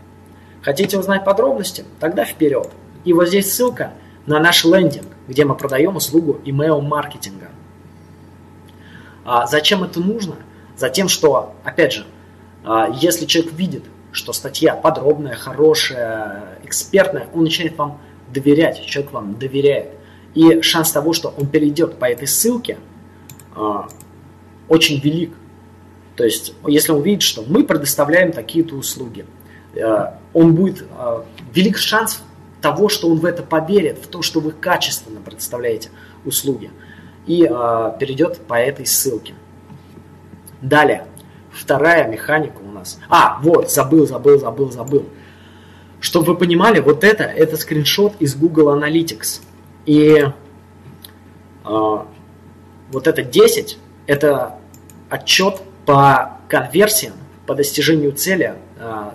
Хотите 0.61 0.97
узнать 0.97 1.23
подробности? 1.25 1.85
Тогда 1.99 2.25
вперед. 2.25 2.69
И 3.05 3.13
вот 3.13 3.27
здесь 3.27 3.53
ссылка 3.53 3.93
на 4.25 4.39
наш 4.39 4.65
лендинг, 4.65 5.07
где 5.27 5.45
мы 5.45 5.55
продаем 5.55 5.95
услугу 5.95 6.39
email-маркетинга. 6.45 7.49
А 9.25 9.47
зачем 9.47 9.83
это 9.83 9.99
нужно? 9.99 10.35
Затем, 10.77 11.07
что, 11.07 11.55
опять 11.63 11.93
же, 11.93 12.05
а, 12.63 12.89
если 12.89 13.25
человек 13.25 13.53
видит, 13.53 13.83
что 14.11 14.33
статья 14.33 14.75
подробная, 14.75 15.35
хорошая, 15.35 16.59
экспертная, 16.63 17.27
он 17.33 17.43
начинает 17.43 17.77
вам 17.77 18.01
доверять, 18.33 18.85
человек 18.85 19.11
вам 19.13 19.37
доверяет. 19.37 19.91
И 20.33 20.61
шанс 20.61 20.91
того, 20.91 21.13
что 21.13 21.33
он 21.37 21.47
перейдет 21.47 21.99
по 21.99 22.05
этой 22.05 22.27
ссылке, 22.27 22.77
а, 23.55 23.87
очень 24.67 24.99
велик. 24.99 25.33
То 26.15 26.23
есть, 26.23 26.53
если 26.67 26.91
он 26.91 27.01
видит, 27.01 27.21
что 27.21 27.43
мы 27.43 27.63
предоставляем 27.63 28.31
такие-то 28.31 28.75
услуги, 28.75 29.25
он 30.33 30.55
будет 30.55 30.81
э, 30.81 31.23
велик 31.53 31.77
шанс 31.77 32.21
того, 32.61 32.89
что 32.89 33.09
он 33.09 33.19
в 33.19 33.25
это 33.25 33.43
поверит, 33.43 33.99
в 33.99 34.07
то, 34.07 34.21
что 34.21 34.39
вы 34.39 34.51
качественно 34.51 35.21
предоставляете 35.21 35.89
услуги, 36.25 36.71
и 37.25 37.43
э, 37.43 37.91
перейдет 37.99 38.39
по 38.47 38.55
этой 38.55 38.85
ссылке. 38.85 39.33
Далее, 40.61 41.05
вторая 41.51 42.07
механика 42.07 42.59
у 42.61 42.71
нас. 42.71 42.99
А, 43.09 43.39
вот, 43.41 43.71
забыл, 43.71 44.05
забыл, 44.07 44.39
забыл, 44.39 44.71
забыл. 44.71 45.05
Чтобы 46.01 46.33
вы 46.33 46.37
понимали, 46.37 46.79
вот 46.79 47.03
это, 47.03 47.23
это 47.23 47.57
скриншот 47.57 48.13
из 48.19 48.35
Google 48.35 48.75
Analytics. 48.75 49.41
И 49.85 50.25
э, 50.25 50.31
вот 51.63 53.07
это 53.07 53.23
10, 53.23 53.77
это 54.07 54.55
отчет 55.09 55.61
по 55.85 56.39
конверсиям, 56.47 57.13
по 57.45 57.55
достижению 57.55 58.11
цели, 58.11 58.55
э, 58.77 59.11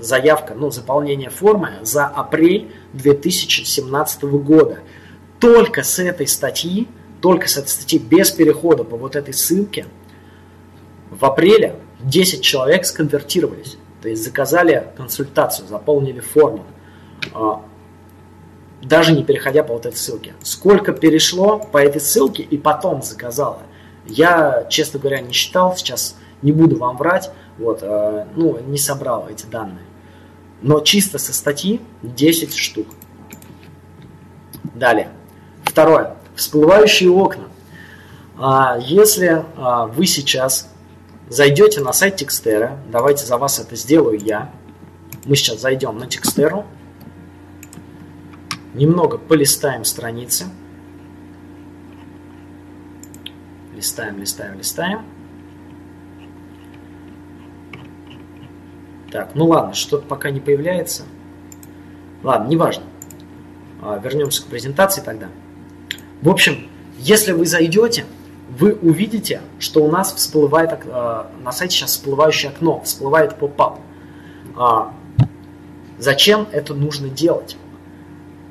заявка, 0.00 0.54
ну, 0.54 0.70
заполнение 0.70 1.30
формы 1.30 1.72
за 1.82 2.06
апрель 2.06 2.70
2017 2.92 4.22
года. 4.22 4.78
Только 5.38 5.82
с 5.82 5.98
этой 5.98 6.26
статьи, 6.26 6.88
только 7.20 7.48
с 7.48 7.56
этой 7.56 7.68
статьи, 7.68 7.98
без 7.98 8.30
перехода 8.30 8.84
по 8.84 8.96
вот 8.96 9.16
этой 9.16 9.34
ссылке, 9.34 9.86
в 11.10 11.24
апреле 11.24 11.76
10 12.00 12.42
человек 12.42 12.84
сконвертировались. 12.84 13.76
То 14.02 14.08
есть 14.08 14.24
заказали 14.24 14.88
консультацию, 14.96 15.68
заполнили 15.68 16.20
форму, 16.20 16.64
а, 17.34 17.62
даже 18.82 19.12
не 19.12 19.24
переходя 19.24 19.62
по 19.62 19.74
вот 19.74 19.86
этой 19.86 19.96
ссылке. 19.96 20.34
Сколько 20.42 20.92
перешло 20.92 21.58
по 21.58 21.78
этой 21.78 22.00
ссылке 22.00 22.42
и 22.42 22.56
потом 22.56 23.02
заказало, 23.02 23.60
я, 24.06 24.66
честно 24.70 24.98
говоря, 24.98 25.20
не 25.20 25.32
считал, 25.32 25.76
сейчас 25.76 26.16
не 26.40 26.52
буду 26.52 26.76
вам 26.76 26.96
врать, 26.96 27.30
вот, 27.58 27.80
а, 27.82 28.26
ну, 28.34 28.58
не 28.66 28.78
собрал 28.78 29.28
эти 29.28 29.44
данные. 29.46 29.84
Но 30.62 30.80
чисто 30.80 31.18
со 31.18 31.32
статьи 31.32 31.80
10 32.02 32.54
штук. 32.54 32.86
Далее. 34.74 35.08
Второе. 35.64 36.16
Всплывающие 36.34 37.10
окна. 37.10 37.44
А, 38.38 38.78
если 38.78 39.44
вы 39.94 40.06
сейчас 40.06 40.70
Зайдете 41.30 41.80
на 41.80 41.92
сайт 41.92 42.16
Текстера. 42.16 42.76
Давайте 42.90 43.24
за 43.24 43.36
вас 43.36 43.60
это 43.60 43.76
сделаю 43.76 44.18
я. 44.18 44.52
Мы 45.24 45.36
сейчас 45.36 45.60
зайдем 45.60 45.96
на 45.96 46.08
Текстеру. 46.08 46.66
Немного 48.74 49.16
полистаем 49.16 49.84
страницы. 49.84 50.46
Листаем, 53.76 54.18
листаем, 54.18 54.58
листаем. 54.58 55.06
Так, 59.10 59.30
ну 59.34 59.46
ладно, 59.46 59.74
что-то 59.74 60.06
пока 60.06 60.30
не 60.30 60.40
появляется. 60.40 61.02
Ладно, 62.22 62.48
неважно. 62.48 62.84
А, 63.82 63.98
вернемся 63.98 64.42
к 64.42 64.46
презентации 64.46 65.00
тогда. 65.00 65.28
В 66.22 66.28
общем, 66.28 66.68
если 66.98 67.32
вы 67.32 67.46
зайдете, 67.46 68.04
вы 68.50 68.74
увидите, 68.74 69.40
что 69.58 69.82
у 69.82 69.90
нас 69.90 70.12
всплывает 70.12 70.80
э, 70.84 71.24
на 71.42 71.52
сайте 71.52 71.76
сейчас 71.76 71.92
всплывающее 71.92 72.50
окно, 72.50 72.80
всплывает 72.82 73.36
поп-ап. 73.36 73.78
А, 74.56 74.92
зачем 75.98 76.46
это 76.52 76.74
нужно 76.74 77.08
делать? 77.08 77.56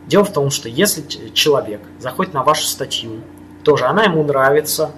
Дело 0.08 0.24
в 0.24 0.34
том, 0.34 0.50
что 0.50 0.70
если 0.70 1.06
человек 1.34 1.82
заходит 2.00 2.34
на 2.34 2.44
вашу 2.44 2.64
статью, 2.64 3.22
тоже 3.64 3.86
она 3.86 4.04
ему 4.06 4.24
нравится, 4.24 4.92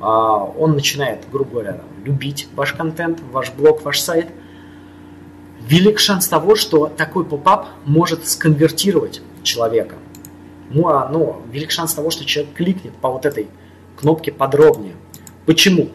а, 0.00 0.38
он 0.38 0.72
начинает, 0.72 1.28
грубо 1.30 1.50
говоря, 1.50 1.80
любить 2.04 2.48
ваш 2.54 2.72
контент, 2.72 3.20
ваш 3.32 3.52
блог, 3.52 3.82
ваш 3.84 4.00
сайт, 4.00 4.28
велик 5.64 5.98
шанс 5.98 6.28
того, 6.28 6.56
что 6.56 6.86
такой 6.86 7.24
поп-ап 7.24 7.68
может 7.84 8.28
сконвертировать 8.28 9.22
человека. 9.42 9.96
Ну, 10.70 10.88
а, 10.88 11.08
ну, 11.08 11.42
велик 11.50 11.70
шанс 11.70 11.94
того, 11.94 12.10
что 12.10 12.24
человек 12.24 12.54
кликнет 12.54 12.94
по 12.96 13.10
вот 13.10 13.26
этой 13.26 13.48
кнопки 13.96 14.30
подробнее. 14.30 14.94
Почему? 15.46 15.90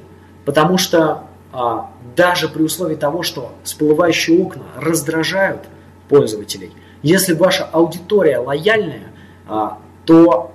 Потому 0.45 0.77
что 0.77 1.25
а, 1.51 1.91
даже 2.15 2.47
при 2.47 2.63
условии 2.63 2.95
того, 2.95 3.23
что 3.23 3.51
всплывающие 3.63 4.41
окна 4.41 4.63
раздражают 4.75 5.61
пользователей, 6.07 6.71
если 7.01 7.33
ваша 7.33 7.65
аудитория 7.65 8.39
лояльная, 8.39 9.11
а, 9.47 9.79
то 10.05 10.51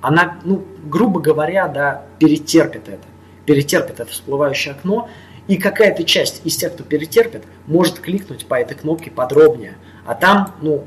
она, 0.00 0.38
ну, 0.44 0.64
грубо 0.84 1.20
говоря, 1.20 1.68
да, 1.68 2.04
перетерпит 2.18 2.88
это. 2.88 3.04
Перетерпит 3.46 4.00
это 4.00 4.10
всплывающее 4.10 4.74
окно, 4.74 5.08
и 5.50 5.56
какая-то 5.56 6.04
часть 6.04 6.42
из 6.44 6.56
тех, 6.56 6.74
кто 6.74 6.84
перетерпит, 6.84 7.42
может 7.66 7.98
кликнуть 7.98 8.46
по 8.46 8.54
этой 8.54 8.76
кнопке 8.76 9.10
подробнее. 9.10 9.78
А 10.06 10.14
там, 10.14 10.54
ну, 10.62 10.84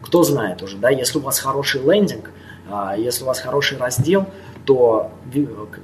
кто 0.00 0.22
знает 0.22 0.62
уже, 0.62 0.78
да, 0.78 0.88
если 0.88 1.18
у 1.18 1.20
вас 1.20 1.38
хороший 1.38 1.82
лендинг, 1.82 2.30
а, 2.70 2.96
если 2.96 3.24
у 3.24 3.26
вас 3.26 3.40
хороший 3.40 3.76
раздел, 3.76 4.26
то 4.64 5.12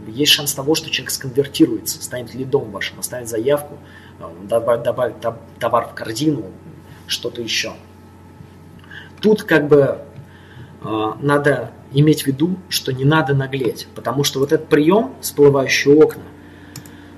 есть 0.07 0.33
шанс 0.33 0.55
того, 0.55 0.75
что 0.75 0.89
человек 0.89 1.11
сконвертируется, 1.11 2.03
станет 2.03 2.33
лидом 2.33 2.71
вашим, 2.71 3.01
оставит 3.01 3.29
заявку, 3.29 3.77
э, 4.19 4.25
добавит, 4.49 5.17
товар 5.59 5.89
в 5.89 5.95
корзину, 5.95 6.47
что-то 7.07 7.43
еще. 7.43 7.75
Тут 9.21 9.43
как 9.43 9.69
бы 9.69 9.99
э, 10.83 11.13
надо 11.21 11.71
иметь 11.93 12.23
в 12.23 12.29
виду, 12.29 12.57
что 12.71 12.95
не 12.95 13.05
надо 13.05 13.35
наглеть, 13.35 13.89
потому 13.95 14.25
что 14.25 14.41
вот 14.41 14.53
этот 14.53 14.69
прием, 14.69 15.15
всплывающие 15.21 15.95
окна, 15.95 16.23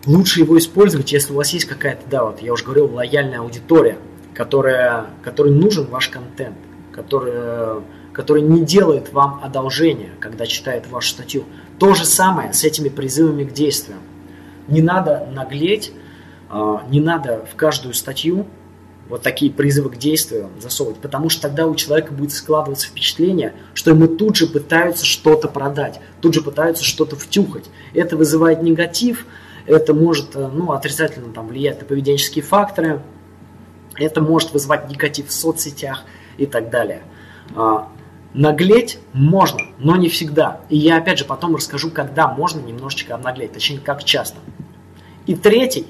лучше 0.06 0.40
его 0.40 0.58
использовать, 0.58 1.12
если 1.12 1.32
у 1.32 1.36
вас 1.36 1.50
есть 1.50 1.66
какая-то, 1.66 2.02
да, 2.10 2.24
вот 2.24 2.42
я 2.42 2.52
уже 2.52 2.64
говорил, 2.64 2.92
лояльная 2.92 3.40
аудитория, 3.40 3.98
которая, 4.34 5.06
которой 5.22 5.52
нужен 5.52 5.86
ваш 5.86 6.08
контент, 6.08 6.56
которая 6.92 7.82
который 8.14 8.42
не 8.42 8.64
делает 8.64 9.12
вам 9.12 9.40
одолжения, 9.42 10.10
когда 10.20 10.46
читает 10.46 10.86
вашу 10.88 11.10
статью. 11.10 11.44
То 11.78 11.94
же 11.94 12.06
самое 12.06 12.54
с 12.54 12.64
этими 12.64 12.88
призывами 12.88 13.44
к 13.44 13.52
действиям. 13.52 13.98
Не 14.68 14.80
надо 14.80 15.28
наглеть, 15.32 15.92
а, 16.48 16.86
не 16.88 17.00
надо 17.00 17.44
в 17.52 17.56
каждую 17.56 17.92
статью 17.92 18.46
вот 19.08 19.20
такие 19.20 19.52
призывы 19.52 19.90
к 19.90 19.98
действию 19.98 20.48
засовывать, 20.60 20.98
потому 20.98 21.28
что 21.28 21.42
тогда 21.42 21.66
у 21.66 21.74
человека 21.74 22.14
будет 22.14 22.32
складываться 22.32 22.86
впечатление, 22.86 23.52
что 23.74 23.90
ему 23.90 24.06
тут 24.06 24.36
же 24.36 24.46
пытаются 24.46 25.04
что-то 25.04 25.48
продать, 25.48 26.00
тут 26.22 26.32
же 26.32 26.40
пытаются 26.40 26.84
что-то 26.84 27.16
втюхать. 27.16 27.68
Это 27.92 28.16
вызывает 28.16 28.62
негатив, 28.62 29.26
это 29.66 29.94
может 29.94 30.37
э, 30.37 30.48
ну, 30.53 30.72
отрицательно 30.72 31.33
там, 31.33 31.48
влиять 31.48 31.81
на 31.81 31.87
поведенческие 31.87 32.44
факторы, 32.44 33.00
это 33.96 34.20
может 34.20 34.53
вызывать 34.53 34.90
негатив 34.90 35.29
в 35.29 35.33
соцсетях 35.33 36.05
и 36.37 36.46
так 36.46 36.70
далее. 36.70 37.03
А, 37.55 37.88
Наглеть 38.35 38.98
можно, 39.12 39.61
но 39.79 39.94
не 39.94 40.09
всегда. 40.09 40.61
И 40.68 40.77
я 40.77 40.96
опять 40.96 41.20
же 41.20 41.24
потом 41.24 41.55
расскажу, 41.55 41.92
когда 41.92 42.27
можно 42.27 42.59
немножечко 42.61 43.14
обнаглеть, 43.14 43.53
точнее 43.53 43.79
как 43.79 44.03
часто. 44.03 44.38
И 45.27 45.37
третий 45.37 45.87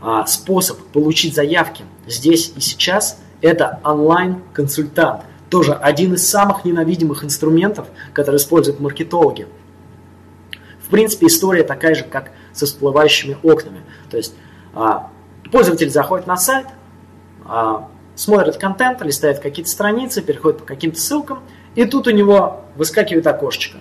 а, 0.00 0.24
способ 0.26 0.78
получить 0.92 1.34
заявки 1.34 1.82
здесь 2.06 2.52
и 2.56 2.60
сейчас– 2.60 3.20
это 3.40 3.80
онлайн-консультант. 3.82 5.22
Тоже 5.50 5.74
один 5.74 6.14
из 6.14 6.28
самых 6.28 6.64
ненавидимых 6.64 7.24
инструментов, 7.24 7.88
которые 8.12 8.38
используют 8.38 8.78
маркетологи. 8.78 9.48
В 10.80 10.90
принципе, 10.90 11.26
история 11.26 11.64
такая 11.64 11.96
же, 11.96 12.04
как 12.04 12.30
со 12.54 12.66
всплывающими 12.66 13.36
окнами. 13.42 13.82
То 14.10 14.16
есть 14.16 14.34
а, 14.72 15.10
пользователь 15.52 15.90
заходит 15.90 16.26
на 16.26 16.36
сайт, 16.36 16.68
а, 17.44 17.88
смотрит 18.14 18.56
контент, 18.56 19.02
листает 19.02 19.40
какие-то 19.40 19.70
страницы, 19.70 20.22
переходит 20.22 20.60
по 20.60 20.64
каким-то 20.64 20.98
ссылкам– 20.98 21.40
и 21.74 21.84
тут 21.86 22.06
у 22.06 22.10
него 22.10 22.62
выскакивает 22.76 23.26
окошечко. 23.26 23.78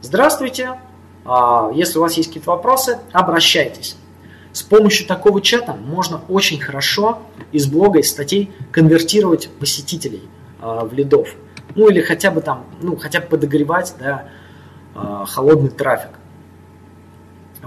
Здравствуйте, 0.00 0.78
а, 1.24 1.70
если 1.74 1.98
у 1.98 2.02
вас 2.02 2.14
есть 2.14 2.28
какие-то 2.28 2.50
вопросы, 2.50 2.98
обращайтесь. 3.12 3.96
С 4.52 4.62
помощью 4.62 5.06
такого 5.06 5.40
чата 5.40 5.74
можно 5.74 6.20
очень 6.28 6.60
хорошо 6.60 7.22
из 7.52 7.66
блога, 7.66 7.98
из 7.98 8.10
статей 8.10 8.52
конвертировать 8.70 9.50
посетителей 9.58 10.22
в 10.60 10.92
лидов. 10.92 11.28
Ну 11.74 11.88
или 11.88 12.00
хотя 12.00 12.30
бы 12.30 12.40
там, 12.40 12.64
ну 12.80 12.96
хотя 12.96 13.20
бы 13.20 13.26
подогревать 13.26 13.94
да, 13.98 14.28
холодный 15.26 15.70
трафик. 15.70 16.10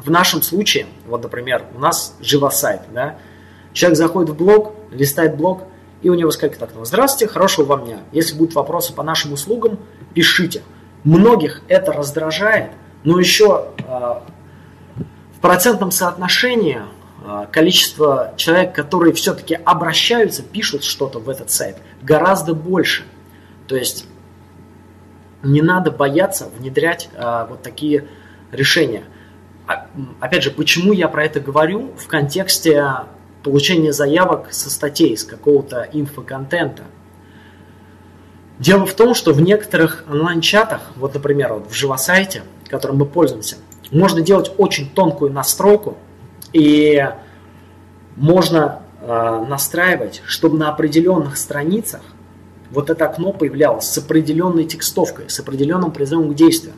В 0.03 0.12
нашем 0.12 0.41
случае, 0.41 0.86
вот, 1.07 1.23
например, 1.23 1.63
у 1.75 1.79
нас 1.79 2.15
живосайт, 2.19 2.81
да, 2.93 3.17
человек 3.73 3.97
заходит 3.97 4.29
в 4.29 4.36
блог, 4.36 4.75
листает 4.91 5.36
блог, 5.36 5.63
и 6.01 6.10
у 6.10 6.13
него 6.13 6.27
выскакивает 6.27 6.62
окно. 6.62 6.86
Здравствуйте, 6.86 7.31
хорошего 7.31 7.65
вам 7.65 7.86
дня. 7.86 7.99
Если 8.12 8.36
будут 8.36 8.53
вопросы 8.53 8.93
по 8.93 9.01
нашим 9.03 9.33
услугам, 9.33 9.79
пишите. 10.13 10.62
Многих 11.03 11.62
это 11.67 11.91
раздражает, 11.91 12.71
но 13.03 13.19
еще 13.19 13.69
э, 13.77 13.83
в 15.36 15.39
процентном 15.41 15.91
соотношении 15.91 16.81
э, 17.25 17.45
количество 17.51 18.33
человек, 18.38 18.75
которые 18.75 19.13
все-таки 19.13 19.55
обращаются, 19.55 20.43
пишут 20.43 20.83
что-то 20.83 21.19
в 21.19 21.29
этот 21.29 21.49
сайт, 21.49 21.77
гораздо 22.03 22.53
больше. 22.53 23.03
То 23.67 23.75
есть 23.75 24.05
не 25.41 25.62
надо 25.62 25.91
бояться 25.91 26.49
внедрять 26.57 27.10
э, 27.13 27.47
вот 27.49 27.63
такие 27.63 28.07
решения. 28.51 29.03
А, 29.67 29.88
опять 30.19 30.43
же, 30.43 30.51
почему 30.51 30.93
я 30.93 31.08
про 31.08 31.25
это 31.25 31.39
говорю 31.39 31.91
в 31.97 32.08
контексте 32.08 32.84
получения 33.43 33.93
заявок 33.93 34.47
со 34.51 34.69
статей, 34.69 35.15
с 35.15 35.23
какого-то 35.23 35.88
инфоконтента. 35.93 36.84
Дело 38.60 38.86
в 38.86 38.93
том, 38.93 39.13
что 39.13 39.34
в 39.34 39.41
некоторых 39.41 40.03
онлайн-чатах, 40.10 40.82
вот, 40.95 41.13
например, 41.13 41.53
вот 41.53 41.71
в 41.71 41.73
живосайте, 41.73 42.43
которым 42.67 42.97
мы 42.97 43.06
пользуемся, 43.06 43.58
можно 43.91 44.21
делать 44.21 44.51
очень 44.58 44.89
тонкую 44.89 45.32
настройку, 45.32 45.97
и 46.53 47.08
можно 48.15 48.82
э, 48.99 49.45
настраивать, 49.47 50.21
чтобы 50.25 50.58
на 50.58 50.69
определенных 50.69 51.38
страницах 51.38 52.01
вот 52.71 52.89
это 52.89 53.06
окно 53.06 53.32
появлялось 53.32 53.86
с 53.86 53.97
определенной 53.97 54.65
текстовкой, 54.65 55.30
с 55.30 55.39
определенным 55.39 55.91
призывом 55.91 56.34
к 56.34 56.36
действию. 56.36 56.73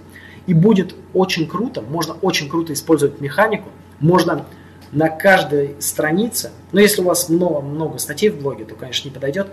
И 0.47 0.53
будет 0.53 0.95
очень 1.13 1.47
круто, 1.47 1.81
можно 1.81 2.13
очень 2.21 2.49
круто 2.49 2.73
использовать 2.73 3.21
механику, 3.21 3.69
можно 3.99 4.45
на 4.91 5.09
каждой 5.09 5.75
странице, 5.79 6.51
но 6.71 6.79
если 6.79 7.01
у 7.01 7.05
вас 7.05 7.29
много, 7.29 7.61
много 7.61 7.97
статей 7.99 8.29
в 8.29 8.41
блоге, 8.41 8.65
то, 8.65 8.75
конечно, 8.75 9.07
не 9.07 9.13
подойдет, 9.13 9.47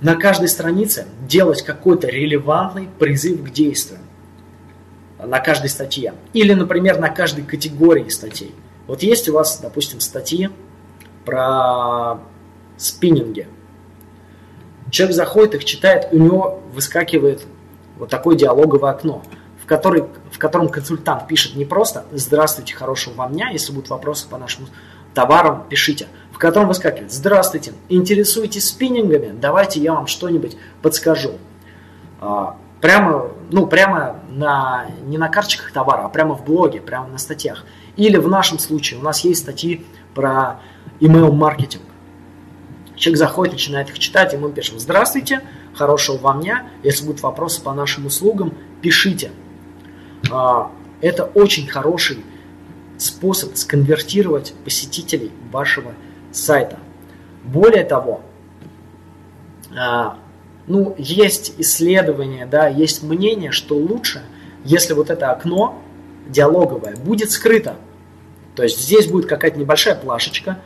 на 0.00 0.14
каждой 0.14 0.48
странице 0.48 1.06
делать 1.26 1.62
какой-то 1.62 2.08
релевантный 2.08 2.88
призыв 2.98 3.42
к 3.42 3.50
действию 3.50 3.98
на 5.18 5.40
каждой 5.40 5.70
статье. 5.70 6.14
Или, 6.32 6.52
например, 6.52 6.98
на 6.98 7.08
каждой 7.08 7.44
категории 7.44 8.08
статей. 8.10 8.54
Вот 8.86 9.02
есть 9.02 9.28
у 9.28 9.32
вас, 9.32 9.58
допустим, 9.60 10.00
статьи 10.00 10.50
про 11.24 12.20
спиннинги. 12.76 13.48
Человек 14.90 15.16
заходит, 15.16 15.54
их 15.56 15.64
читает, 15.64 16.08
у 16.12 16.18
него 16.18 16.62
выскакивает 16.72 17.46
вот 17.98 18.10
такое 18.10 18.36
диалоговое 18.36 18.90
окно– 18.90 19.22
в, 19.66 19.68
который, 19.68 20.04
в 20.30 20.38
котором 20.38 20.68
консультант 20.68 21.26
пишет 21.26 21.56
не 21.56 21.64
просто 21.64 22.04
«Здравствуйте, 22.12 22.72
хорошего 22.76 23.14
вам 23.14 23.32
дня», 23.32 23.48
если 23.50 23.72
будут 23.72 23.90
вопросы 23.90 24.28
по 24.28 24.38
нашим 24.38 24.68
товарам, 25.12 25.64
пишите, 25.68 26.06
в 26.30 26.38
котором 26.38 26.68
выскакивает 26.68 27.12
«Здравствуйте, 27.12 27.72
интересуетесь 27.88 28.68
спиннингами? 28.68 29.34
Давайте 29.36 29.80
я 29.80 29.94
вам 29.94 30.06
что-нибудь 30.06 30.56
подскажу». 30.82 31.32
А, 32.20 32.56
прямо, 32.80 33.30
ну, 33.50 33.66
прямо 33.66 34.20
на, 34.28 34.86
не 35.04 35.18
на 35.18 35.28
карточках 35.28 35.72
товара, 35.72 36.04
а 36.04 36.08
прямо 36.10 36.36
в 36.36 36.44
блоге, 36.44 36.80
прямо 36.80 37.08
на 37.08 37.18
статьях. 37.18 37.64
Или 37.96 38.18
в 38.18 38.28
нашем 38.28 38.60
случае 38.60 39.00
у 39.00 39.02
нас 39.02 39.24
есть 39.24 39.40
статьи 39.40 39.84
про 40.14 40.60
email-маркетинг. 41.00 41.82
Человек 42.94 43.18
заходит, 43.18 43.54
начинает 43.54 43.90
их 43.90 43.98
читать, 43.98 44.32
и 44.32 44.36
мы 44.36 44.52
пишем 44.52 44.78
«Здравствуйте, 44.78 45.40
хорошего 45.74 46.18
вам 46.18 46.42
дня, 46.42 46.68
если 46.84 47.04
будут 47.04 47.22
вопросы 47.22 47.60
по 47.60 47.74
нашим 47.74 48.06
услугам, 48.06 48.54
пишите». 48.80 49.32
А, 50.30 50.70
это 51.00 51.24
очень 51.24 51.66
хороший 51.66 52.24
способ 52.98 53.56
сконвертировать 53.56 54.54
посетителей 54.64 55.30
вашего 55.50 55.92
сайта. 56.32 56.78
Более 57.44 57.84
того, 57.84 58.22
а, 59.76 60.18
ну, 60.66 60.94
есть 60.98 61.54
исследования, 61.58 62.46
да, 62.46 62.68
есть 62.68 63.02
мнение, 63.02 63.52
что 63.52 63.76
лучше, 63.76 64.22
если 64.64 64.94
вот 64.94 65.10
это 65.10 65.30
окно 65.30 65.80
диалоговое 66.26 66.96
будет 66.96 67.30
скрыто. 67.30 67.76
То 68.56 68.62
есть 68.62 68.80
здесь 68.80 69.06
будет 69.06 69.26
какая-то 69.26 69.58
небольшая 69.58 69.94
плашечка 69.94 70.58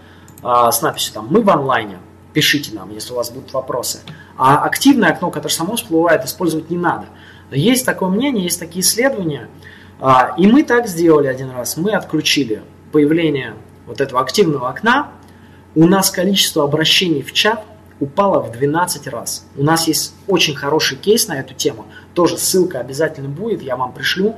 а, 0.42 0.70
с 0.70 0.80
надписью 0.80 1.12
там 1.14 1.26
«Мы 1.28 1.42
в 1.42 1.50
онлайне», 1.50 1.98
пишите 2.32 2.72
нам, 2.72 2.92
если 2.92 3.12
у 3.12 3.16
вас 3.16 3.30
будут 3.30 3.52
вопросы. 3.52 4.00
А 4.38 4.64
активное 4.64 5.10
окно, 5.10 5.30
которое 5.30 5.52
само 5.52 5.74
всплывает, 5.74 6.24
использовать 6.24 6.70
не 6.70 6.78
надо– 6.78 7.06
есть 7.50 7.84
такое 7.84 8.08
мнение, 8.08 8.44
есть 8.44 8.60
такие 8.60 8.82
исследования. 8.82 9.48
А, 10.00 10.34
и 10.38 10.46
мы 10.46 10.62
так 10.62 10.86
сделали 10.86 11.26
один 11.26 11.50
раз. 11.50 11.76
Мы 11.76 11.92
отключили 11.92 12.62
появление 12.92 13.54
вот 13.86 14.00
этого 14.00 14.20
активного 14.20 14.68
окна. 14.68 15.12
У 15.74 15.86
нас 15.86 16.10
количество 16.10 16.64
обращений 16.64 17.22
в 17.22 17.32
чат 17.32 17.64
упало 18.00 18.40
в 18.40 18.50
12 18.52 19.06
раз. 19.08 19.46
У 19.56 19.62
нас 19.62 19.86
есть 19.86 20.14
очень 20.26 20.54
хороший 20.54 20.96
кейс 20.96 21.28
на 21.28 21.38
эту 21.38 21.54
тему. 21.54 21.86
Тоже 22.14 22.38
ссылка 22.38 22.80
обязательно 22.80 23.28
будет, 23.28 23.62
я 23.62 23.76
вам 23.76 23.92
пришлю. 23.92 24.36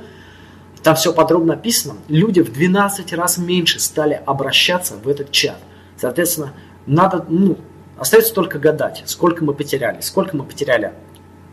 Там 0.83 0.95
все 0.95 1.13
подробно 1.13 1.55
написано. 1.55 1.95
Люди 2.09 2.41
в 2.41 2.51
12 2.51 3.13
раз 3.13 3.37
меньше 3.37 3.79
стали 3.79 4.21
обращаться 4.25 4.95
в 4.95 5.07
этот 5.07 5.31
чат. 5.31 5.57
Соответственно, 5.97 6.53
надо, 6.85 7.25
ну, 7.29 7.57
остается 7.97 8.33
только 8.33 8.59
гадать, 8.59 9.03
сколько 9.05 9.45
мы 9.45 9.53
потеряли. 9.53 10.01
Сколько 10.01 10.35
мы 10.35 10.43
потеряли 10.43 10.91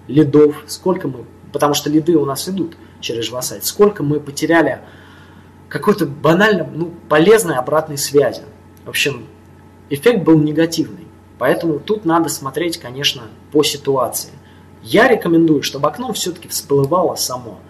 лидов, 0.08 0.56
сколько 0.66 1.06
мы 1.06 1.24
потому 1.52 1.74
что 1.74 1.90
лиды 1.90 2.16
у 2.16 2.24
нас 2.24 2.48
идут 2.48 2.76
через 3.00 3.24
живосайт, 3.26 3.64
сколько 3.64 4.02
мы 4.02 4.20
потеряли 4.20 4.80
какой-то 5.68 6.06
банально 6.06 6.68
ну, 6.72 6.92
полезной 7.08 7.56
обратной 7.56 7.98
связи. 7.98 8.42
В 8.84 8.88
общем, 8.88 9.26
эффект 9.88 10.24
был 10.24 10.38
негативный. 10.38 11.06
Поэтому 11.38 11.78
тут 11.78 12.04
надо 12.04 12.28
смотреть, 12.28 12.78
конечно, 12.78 13.22
по 13.52 13.62
ситуации. 13.62 14.30
Я 14.82 15.08
рекомендую, 15.08 15.62
чтобы 15.62 15.88
окно 15.88 16.12
все-таки 16.12 16.48
всплывало 16.48 17.14
само. 17.14 17.60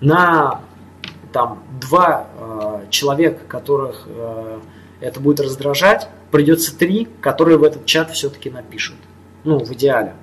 На 0.00 0.62
там, 1.32 1.62
два 1.80 2.26
э, 2.38 2.86
человека, 2.90 3.40
которых 3.46 4.04
э, 4.06 4.60
это 5.00 5.20
будет 5.20 5.40
раздражать, 5.40 6.08
придется 6.30 6.76
три, 6.76 7.08
которые 7.20 7.58
в 7.58 7.64
этот 7.64 7.84
чат 7.86 8.10
все-таки 8.12 8.50
напишут. 8.50 8.96
Ну, 9.44 9.58
в 9.58 9.72
идеале. 9.72 10.14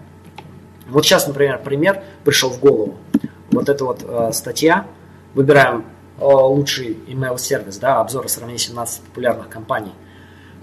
Вот 0.87 1.05
сейчас, 1.05 1.27
например, 1.27 1.61
пример 1.63 2.03
пришел 2.23 2.49
в 2.49 2.59
голову. 2.59 2.95
Вот 3.51 3.69
эта 3.69 3.83
вот 3.85 4.03
э, 4.07 4.31
статья. 4.33 4.85
Выбираем 5.33 5.85
э, 6.19 6.23
лучший 6.25 6.97
email 7.07 7.37
сервис, 7.37 7.77
да, 7.77 7.99
обзор 7.99 8.29
сравнения 8.29 8.59
17 8.59 9.01
популярных 9.01 9.49
компаний. 9.49 9.93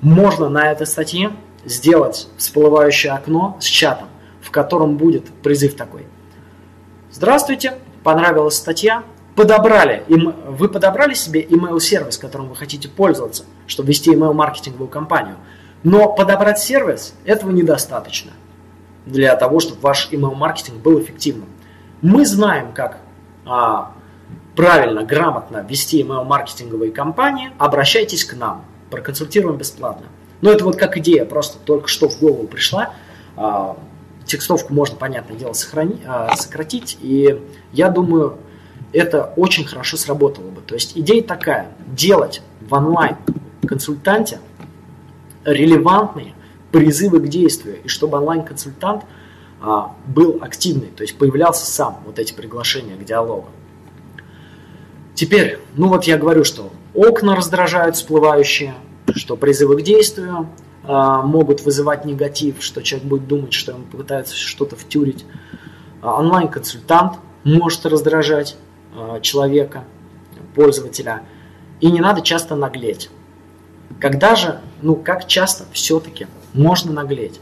Можно 0.01 0.49
на 0.49 0.71
этой 0.71 0.87
статье 0.87 1.33
сделать 1.65 2.29
всплывающее 2.37 3.13
окно 3.13 3.57
с 3.61 3.65
чатом, 3.65 4.09
в 4.41 4.51
котором 4.51 4.97
будет 4.97 5.29
призыв 5.43 5.75
такой. 5.75 6.07
Здравствуйте, 7.11 7.75
понравилась 8.03 8.57
статья, 8.57 9.05
подобрали, 9.37 10.05
вы 10.09 10.69
подобрали 10.69 11.15
себе 11.15 11.43
email 11.43 11.79
сервис, 11.79 12.19
которым 12.19 12.49
вы 12.49 12.57
хотите 12.57 12.89
пользоваться, 12.89 13.45
чтобы 13.67 13.91
вести 13.91 14.13
email 14.13 14.33
маркетинговую 14.33 14.89
кампанию. 14.89 15.37
Но 15.85 16.13
подобрать 16.13 16.59
сервис 16.59 17.15
этого 17.25 17.51
недостаточно 17.51 18.33
для 19.07 19.35
того, 19.37 19.61
чтобы 19.61 19.81
ваш 19.81 20.11
email-маркетинг 20.13 20.81
был 20.81 21.01
эффективным. 21.01 21.49
Мы 22.01 22.25
знаем, 22.27 22.73
как 22.73 22.99
а, 23.45 23.93
правильно, 24.55 25.05
грамотно 25.05 25.67
вести 25.69 26.03
email-маркетинговые 26.03 26.93
кампании, 26.93 27.51
обращайтесь 27.59 28.25
к 28.25 28.35
нам, 28.35 28.65
проконсультируем 28.91 29.57
бесплатно. 29.57 30.07
Но 30.41 30.51
это 30.51 30.65
вот 30.65 30.77
как 30.77 30.97
идея, 30.99 31.25
просто 31.25 31.59
только 31.65 31.89
что 31.89 32.09
в 32.09 32.19
голову 32.19 32.47
пришла. 32.47 32.91
А, 33.37 33.77
текстовку 34.25 34.73
можно, 34.73 34.97
понятное 34.97 35.37
дело, 35.37 35.53
сохрани, 35.53 36.01
а, 36.07 36.35
сократить, 36.37 36.99
и 37.01 37.41
я 37.73 37.89
думаю, 37.89 38.39
это 38.93 39.33
очень 39.37 39.65
хорошо 39.65 39.97
сработало 39.97 40.49
бы. 40.51 40.61
То 40.61 40.75
есть 40.75 40.97
идея 40.97 41.23
такая, 41.23 41.69
делать 41.87 42.43
в 42.61 42.75
онлайн-консультанте 42.75 44.41
релевантные 45.45 46.35
призывы 46.73 47.21
к 47.21 47.29
действию, 47.29 47.79
и 47.85 47.89
чтобы 47.89 48.19
онлайн-консультант 48.19 49.05
а, 49.61 49.95
был 50.07 50.39
активный, 50.41 50.89
то 50.89 51.03
есть 51.03 51.17
появлялся 51.17 51.65
сам, 51.67 52.03
вот 52.05 52.19
эти 52.19 52.33
приглашения 52.33 52.97
к 52.97 53.05
диалогу. 53.05 53.49
Теперь, 55.15 55.59
ну 55.77 55.89
вот 55.89 56.05
я 56.05 56.17
говорю, 56.17 56.43
что 56.43 56.73
окна 56.95 57.37
раздражают 57.37 57.97
всплывающие, 57.97 58.75
что 59.15 59.37
призывы 59.37 59.77
к 59.77 59.83
действию 59.83 60.49
а, 60.85 61.23
могут 61.23 61.63
вызывать 61.63 62.05
негатив, 62.05 62.57
что 62.61 62.83
человек 62.83 63.09
будет 63.09 63.29
думать, 63.29 63.53
что 63.53 63.73
ему 63.73 63.85
пытаются 63.85 64.35
что-то 64.35 64.75
втюрить. 64.75 65.25
А, 66.01 66.19
онлайн-консультант 66.19 67.19
может 67.45 67.87
раздражать 67.87 68.57
а, 68.97 69.21
человека, 69.21 69.85
пользователя. 70.55 71.23
И 71.81 71.91
не 71.91 72.01
надо 72.01 72.23
часто 72.23 72.57
наглеть. 72.57 73.11
Когда 74.01 74.35
же, 74.35 74.61
ну 74.81 74.97
как 74.97 75.27
часто 75.27 75.65
все-таки 75.73 76.27
можно 76.53 76.93
наглеть? 76.93 77.41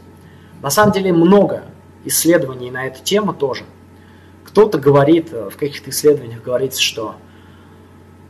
На 0.61 0.69
самом 0.69 0.93
деле 0.93 1.11
много 1.11 1.63
исследований 2.05 2.71
на 2.71 2.87
эту 2.87 3.03
тему 3.03 3.33
тоже. 3.33 3.63
Кто-то 4.43 4.77
говорит, 4.77 5.29
э, 5.31 5.49
в 5.49 5.57
каких-то 5.57 5.89
исследованиях 5.89 6.43
говорится, 6.43 6.81
что 6.81 7.15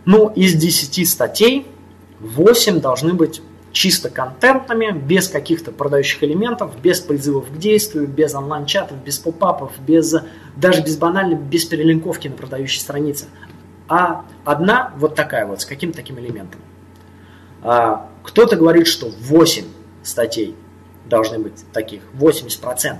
ну, 0.05 0.29
из 0.29 0.53
10 0.55 1.07
статей 1.07 1.67
8 2.19 2.79
должны 2.79 3.13
быть 3.13 3.41
чисто 3.71 4.09
контентными, 4.09 4.91
без 4.91 5.27
каких-то 5.29 5.71
продающих 5.71 6.23
элементов, 6.23 6.79
без 6.81 6.99
призывов 6.99 7.49
к 7.49 7.57
действию, 7.57 8.07
без 8.07 8.35
онлайн-чатов, 8.35 8.97
без 8.97 9.17
поп-апов, 9.17 9.71
без, 9.79 10.13
даже 10.55 10.81
без 10.81 10.97
банально, 10.97 11.35
без 11.35 11.65
перелинковки 11.65 12.27
на 12.27 12.35
продающей 12.35 12.81
странице. 12.81 13.25
А 13.87 14.25
одна 14.43 14.93
вот 14.97 15.15
такая 15.15 15.45
вот, 15.45 15.61
с 15.61 15.65
каким-то 15.65 15.97
таким 15.97 16.19
элементом. 16.19 16.61
А, 17.63 18.09
кто-то 18.23 18.55
говорит, 18.55 18.87
что 18.87 19.09
8 19.09 19.65
статей 20.03 20.55
должны 21.05 21.39
быть 21.39 21.65
таких, 21.73 22.01
80%. 22.13 22.97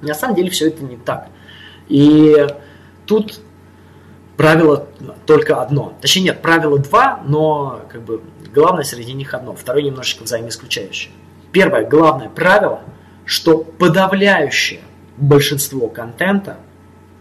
На 0.00 0.14
самом 0.14 0.36
деле 0.36 0.50
все 0.50 0.68
это 0.68 0.84
не 0.84 0.96
так. 0.96 1.28
И 1.88 2.46
тут 3.06 3.40
правило 4.36 4.86
только 5.26 5.60
одно. 5.60 5.94
Точнее, 6.00 6.22
нет, 6.22 6.42
правило 6.42 6.78
два, 6.78 7.20
но 7.26 7.82
как 7.90 8.02
бы 8.02 8.22
главное 8.54 8.84
среди 8.84 9.12
них 9.12 9.34
одно. 9.34 9.54
Второе 9.54 9.82
немножечко 9.82 10.24
взаимоисключающее. 10.24 11.12
Первое, 11.52 11.84
главное 11.84 12.28
правило, 12.28 12.80
что 13.24 13.58
подавляющее 13.58 14.80
большинство 15.16 15.88
контента 15.88 16.58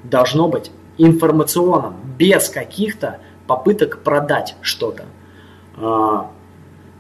должно 0.03 0.47
быть 0.47 0.71
информационным, 0.97 1.95
без 2.17 2.49
каких-то 2.49 3.19
попыток 3.47 4.03
продать 4.03 4.55
что-то. 4.61 5.05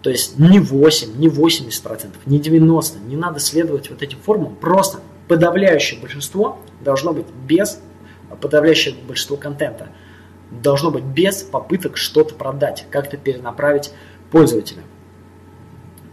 То 0.07 0.11
есть 0.11 0.39
не 0.39 0.61
8, 0.61 1.19
не 1.19 1.27
80%, 1.27 2.11
не 2.27 2.39
90%. 2.39 3.05
Не 3.07 3.17
надо 3.17 3.41
следовать 3.41 3.89
вот 3.89 4.01
этим 4.01 4.17
формулам. 4.19 4.55
Просто 4.55 5.01
подавляющее 5.27 5.99
большинство 5.99 6.59
должно 6.79 7.11
быть 7.11 7.25
без, 7.45 7.81
подавляющее 8.39 8.95
большинство 9.05 9.35
контента 9.35 9.89
должно 10.49 10.91
быть 10.91 11.03
без 11.03 11.43
попыток 11.43 11.97
что-то 11.97 12.35
продать, 12.35 12.85
как-то 12.89 13.17
перенаправить 13.17 13.91
пользователя. 14.31 14.83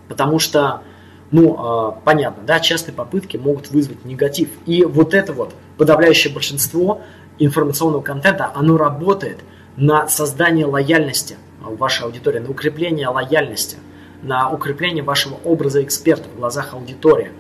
Потому 0.09 0.41
что, 0.41 0.83
ну, 1.31 1.55
а, 1.57 1.91
понятно, 1.93 2.43
да, 2.43 2.59
частые 2.59 2.97
попытки 2.97 3.37
могут 3.37 3.71
вызвать 3.71 4.05
негатив. 4.05 4.49
И 4.67 4.85
вот 4.85 5.15
это 5.15 5.33
вот 5.33 5.55
подавляющее 5.79 6.35
большинство 6.35 7.01
информационного 7.39 8.03
контента, 8.03 8.51
оно 8.57 8.77
работает 8.77 9.39
на 9.77 10.09
создание 10.09 10.67
лояльности 10.67 11.37
вашей 11.71 12.05
аудитории, 12.05 12.39
на 12.39 12.51
укрепление 12.51 13.09
лояльности, 13.09 13.77
на 14.23 14.51
укрепление 14.51 15.03
вашего 15.03 15.37
образа 15.45 15.83
эксперта 15.83 16.29
в 16.29 16.37
глазах 16.37 16.75
аудитории. 16.75 17.31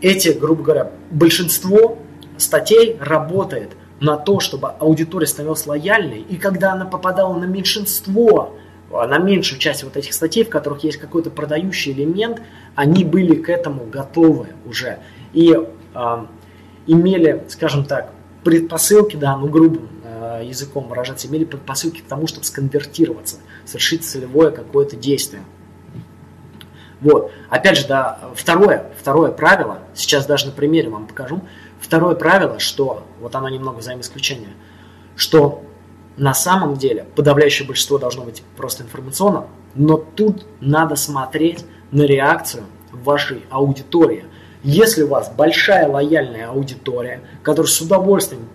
Эти, 0.00 0.28
грубо 0.30 0.62
говоря, 0.62 0.92
большинство 1.10 1.98
статей 2.36 2.96
работает 3.00 3.70
на 4.00 4.16
то, 4.16 4.40
чтобы 4.40 4.68
аудитория 4.68 5.26
становилась 5.26 5.66
лояльной, 5.66 6.20
и 6.20 6.36
когда 6.36 6.72
она 6.72 6.84
попадала 6.84 7.34
на 7.38 7.44
меньшинство, 7.44 8.56
на 8.90 9.18
меньшую 9.18 9.58
часть 9.58 9.84
вот 9.84 9.96
этих 9.96 10.12
статей, 10.12 10.44
в 10.44 10.50
которых 10.50 10.84
есть 10.84 10.98
какой-то 10.98 11.30
продающий 11.30 11.92
элемент, 11.92 12.40
они 12.74 13.04
были 13.04 13.34
к 13.34 13.48
этому 13.48 13.84
готовы 13.86 14.48
уже 14.64 14.98
и 15.32 15.56
э, 15.94 16.26
имели, 16.86 17.44
скажем 17.48 17.84
так, 17.84 18.12
предпосылки, 18.44 19.16
да, 19.16 19.36
ну 19.36 19.48
грубым 19.48 19.88
э, 19.88 19.95
языком 20.40 20.88
выражаться, 20.88 21.26
имели 21.28 21.44
предпосылки 21.44 22.00
к 22.00 22.06
тому, 22.06 22.26
чтобы 22.26 22.44
сконвертироваться, 22.44 23.36
совершить 23.64 24.04
целевое 24.04 24.50
какое-то 24.50 24.96
действие. 24.96 25.42
Вот. 27.00 27.30
Опять 27.50 27.78
же, 27.78 27.86
да, 27.86 28.20
второе, 28.34 28.90
второе 28.98 29.30
правило, 29.30 29.80
сейчас 29.94 30.26
даже 30.26 30.46
на 30.46 30.52
примере 30.52 30.88
вам 30.88 31.06
покажу, 31.06 31.42
второе 31.80 32.14
правило, 32.14 32.58
что, 32.58 33.06
вот 33.20 33.34
оно 33.34 33.48
немного 33.48 33.78
взаимоисключение, 33.78 34.54
что 35.14 35.62
на 36.16 36.32
самом 36.32 36.76
деле 36.76 37.04
подавляющее 37.14 37.66
большинство 37.66 37.98
должно 37.98 38.24
быть 38.24 38.42
просто 38.56 38.82
информационным, 38.82 39.46
но 39.74 39.98
тут 39.98 40.46
надо 40.60 40.96
смотреть 40.96 41.66
на 41.90 42.02
реакцию 42.02 42.64
вашей 42.92 43.44
аудитории– 43.50 44.24
если 44.66 45.02
у 45.02 45.06
вас 45.06 45.30
большая 45.30 45.86
лояльная 45.86 46.48
аудитория, 46.48 47.20
которая 47.44 47.70
с 47.70 47.80
удовольствием 47.80 48.48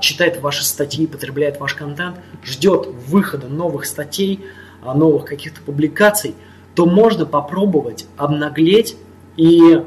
читает 0.00 0.40
ваши 0.40 0.64
статьи, 0.64 1.06
потребляет 1.06 1.58
ваш 1.58 1.74
контент, 1.74 2.20
ждет 2.44 2.86
выхода 2.86 3.48
новых 3.48 3.84
статей, 3.84 4.44
а, 4.82 4.94
новых 4.94 5.24
каких-то 5.24 5.60
публикаций, 5.60 6.34
то 6.74 6.86
можно 6.86 7.26
попробовать 7.26 8.06
обнаглеть 8.16 8.96
и 9.36 9.82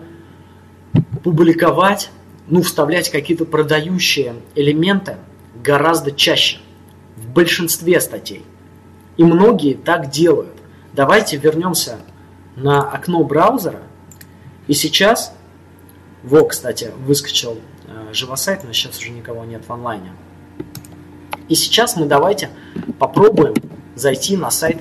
публиковать, 1.24 2.12
ну, 2.48 2.62
вставлять 2.62 3.10
какие-то 3.10 3.46
продающие 3.46 4.36
элементы 4.56 5.18
гораздо 5.64 6.12
чаще, 6.12 6.58
в 7.16 7.30
большинстве 7.30 8.02
статей. 8.02 8.44
И 9.18 9.24
многие 9.24 9.74
так 9.76 10.10
делают. 10.10 10.56
Давайте 10.94 11.38
вернемся 11.38 12.00
на 12.56 12.82
окно 12.82 13.24
браузера 13.24 13.82
и 14.68 14.74
сейчас, 14.74 15.34
во, 16.24 16.46
кстати, 16.46 16.92
выскочил 17.06 17.58
живосайт, 18.14 18.64
но 18.64 18.74
сейчас 18.74 18.98
уже 18.98 19.10
никого 19.10 19.46
нет 19.46 19.64
в 19.68 19.72
онлайне. 19.72 20.12
И 21.48 21.56
сейчас 21.56 21.96
мы 21.96 22.06
давайте 22.06 22.50
попробуем 23.00 23.56
зайти 23.96 24.38
на 24.38 24.52
сайт 24.52 24.78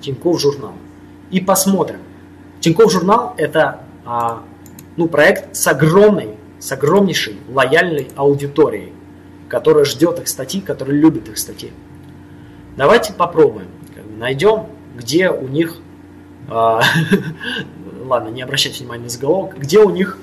Тинькофф 0.00 0.40
Журнал 0.40 0.74
и 1.30 1.40
посмотрим. 1.40 2.00
Тинькофф 2.60 2.90
Журнал 2.92 3.34
это 3.36 3.80
а, 4.04 4.42
ну, 4.96 5.08
проект 5.08 5.56
с 5.56 5.66
огромной, 5.66 6.36
с 6.60 6.70
огромнейшей 6.72 7.38
лояльной 7.48 8.08
аудиторией, 8.16 8.92
которая 9.48 9.84
ждет 9.84 10.20
их 10.20 10.28
статьи, 10.28 10.60
которая 10.60 10.96
любит 10.96 11.28
их 11.28 11.38
статьи. 11.38 11.72
Давайте 12.76 13.12
попробуем, 13.12 13.68
найдем, 14.18 14.66
где 14.96 15.30
у 15.30 15.48
них 15.48 15.78
а, 16.48 16.82
ладно, 18.04 18.28
не 18.28 18.42
обращайте 18.42 18.80
внимания 18.80 19.04
на 19.04 19.08
заголовок, 19.08 19.58
где 19.58 19.78
у 19.78 19.90
них 19.90 20.18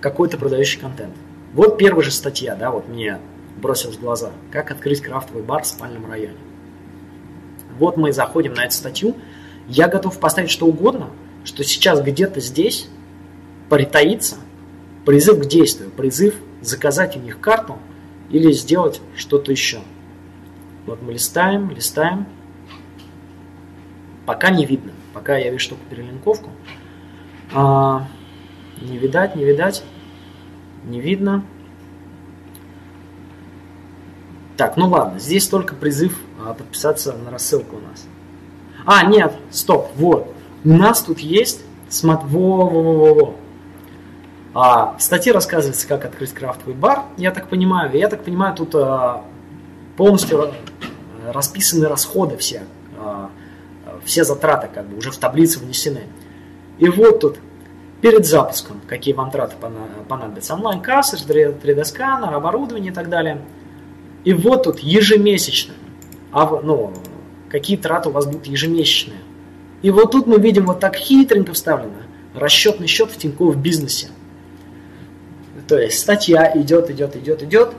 какой-то 0.00 0.38
продающий 0.38 0.80
контент. 0.80 1.14
Вот 1.54 1.78
первая 1.78 2.04
же 2.04 2.10
статья, 2.10 2.56
да, 2.56 2.72
вот 2.72 2.88
мне 2.88 3.20
бросилась 3.56 3.96
в 3.96 4.00
глаза. 4.00 4.32
Как 4.50 4.72
открыть 4.72 5.00
крафтовый 5.00 5.44
бар 5.44 5.62
в 5.62 5.66
спальном 5.66 6.10
районе. 6.10 6.36
Вот 7.78 7.96
мы 7.96 8.12
заходим 8.12 8.54
на 8.54 8.64
эту 8.64 8.74
статью. 8.74 9.16
Я 9.68 9.88
готов 9.88 10.18
поставить 10.18 10.50
что 10.50 10.66
угодно, 10.66 11.10
что 11.44 11.62
сейчас 11.62 12.02
где-то 12.02 12.40
здесь 12.40 12.88
притаится 13.70 14.36
призыв 15.04 15.40
к 15.40 15.46
действию, 15.46 15.90
призыв 15.90 16.34
заказать 16.60 17.16
у 17.16 17.20
них 17.20 17.38
карту 17.40 17.78
или 18.30 18.50
сделать 18.52 19.00
что-то 19.16 19.52
еще. 19.52 19.78
Вот 20.86 21.02
мы 21.02 21.12
листаем, 21.12 21.70
листаем. 21.70 22.26
Пока 24.26 24.50
не 24.50 24.66
видно. 24.66 24.92
Пока 25.12 25.36
я 25.36 25.50
вижу 25.50 25.70
только 25.70 25.84
перелинковку. 25.88 26.50
А, 27.52 28.08
не 28.80 28.98
видать, 28.98 29.36
не 29.36 29.44
видать. 29.44 29.84
Не 30.84 31.00
видно. 31.00 31.44
Так, 34.56 34.76
ну 34.76 34.88
ладно, 34.88 35.18
здесь 35.18 35.48
только 35.48 35.74
призыв 35.74 36.16
а, 36.40 36.54
подписаться 36.54 37.12
на 37.12 37.30
рассылку 37.30 37.76
у 37.76 37.80
нас. 37.80 38.06
А, 38.86 39.04
нет, 39.04 39.34
стоп, 39.50 39.90
вот. 39.96 40.32
У 40.64 40.68
нас 40.68 41.02
тут 41.02 41.18
есть, 41.18 41.62
смотри, 41.88 42.28
во, 42.28 42.68
во, 42.68 42.82
во, 42.82 43.14
во. 43.14 43.34
А, 44.54 44.96
в 44.96 45.02
статье 45.02 45.32
рассказывается, 45.32 45.88
как 45.88 46.04
открыть 46.04 46.32
крафтовый 46.32 46.74
бар, 46.74 47.04
я 47.16 47.32
так 47.32 47.48
понимаю. 47.48 47.90
Я 47.96 48.08
так 48.08 48.22
понимаю, 48.22 48.54
тут 48.54 48.74
а, 48.74 49.24
полностью 49.96 50.52
расписаны 51.32 51.88
расходы 51.88 52.36
все, 52.36 52.62
а, 52.98 53.30
все 54.04 54.22
затраты 54.24 54.68
как 54.72 54.86
бы 54.86 54.98
уже 54.98 55.10
в 55.10 55.16
таблице 55.16 55.58
внесены. 55.58 56.02
И 56.78 56.88
вот 56.88 57.20
тут 57.20 57.38
перед 58.04 58.26
запуском, 58.26 58.82
какие 58.86 59.14
вам 59.14 59.30
траты 59.30 59.56
понадобятся. 60.08 60.52
Онлайн-касса, 60.52 61.16
3D-сканер, 61.16 62.34
оборудование 62.34 62.92
и 62.92 62.94
так 62.94 63.08
далее. 63.08 63.40
И 64.24 64.34
вот 64.34 64.64
тут 64.64 64.80
ежемесячно, 64.80 65.72
а, 66.30 66.44
ну, 66.62 66.92
какие 67.48 67.78
траты 67.78 68.10
у 68.10 68.12
вас 68.12 68.26
будут 68.26 68.44
ежемесячные. 68.44 69.20
И 69.80 69.90
вот 69.90 70.12
тут 70.12 70.26
мы 70.26 70.38
видим 70.38 70.66
вот 70.66 70.80
так 70.80 70.96
хитренько 70.96 71.54
вставлено 71.54 72.02
расчетный 72.34 72.88
счет 72.88 73.10
в 73.10 73.16
Тинькофф 73.16 73.56
бизнесе. 73.56 74.08
То 75.66 75.78
есть 75.78 75.98
статья 75.98 76.52
идет, 76.56 76.90
идет, 76.90 77.16
идет, 77.16 77.42
идет. 77.42 77.72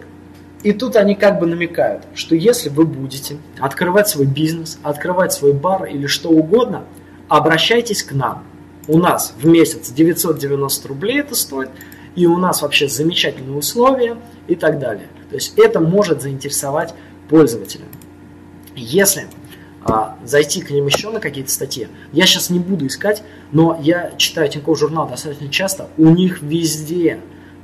И 0.63 0.73
тут 0.73 0.95
они 0.95 1.13
как 1.13 1.39
бы 1.39 1.45
намекают, 1.45 2.01
что 2.15 2.33
если 2.33 2.69
вы 2.69 2.87
будете 2.87 3.37
открывать 3.59 4.09
свой 4.09 4.25
бизнес, 4.25 4.79
открывать 4.81 5.33
свой 5.33 5.53
бар 5.53 5.85
или 5.85 6.07
что 6.07 6.29
угодно, 6.29 6.85
обращайтесь 7.27 8.01
к 8.01 8.11
нам– 8.13 8.43
у 8.87 8.97
нас 8.97 9.33
в 9.37 9.45
месяц 9.47 9.89
990 9.91 10.87
рублей 10.87 11.19
это 11.19 11.35
стоит, 11.35 11.69
и 12.15 12.25
у 12.27 12.37
нас 12.37 12.61
вообще 12.61 12.87
замечательные 12.87 13.57
условия 13.57 14.17
и 14.47 14.55
так 14.55 14.79
далее. 14.79 15.07
То 15.29 15.35
есть 15.35 15.57
это 15.57 15.79
может 15.79 16.21
заинтересовать 16.21 16.93
пользователя. 17.29 17.85
Если 18.75 19.27
а, 19.83 20.17
зайти 20.23 20.61
к 20.61 20.69
ним 20.69 20.87
еще 20.87 21.09
на 21.09 21.19
какие-то 21.19 21.51
статьи, 21.51 21.87
я 22.11 22.25
сейчас 22.25 22.49
не 22.49 22.59
буду 22.59 22.87
искать, 22.87 23.23
но 23.51 23.79
я 23.81 24.13
читаю 24.17 24.49
Тинькофф 24.49 24.79
журнал 24.79 25.07
достаточно 25.07 25.49
часто, 25.49 25.89
у 25.97 26.09
них 26.09 26.41
везде 26.41 27.19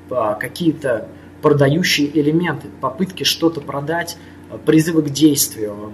а, 0.10 0.34
какие-то 0.36 1.08
продающие 1.42 2.08
элементы, 2.20 2.68
попытки 2.80 3.24
что-то 3.24 3.62
продать, 3.62 4.18
а, 4.50 4.58
призывы 4.58 5.02
к 5.04 5.10
действию, 5.10 5.94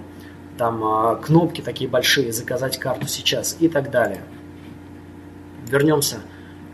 там 0.56 0.84
а, 0.84 1.16
кнопки 1.16 1.60
такие 1.60 1.88
большие, 1.88 2.32
заказать 2.32 2.78
карту 2.78 3.06
сейчас 3.06 3.56
и 3.60 3.68
так 3.68 3.90
далее. 3.90 4.20
Вернемся 5.68 6.18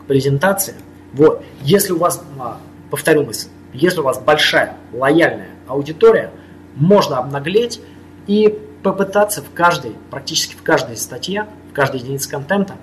к 0.02 0.06
презентации. 0.06 0.74
Вот, 1.12 1.44
если 1.62 1.92
у 1.92 1.98
вас, 1.98 2.22
а, 2.38 2.58
повторю 2.90 3.24
мысль, 3.24 3.48
если 3.72 4.00
у 4.00 4.04
вас 4.04 4.20
большая, 4.20 4.76
лояльная 4.92 5.50
аудитория, 5.66 6.30
можно 6.76 7.18
обнаглеть 7.18 7.80
и 8.26 8.58
попытаться 8.82 9.42
в 9.42 9.52
каждой, 9.52 9.96
практически 10.10 10.54
в 10.54 10.62
каждой 10.62 10.96
статье, 10.96 11.46
в 11.70 11.74
каждой 11.74 12.00
единице 12.00 12.30
контента 12.30 12.74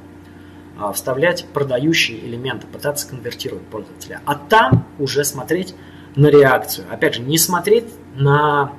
а, 0.80 0.92
вставлять 0.94 1.46
продающие 1.54 2.20
элементы, 2.26 2.68
пытаться 2.68 3.08
конвертировать 3.08 3.64
пользователя. 3.64 4.22
А 4.26 4.36
там 4.36 4.88
уже 4.98 5.24
смотреть 5.24 5.76
на 6.16 6.28
реакцию. 6.28 6.88
Опять 6.90 7.16
же, 7.16 7.22
не 7.22 7.38
смотреть 7.38 7.86
на 8.16 8.74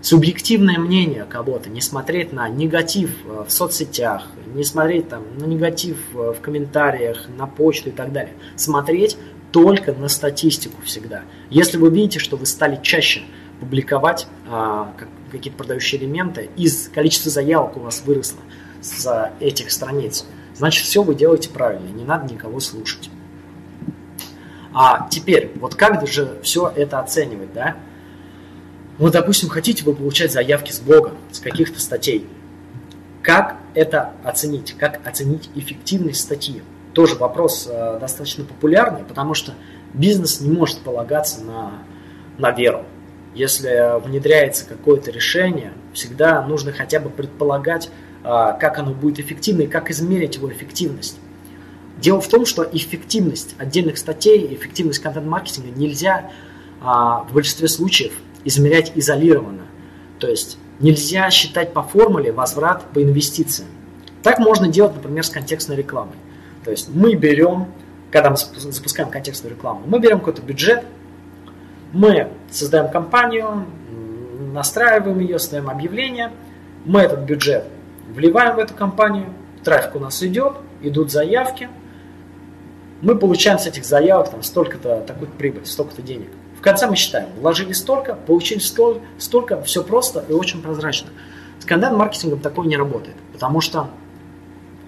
субъективное 0.00 0.78
мнение 0.78 1.24
кого-то, 1.24 1.70
не 1.70 1.80
смотреть 1.80 2.32
на 2.32 2.48
негатив 2.48 3.10
э, 3.24 3.44
в 3.46 3.50
соцсетях, 3.50 4.26
не 4.54 4.64
смотреть 4.64 5.08
там 5.08 5.24
на 5.38 5.44
негатив 5.44 5.98
э, 6.14 6.34
в 6.36 6.40
комментариях, 6.40 7.28
на 7.36 7.46
почту 7.46 7.90
и 7.90 7.92
так 7.92 8.12
далее. 8.12 8.34
Смотреть 8.56 9.16
только 9.52 9.92
на 9.92 10.08
статистику 10.08 10.82
всегда. 10.82 11.22
Если 11.50 11.78
вы 11.78 11.90
видите, 11.90 12.18
что 12.18 12.36
вы 12.36 12.46
стали 12.46 12.78
чаще 12.82 13.22
публиковать 13.60 14.26
а, 14.46 14.92
какие-то 15.32 15.58
продающие 15.58 16.00
элементы, 16.00 16.50
из 16.56 16.88
количества 16.88 17.30
заявок 17.30 17.76
у 17.76 17.80
вас 17.80 18.02
выросло 18.04 18.40
с 18.80 19.32
этих 19.40 19.70
страниц, 19.72 20.26
значит 20.54 20.84
все 20.84 21.02
вы 21.02 21.14
делаете 21.14 21.48
правильно, 21.48 21.88
не 21.88 22.04
надо 22.04 22.32
никого 22.32 22.60
слушать. 22.60 23.10
А 24.72 25.08
теперь, 25.10 25.50
вот 25.56 25.74
как 25.74 26.06
же 26.06 26.38
все 26.42 26.72
это 26.74 27.00
оценивать, 27.00 27.52
да? 27.52 27.76
Вот, 28.98 29.12
допустим, 29.12 29.48
хотите 29.48 29.84
вы 29.84 29.94
получать 29.94 30.32
заявки 30.32 30.72
с 30.72 30.80
блога, 30.80 31.12
с 31.30 31.38
каких-то 31.38 31.80
статей. 31.80 32.26
Как 33.22 33.56
это 33.74 34.12
оценить? 34.24 34.74
Как 34.76 35.06
оценить 35.06 35.50
эффективность 35.54 36.20
статьи? 36.20 36.62
Тоже 36.94 37.14
вопрос 37.14 37.68
э, 37.70 37.98
достаточно 38.00 38.44
популярный, 38.44 39.04
потому 39.04 39.34
что 39.34 39.54
бизнес 39.94 40.40
не 40.40 40.50
может 40.50 40.80
полагаться 40.80 41.44
на, 41.44 41.74
на 42.38 42.50
веру. 42.50 42.84
Если 43.34 44.00
внедряется 44.04 44.66
какое-то 44.66 45.12
решение, 45.12 45.72
всегда 45.92 46.42
нужно 46.44 46.72
хотя 46.72 46.98
бы 46.98 47.08
предполагать, 47.08 47.90
э, 48.24 48.28
как 48.58 48.78
оно 48.78 48.94
будет 48.94 49.20
эффективно 49.20 49.62
и 49.62 49.66
как 49.68 49.90
измерить 49.90 50.36
его 50.36 50.50
эффективность. 50.50 51.18
Дело 51.98 52.20
в 52.20 52.28
том, 52.28 52.46
что 52.46 52.64
эффективность 52.64 53.54
отдельных 53.58 53.98
статей, 53.98 54.54
эффективность 54.54 55.00
контент-маркетинга 55.00 55.70
нельзя 55.70 56.30
а, 56.80 57.24
в 57.24 57.32
большинстве 57.32 57.66
случаев 57.66 58.12
измерять 58.44 58.92
изолированно. 58.94 59.66
То 60.18 60.28
есть 60.28 60.58
нельзя 60.80 61.30
считать 61.30 61.72
по 61.72 61.82
формуле 61.82 62.32
возврат 62.32 62.84
по 62.92 63.02
инвестициям. 63.02 63.68
Так 64.22 64.38
можно 64.38 64.68
делать, 64.68 64.94
например, 64.94 65.24
с 65.24 65.30
контекстной 65.30 65.76
рекламой. 65.76 66.16
То 66.64 66.70
есть 66.70 66.88
мы 66.92 67.14
берем, 67.14 67.66
когда 68.10 68.30
мы 68.30 68.36
запускаем 68.36 69.10
контекстную 69.10 69.54
рекламу, 69.54 69.82
мы 69.86 70.00
берем 70.00 70.18
какой-то 70.18 70.42
бюджет, 70.42 70.84
мы 71.92 72.28
создаем 72.50 72.90
компанию, 72.90 73.64
настраиваем 74.52 75.20
ее, 75.20 75.38
создаем 75.38 75.70
объявление, 75.70 76.32
мы 76.84 77.00
этот 77.00 77.20
бюджет 77.20 77.64
вливаем 78.08 78.56
в 78.56 78.58
эту 78.58 78.74
компанию, 78.74 79.26
трафик 79.64 79.96
у 79.96 80.00
нас 80.00 80.22
идет, 80.22 80.54
идут 80.82 81.10
заявки, 81.10 81.68
мы 83.00 83.16
получаем 83.16 83.58
с 83.58 83.66
этих 83.66 83.84
заявок 83.84 84.30
там 84.30 84.42
столько-то, 84.42 85.02
такую 85.06 85.30
прибыль, 85.30 85.64
столько-то 85.64 86.02
денег. 86.02 86.30
В 86.58 86.60
конце 86.60 86.88
мы 86.88 86.96
считаем, 86.96 87.28
вложили 87.38 87.72
столько, 87.72 88.14
получили 88.14 88.58
столько, 88.58 89.00
столько, 89.18 89.62
все 89.62 89.84
просто 89.84 90.24
и 90.28 90.32
очень 90.32 90.60
прозрачно. 90.60 91.10
С 91.60 91.64
контент-маркетингом 91.64 92.40
такое 92.40 92.66
не 92.66 92.76
работает, 92.76 93.16
потому 93.32 93.60
что, 93.60 93.90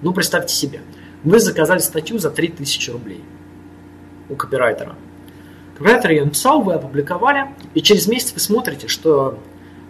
ну 0.03 0.13
представьте 0.13 0.53
себе, 0.53 0.81
вы 1.23 1.39
заказали 1.39 1.79
статью 1.79 2.19
за 2.19 2.31
3000 2.31 2.91
рублей 2.91 3.23
у 4.29 4.35
копирайтера. 4.35 4.97
Копирайтер 5.79 6.11
ее 6.11 6.25
написал, 6.25 6.61
вы 6.61 6.75
опубликовали, 6.75 7.55
и 7.75 7.83
через 7.83 8.09
месяц 8.09 8.33
вы 8.33 8.41
смотрите, 8.41 8.89
что 8.89 9.39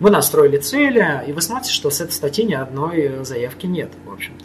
вы 0.00 0.10
настроили 0.10 0.58
цели, 0.58 1.24
и 1.26 1.32
вы 1.32 1.40
смотрите, 1.40 1.72
что 1.72 1.88
с 1.88 2.02
этой 2.02 2.12
статьи 2.12 2.44
ни 2.44 2.54
одной 2.54 3.24
заявки 3.24 3.64
нет, 3.64 3.90
в 4.04 4.12
общем-то. 4.12 4.44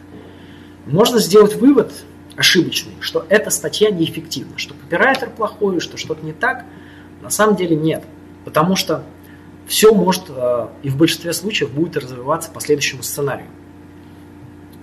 Можно 0.86 1.20
сделать 1.20 1.56
вывод 1.56 1.92
ошибочный, 2.38 2.94
что 3.02 3.26
эта 3.28 3.50
статья 3.50 3.92
неэффективна, 3.92 4.58
что 4.58 4.74
копирайтер 4.74 5.32
плохой, 5.32 5.82
что 5.82 5.98
что-то 5.98 6.26
не 6.26 6.32
так– 6.32 6.64
на 7.26 7.32
самом 7.32 7.56
деле 7.56 7.76
нет, 7.76 8.04
потому 8.46 8.76
что 8.76 9.04
все 9.68 9.94
может 9.94 10.26
э, 10.30 10.68
и 10.84 10.90
в 10.90 10.96
большинстве 10.96 11.34
случаев 11.34 11.72
будет 11.72 11.98
развиваться 11.98 12.52
по 12.52 12.62
следующему 12.62 13.02
сценарию. 13.02 13.48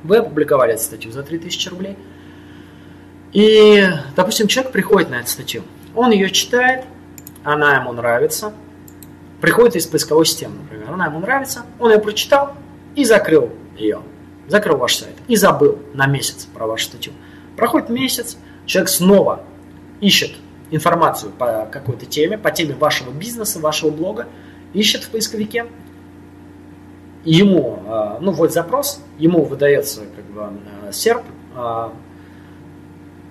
Вы 0.02 0.16
опубликовали 0.16 0.74
эту 0.74 0.82
статью 0.82 1.12
за 1.12 1.22
3000 1.22 1.68
рублей, 1.68 1.96
и, 3.32 3.88
допустим, 4.16 4.48
человек 4.48 4.72
приходит 4.72 5.08
на 5.08 5.20
эту 5.20 5.28
статью, 5.28 5.62
он 5.94 6.10
ее 6.10 6.30
читает, 6.30 6.84
она 7.44 7.76
ему 7.76 7.92
нравится, 7.92 8.52
приходит 9.40 9.76
из 9.76 9.86
поисковой 9.86 10.26
системы, 10.26 10.56
например, 10.62 10.90
она 10.90 11.06
ему 11.06 11.20
нравится, 11.20 11.64
он 11.78 11.92
ее 11.92 12.00
прочитал 12.00 12.54
и 12.96 13.04
закрыл 13.04 13.50
ее, 13.78 14.02
закрыл 14.48 14.78
ваш 14.78 14.96
сайт 14.96 15.14
и 15.28 15.36
забыл 15.36 15.78
на 15.94 16.06
месяц 16.06 16.46
про 16.52 16.66
вашу 16.66 16.86
статью. 16.86 17.12
Проходит 17.56 17.88
месяц, 17.88 18.36
человек 18.66 18.88
снова 18.88 19.44
ищет 20.00 20.32
информацию 20.72 21.30
по 21.32 21.68
какой-то 21.70 22.06
теме, 22.06 22.38
по 22.38 22.50
теме 22.50 22.74
вашего 22.74 23.10
бизнеса, 23.10 23.60
вашего 23.60 23.90
блога, 23.90 24.26
ищет 24.72 25.04
в 25.04 25.10
поисковике, 25.10 25.66
ему, 27.24 27.82
а, 27.86 28.18
ну, 28.20 28.32
вводит 28.32 28.54
запрос, 28.54 29.00
ему 29.18 29.44
выдается 29.44 30.00
как 30.16 30.24
бы 30.24 30.42
а, 30.42 30.92
серп, 30.92 31.22
а, 31.54 31.92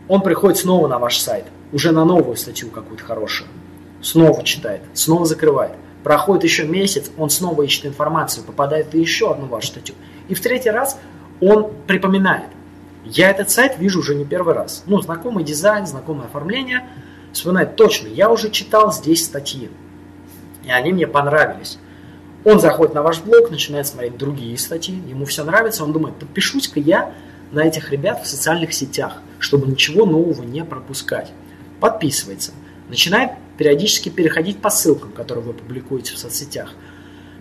он 0.07 0.21
приходит 0.21 0.59
снова 0.59 0.87
на 0.87 0.99
ваш 0.99 1.17
сайт, 1.17 1.45
уже 1.73 1.91
на 1.91 2.05
новую 2.05 2.37
статью 2.37 2.69
какую-то 2.69 3.03
хорошую, 3.03 3.49
снова 4.01 4.43
читает, 4.43 4.81
снова 4.93 5.25
закрывает. 5.25 5.73
Проходит 6.03 6.43
еще 6.43 6.65
месяц, 6.65 7.11
он 7.17 7.29
снова 7.29 7.63
ищет 7.63 7.85
информацию, 7.85 8.43
попадает 8.43 8.93
в 8.93 8.97
еще 8.97 9.31
одну 9.31 9.45
вашу 9.45 9.67
статью. 9.67 9.95
И 10.29 10.35
в 10.35 10.41
третий 10.41 10.71
раз 10.71 10.97
он 11.39 11.71
припоминает. 11.85 12.49
Я 13.03 13.29
этот 13.29 13.49
сайт 13.49 13.77
вижу 13.77 13.99
уже 13.99 14.15
не 14.15 14.25
первый 14.25 14.53
раз. 14.53 14.83
Ну, 14.85 14.99
знакомый 15.01 15.43
дизайн, 15.43 15.87
знакомое 15.87 16.27
оформление– 16.27 16.87
вспоминает, 17.33 17.75
точно, 17.75 18.07
я 18.07 18.29
уже 18.29 18.49
читал 18.49 18.91
здесь 18.91 19.25
статьи, 19.25 19.69
и 20.63 20.71
они 20.71 20.93
мне 20.93 21.07
понравились. 21.07 21.79
Он 22.43 22.59
заходит 22.59 22.95
на 22.95 23.03
ваш 23.03 23.21
блог, 23.21 23.51
начинает 23.51 23.87
смотреть 23.87 24.17
другие 24.17 24.57
статьи, 24.57 24.95
ему 25.07 25.25
все 25.25 25.43
нравится, 25.43 25.83
он 25.83 25.93
думает, 25.93 26.15
подпишусь-ка 26.15 26.79
я 26.79 27.13
на 27.51 27.61
этих 27.61 27.91
ребят 27.91 28.23
в 28.23 28.27
социальных 28.27 28.73
сетях, 28.73 29.21
чтобы 29.39 29.67
ничего 29.67 30.05
нового 30.05 30.43
не 30.43 30.63
пропускать. 30.63 31.31
Подписывается, 31.79 32.51
начинает 32.89 33.31
периодически 33.57 34.09
переходить 34.09 34.59
по 34.59 34.69
ссылкам, 34.69 35.11
которые 35.11 35.43
вы 35.43 35.53
публикуете 35.53 36.13
в 36.13 36.17
соцсетях, 36.17 36.73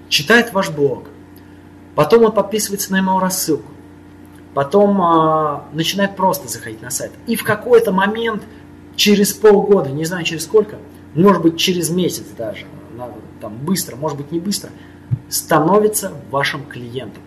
читает 0.09 0.53
ваш 0.53 0.70
блог, 0.70 1.05
потом 1.95 2.24
он 2.24 2.32
подписывается 2.32 2.93
на 2.93 3.01
email 3.01 3.20
рассылку, 3.20 3.70
потом 4.53 5.01
э, 5.01 5.61
начинает 5.72 6.16
просто 6.16 6.49
заходить 6.49 6.82
на 6.82 6.91
сайт. 6.91 7.12
И 7.26 7.36
в 7.36 7.45
какой-то 7.45 7.93
момент 7.93 8.43
через 9.01 9.32
полгода, 9.32 9.88
не 9.88 10.05
знаю 10.05 10.24
через 10.24 10.44
сколько, 10.44 10.76
может 11.14 11.40
быть 11.40 11.57
через 11.57 11.88
месяц 11.88 12.26
даже, 12.36 12.66
там 13.40 13.57
быстро, 13.57 13.96
может 13.96 14.18
быть 14.18 14.30
не 14.30 14.38
быстро, 14.38 14.68
становится 15.30 16.12
вашим 16.30 16.66
клиентом. 16.66 17.22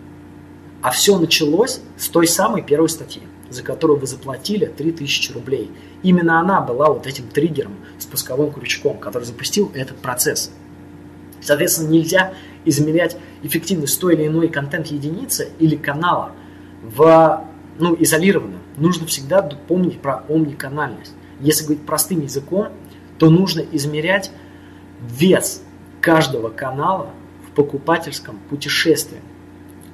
А 0.82 0.92
все 0.92 1.18
началось 1.18 1.80
с 1.96 2.08
той 2.08 2.28
самой 2.28 2.62
первой 2.62 2.88
статьи, 2.88 3.22
за 3.50 3.64
которую 3.64 3.98
вы 3.98 4.06
заплатили 4.06 4.66
3000 4.66 5.32
рублей. 5.32 5.68
Именно 6.04 6.38
она 6.38 6.60
была 6.60 6.90
вот 6.90 7.08
этим 7.08 7.26
триггером, 7.26 7.72
спусковым 7.98 8.52
крючком, 8.52 8.98
который 8.98 9.24
запустил 9.24 9.72
этот 9.74 9.96
процесс. 9.96 10.52
Соответственно, 11.40 11.88
нельзя 11.88 12.34
измерять 12.64 13.16
эффективность 13.42 14.00
той 14.00 14.14
или 14.14 14.28
иной 14.28 14.46
контент-единицы 14.46 15.48
или 15.58 15.74
канала 15.74 16.30
в, 16.82 17.44
ну, 17.80 17.96
изолированно. 17.98 18.58
Нужно 18.76 19.06
всегда 19.06 19.42
помнить 19.42 20.00
про 20.00 20.22
омниканальность. 20.28 21.14
Если 21.44 21.64
говорить 21.64 21.84
простым 21.84 22.22
языком, 22.22 22.68
то 23.18 23.28
нужно 23.28 23.60
измерять 23.60 24.30
вес 25.02 25.62
каждого 26.00 26.48
канала 26.48 27.10
в 27.46 27.50
покупательском 27.50 28.38
путешествии. 28.48 29.20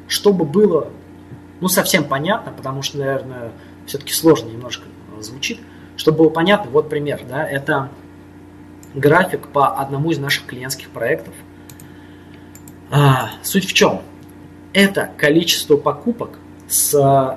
Чтобы 0.06 0.44
было 0.44 0.90
ну, 1.60 1.66
совсем 1.66 2.04
понятно, 2.04 2.52
потому 2.52 2.82
что, 2.82 2.98
наверное, 2.98 3.50
все-таки 3.84 4.12
сложно 4.12 4.48
немножко 4.48 4.84
звучит, 5.18 5.58
чтобы 5.96 6.18
было 6.18 6.28
понятно, 6.30 6.70
вот 6.70 6.88
пример, 6.88 7.20
да, 7.28 7.44
это 7.44 7.90
график 8.94 9.48
по 9.48 9.76
одному 9.76 10.12
из 10.12 10.18
наших 10.18 10.46
клиентских 10.46 10.90
проектов. 10.90 11.34
А, 12.92 13.30
суть 13.42 13.66
в 13.66 13.72
чем? 13.72 14.02
Это 14.72 15.10
количество 15.16 15.76
покупок 15.76 16.38
с 16.68 16.94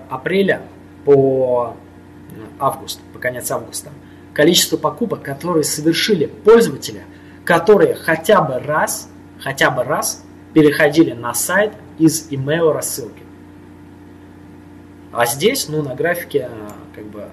апреля 0.08 0.62
по 1.04 1.76
август, 2.60 3.00
по 3.12 3.20
конец 3.20 3.50
августа, 3.52 3.90
количество 4.34 4.78
покупок, 4.78 5.22
которые 5.22 5.64
совершили 5.64 6.26
пользователи, 6.26 7.04
которые 7.46 7.94
хотя 7.94 8.42
бы 8.42 8.60
раз, 8.60 9.10
хотя 9.40 9.70
бы 9.70 9.84
раз 9.84 10.24
переходили 10.54 11.12
на 11.12 11.34
сайт 11.34 11.74
из 11.98 12.30
email 12.30 12.72
рассылки. 12.72 13.24
А 15.12 15.26
здесь, 15.26 15.68
ну, 15.70 15.84
на 15.84 15.94
графике, 15.94 16.50
как 16.96 17.06
бы, 17.06 17.26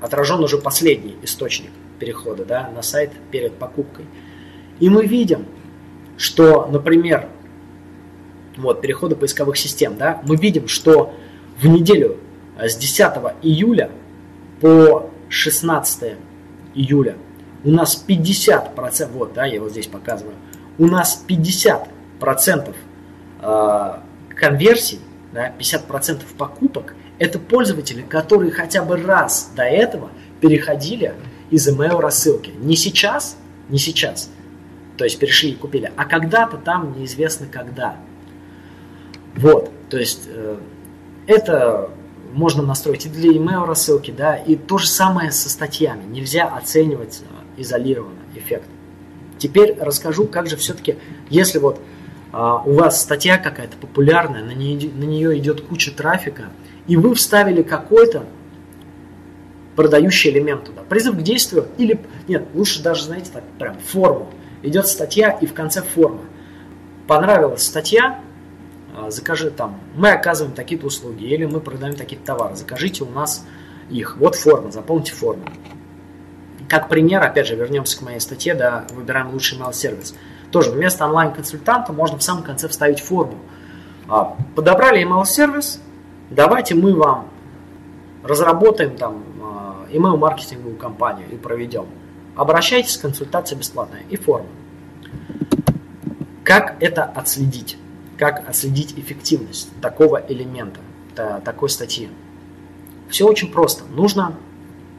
отражен 0.00 0.42
уже 0.42 0.58
последний 0.58 1.16
источник 1.22 1.70
перехода, 1.98 2.44
да, 2.44 2.70
на 2.74 2.82
сайт 2.82 3.12
перед 3.30 3.54
покупкой. 3.54 4.04
И 4.78 4.88
мы 4.90 5.06
видим, 5.06 5.46
что, 6.16 6.66
например, 6.66 7.28
вот, 8.56 8.80
перехода 8.80 9.16
поисковых 9.16 9.56
систем, 9.56 9.96
да, 9.96 10.20
мы 10.26 10.36
видим, 10.36 10.68
что 10.68 11.14
в 11.60 11.66
неделю 11.66 12.18
с 12.58 12.76
10 12.76 13.12
июля 13.42 13.90
по 14.60 15.10
16 15.28 16.14
июля 16.74 17.16
у 17.64 17.70
нас 17.70 18.04
50%, 18.06 19.10
вот, 19.12 19.32
да, 19.34 19.44
я 19.44 19.60
вот 19.60 19.72
здесь 19.72 19.86
показываю, 19.86 20.34
у 20.78 20.86
нас 20.86 21.24
50% 21.28 22.74
э, 23.42 23.92
конверсий, 24.34 25.00
да, 25.32 25.52
50% 25.58 26.22
покупок 26.36 26.94
это 27.18 27.38
пользователи, 27.38 28.02
которые 28.02 28.52
хотя 28.52 28.82
бы 28.84 28.96
раз 28.96 29.50
до 29.56 29.64
этого 29.64 30.10
переходили 30.40 31.14
из 31.50 31.68
email 31.68 32.00
рассылки. 32.00 32.52
Не 32.60 32.76
сейчас, 32.76 33.36
не 33.68 33.78
сейчас, 33.78 34.30
то 34.96 35.04
есть 35.04 35.18
перешли 35.18 35.50
и 35.50 35.54
купили, 35.56 35.90
а 35.96 36.04
когда-то 36.04 36.58
там 36.58 36.96
неизвестно 36.96 37.48
когда. 37.50 37.96
Вот, 39.34 39.70
то 39.90 39.98
есть 39.98 40.28
э, 40.28 40.58
это 41.26 41.90
можно 42.32 42.62
настроить 42.62 43.06
и 43.06 43.08
для 43.08 43.32
email 43.32 43.64
рассылки, 43.66 44.10
да, 44.10 44.36
и 44.36 44.56
то 44.56 44.78
же 44.78 44.88
самое 44.88 45.32
со 45.32 45.48
статьями. 45.48 46.04
Нельзя 46.04 46.46
оценивать 46.46 47.22
э, 47.22 47.60
изолированно 47.60 48.18
эффект. 48.34 48.68
Теперь 49.38 49.76
расскажу, 49.80 50.26
как 50.26 50.48
же 50.48 50.56
все-таки, 50.56 50.96
если 51.30 51.58
вот 51.58 51.80
а, 52.32 52.62
у 52.64 52.74
вас 52.74 53.00
статья 53.00 53.38
какая-то 53.38 53.76
популярная, 53.76 54.42
на 54.42 54.52
нее, 54.52 54.90
на 54.90 55.04
нее 55.04 55.38
идет 55.38 55.62
куча 55.62 55.92
трафика, 55.92 56.50
и 56.86 56.96
вы 56.96 57.14
вставили 57.14 57.62
какой-то 57.62 58.24
продающий 59.76 60.30
элемент 60.30 60.64
туда. 60.64 60.82
Призыв 60.82 61.16
к 61.16 61.22
действию 61.22 61.68
или, 61.78 62.00
нет, 62.26 62.48
лучше 62.52 62.82
даже, 62.82 63.04
знаете, 63.04 63.30
так, 63.32 63.44
прям 63.58 63.78
форму. 63.78 64.28
Идет 64.62 64.88
статья 64.88 65.30
и 65.30 65.46
в 65.46 65.54
конце 65.54 65.82
форма. 65.82 66.22
Понравилась 67.06 67.62
статья, 67.62 68.20
закажи 69.08 69.50
там, 69.50 69.80
мы 69.94 70.10
оказываем 70.10 70.54
такие-то 70.54 70.86
услуги 70.86 71.24
или 71.24 71.44
мы 71.44 71.60
продаем 71.60 71.94
такие-то 71.94 72.26
товары, 72.26 72.56
закажите 72.56 73.04
у 73.04 73.10
нас 73.10 73.44
их. 73.90 74.16
Вот 74.18 74.34
форма, 74.34 74.70
заполните 74.70 75.12
форму. 75.12 75.44
Как 76.68 76.88
пример, 76.88 77.22
опять 77.22 77.46
же, 77.46 77.56
вернемся 77.56 77.98
к 77.98 78.02
моей 78.02 78.20
статье, 78.20 78.54
да, 78.54 78.86
выбираем 78.90 79.30
лучший 79.30 79.58
email-сервис. 79.58 80.14
Тоже 80.50 80.70
вместо 80.70 81.06
онлайн-консультанта 81.06 81.92
можно 81.92 82.18
в 82.18 82.22
самом 82.22 82.42
конце 82.42 82.68
вставить 82.68 83.00
форму. 83.00 83.38
А, 84.08 84.36
подобрали 84.54 85.02
email-сервис, 85.02 85.80
давайте 86.30 86.74
мы 86.74 86.94
вам 86.94 87.28
разработаем 88.22 88.96
там 88.96 89.22
а, 89.42 89.86
email-маркетинговую 89.90 90.76
кампанию 90.76 91.26
и 91.30 91.36
проведем. 91.36 91.86
Обращайтесь, 92.36 92.96
консультация 92.96 93.56
бесплатная 93.56 94.02
и 94.10 94.16
форма. 94.16 94.48
Как 96.44 96.76
это 96.80 97.04
отследить? 97.04 97.78
Как 98.18 98.48
отследить 98.48 98.98
эффективность 98.98 99.68
такого 99.80 100.24
элемента, 100.28 100.80
такой 101.44 101.70
статьи? 101.70 102.08
Все 103.08 103.26
очень 103.26 103.50
просто. 103.52 103.84
Нужно 103.84 104.34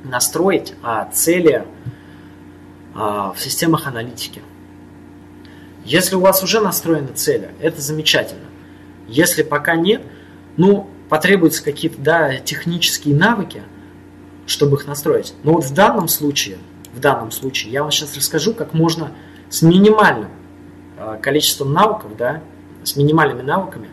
настроить 0.03 0.74
а, 0.82 1.05
цели 1.11 1.65
а, 2.95 3.34
в 3.34 3.41
системах 3.41 3.88
аналитики. 3.88 4.41
Если 5.86 6.15
у 6.15 6.22
вас 6.22 6.43
уже 6.43 6.61
настроены 6.61 7.09
цели, 7.13 7.49
это 7.59 7.82
замечательно. 7.82 8.45
Если 9.07 9.43
пока 9.43 9.76
нет, 9.76 10.01
ну, 10.57 10.89
потребуются 11.09 11.63
какие-то 11.63 11.99
да, 11.99 12.38
технические 12.38 13.15
навыки, 13.15 13.63
чтобы 14.45 14.78
их 14.78 14.88
настроить. 14.88 15.34
Но 15.43 15.53
вот 15.53 15.65
в 15.65 15.74
данном 15.74 16.07
случае, 16.07 16.57
в 16.93 16.99
данном 16.99 17.32
случае 17.32 17.72
я 17.74 17.82
вам 17.82 17.91
сейчас 17.91 18.15
расскажу, 18.15 18.53
как 18.53 18.74
можно 18.74 19.11
с 19.49 19.61
минимальным 19.61 20.30
э, 20.97 21.17
количеством 21.22 21.74
навыков, 21.74 22.15
да, 22.17 22.41
с 22.84 22.95
минимальными 22.95 23.41
навыками 23.41 23.89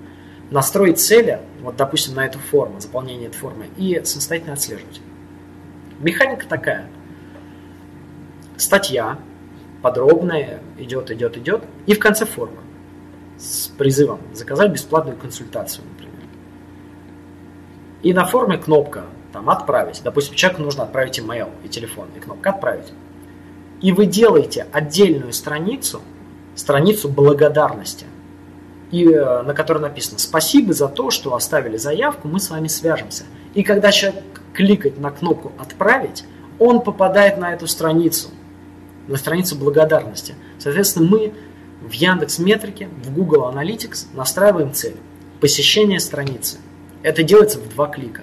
настроить 0.50 1.00
цели, 1.00 1.40
вот 1.60 1.76
допустим 1.76 2.14
на 2.14 2.26
эту 2.26 2.38
форму, 2.38 2.80
заполнение 2.80 3.28
этой 3.28 3.36
формы, 3.36 3.66
и 3.76 4.00
самостоятельно 4.04 4.54
отслеживать. 4.54 5.00
Механика 5.98 6.46
такая. 6.46 6.88
Статья 8.56 9.18
подробная 9.82 10.60
идет, 10.78 11.10
идет, 11.10 11.36
идет, 11.36 11.62
и 11.86 11.94
в 11.94 11.98
конце 11.98 12.26
форма 12.26 12.58
с 13.38 13.68
призывом 13.68 14.20
заказать 14.32 14.72
бесплатную 14.72 15.16
консультацию, 15.16 15.84
например. 15.88 16.14
И 18.02 18.12
на 18.12 18.24
форме 18.24 18.56
кнопка 18.56 19.04
там 19.32 19.50
«Отправить». 19.50 20.00
Допустим, 20.02 20.34
человеку 20.34 20.62
нужно 20.62 20.84
отправить 20.84 21.18
email 21.18 21.50
и 21.64 21.68
телефон, 21.68 22.08
и 22.16 22.20
кнопка 22.20 22.50
«Отправить». 22.50 22.92
И 23.80 23.92
вы 23.92 24.06
делаете 24.06 24.66
отдельную 24.72 25.32
страницу, 25.32 26.00
страницу 26.54 27.08
благодарности, 27.08 28.06
и, 28.96 29.04
э, 29.04 29.42
на 29.42 29.52
которой 29.52 29.78
написано 29.78 30.18
«Спасибо 30.18 30.72
за 30.72 30.88
то, 30.88 31.10
что 31.10 31.34
оставили 31.34 31.76
заявку, 31.76 32.28
мы 32.28 32.40
с 32.40 32.48
вами 32.48 32.66
свяжемся». 32.68 33.24
И 33.52 33.62
когда 33.62 33.92
человек 33.92 34.24
кликает 34.54 34.98
на 34.98 35.10
кнопку 35.10 35.52
«Отправить», 35.58 36.24
он 36.58 36.80
попадает 36.80 37.36
на 37.36 37.52
эту 37.52 37.66
страницу, 37.66 38.28
на 39.06 39.18
страницу 39.18 39.54
благодарности. 39.56 40.34
Соответственно, 40.58 41.08
мы 41.10 41.34
в 41.82 41.92
Яндекс 41.92 42.38
Метрике, 42.38 42.88
в 43.04 43.12
Google 43.12 43.50
Analytics 43.52 44.06
настраиваем 44.14 44.72
цель 44.72 44.96
посещения 45.40 46.00
страницы. 46.00 46.56
Это 47.02 47.22
делается 47.22 47.58
в 47.58 47.68
два 47.68 47.88
клика. 47.88 48.22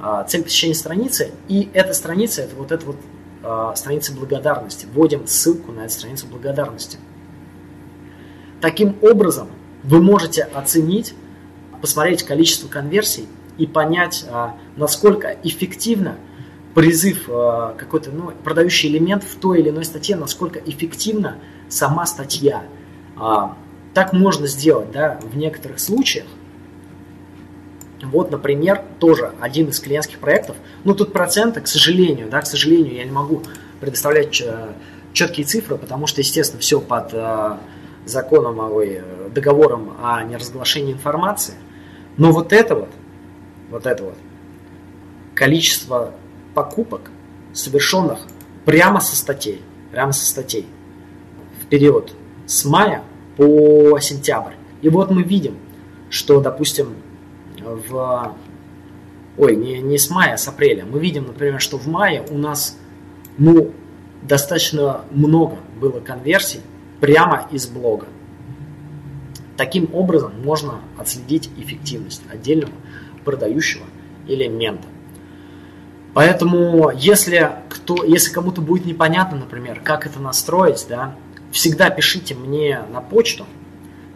А, 0.00 0.24
цель 0.24 0.42
посещения 0.42 0.74
страницы, 0.74 1.32
и 1.48 1.68
эта 1.74 1.92
страница, 1.92 2.40
это 2.40 2.56
вот 2.56 2.72
эта 2.72 2.86
вот 2.86 2.96
а, 3.42 3.74
страница 3.74 4.14
благодарности. 4.14 4.86
Вводим 4.90 5.26
ссылку 5.26 5.70
на 5.70 5.80
эту 5.80 5.92
страницу 5.92 6.26
благодарности. 6.26 6.96
Таким 8.62 8.96
образом, 9.02 9.48
вы 9.82 10.02
можете 10.02 10.42
оценить, 10.42 11.14
посмотреть 11.80 12.22
количество 12.22 12.68
конверсий 12.68 13.26
и 13.56 13.66
понять, 13.66 14.24
а, 14.30 14.56
насколько 14.76 15.36
эффективно 15.42 16.16
призыв 16.74 17.24
какой-то 17.24 18.10
ну, 18.12 18.30
продающий 18.44 18.88
элемент 18.88 19.24
в 19.24 19.36
той 19.36 19.60
или 19.60 19.70
иной 19.70 19.84
статье, 19.84 20.14
насколько 20.14 20.60
эффективна 20.60 21.38
сама 21.68 22.06
статья. 22.06 22.62
Так 23.94 24.12
можно 24.12 24.46
сделать 24.46 24.92
да, 24.92 25.18
в 25.20 25.36
некоторых 25.36 25.80
случаях. 25.80 26.26
Вот, 28.00 28.30
например, 28.30 28.84
тоже 29.00 29.32
один 29.40 29.70
из 29.70 29.80
клиентских 29.80 30.20
проектов. 30.20 30.56
Ну, 30.84 30.94
тут 30.94 31.12
проценты, 31.12 31.60
к 31.62 31.66
сожалению, 31.66 32.28
да, 32.30 32.42
к 32.42 32.46
сожалению, 32.46 32.94
я 32.94 33.04
не 33.04 33.10
могу 33.10 33.42
предоставлять 33.80 34.40
четкие 35.12 35.46
цифры, 35.46 35.76
потому 35.78 36.06
что, 36.06 36.20
естественно, 36.20 36.60
все 36.60 36.80
под 36.80 37.12
законом, 38.08 38.58
ой, 38.58 39.02
договором 39.34 39.96
о 40.02 40.22
неразглашении 40.24 40.92
информации. 40.92 41.54
Но 42.16 42.32
вот 42.32 42.52
это 42.52 42.74
вот, 42.74 42.90
вот 43.70 43.86
это 43.86 44.04
вот, 44.04 44.14
количество 45.34 46.12
покупок, 46.54 47.10
совершенных 47.52 48.20
прямо 48.64 49.00
со 49.00 49.16
статей, 49.16 49.62
прямо 49.92 50.12
со 50.12 50.26
статей, 50.26 50.66
в 51.62 51.66
период 51.66 52.12
с 52.46 52.64
мая 52.64 53.02
по 53.36 53.98
сентябрь. 54.00 54.54
И 54.82 54.88
вот 54.88 55.10
мы 55.10 55.22
видим, 55.22 55.56
что, 56.10 56.40
допустим, 56.40 56.94
в... 57.60 58.34
Ой, 59.36 59.54
не, 59.54 59.80
не 59.80 59.98
с 59.98 60.10
мая, 60.10 60.34
а 60.34 60.36
с 60.36 60.48
апреля. 60.48 60.84
Мы 60.84 60.98
видим, 60.98 61.26
например, 61.26 61.60
что 61.60 61.78
в 61.78 61.86
мае 61.86 62.24
у 62.28 62.36
нас 62.36 62.76
ну, 63.36 63.72
достаточно 64.22 65.02
много 65.12 65.58
было 65.80 66.00
конверсий 66.00 66.60
прямо 67.00 67.48
из 67.50 67.66
блога. 67.66 68.06
Таким 69.56 69.88
образом 69.92 70.32
можно 70.42 70.80
отследить 70.96 71.50
эффективность 71.56 72.22
отдельного 72.30 72.72
продающего 73.24 73.84
элемента. 74.26 74.86
Поэтому, 76.14 76.90
если, 76.90 77.50
кто, 77.68 78.04
если 78.04 78.32
кому-то 78.32 78.60
будет 78.60 78.86
непонятно, 78.86 79.38
например, 79.38 79.80
как 79.84 80.06
это 80.06 80.20
настроить, 80.20 80.86
да, 80.88 81.14
всегда 81.50 81.90
пишите 81.90 82.34
мне 82.34 82.80
на 82.92 83.00
почту, 83.00 83.46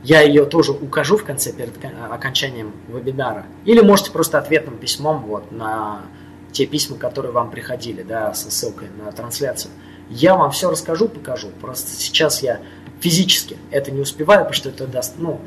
я 0.03 0.21
ее 0.21 0.45
тоже 0.45 0.73
укажу 0.73 1.17
в 1.17 1.25
конце 1.25 1.53
перед 1.53 1.73
окончанием 2.11 2.73
вебинара. 2.89 3.47
Или 3.65 3.81
можете 3.81 4.11
просто 4.11 4.39
ответным 4.39 4.79
письмом 4.79 5.25
вот, 5.27 5.53
на 5.53 6.03
те 6.51 6.67
письма, 6.67 6.97
которые 6.97 7.33
вам 7.33 7.51
приходили, 7.51 8.03
да, 8.03 8.35
со 8.35 8.51
ссылкой 8.51 8.89
на 9.03 9.13
трансляцию. 9.13 9.71
Я 10.13 10.37
вам 10.37 10.51
все 10.51 10.71
расскажу, 10.71 11.09
покажу. 11.09 11.49
Просто 11.61 11.91
сейчас 11.97 12.43
я 12.43 12.61
физически 13.01 13.57
это 13.71 13.91
не 13.91 14.01
успеваю, 14.01 14.41
потому 14.41 14.55
что 14.55 14.69
это 14.69 14.87
даст, 14.87 15.15
ну, 15.17 15.41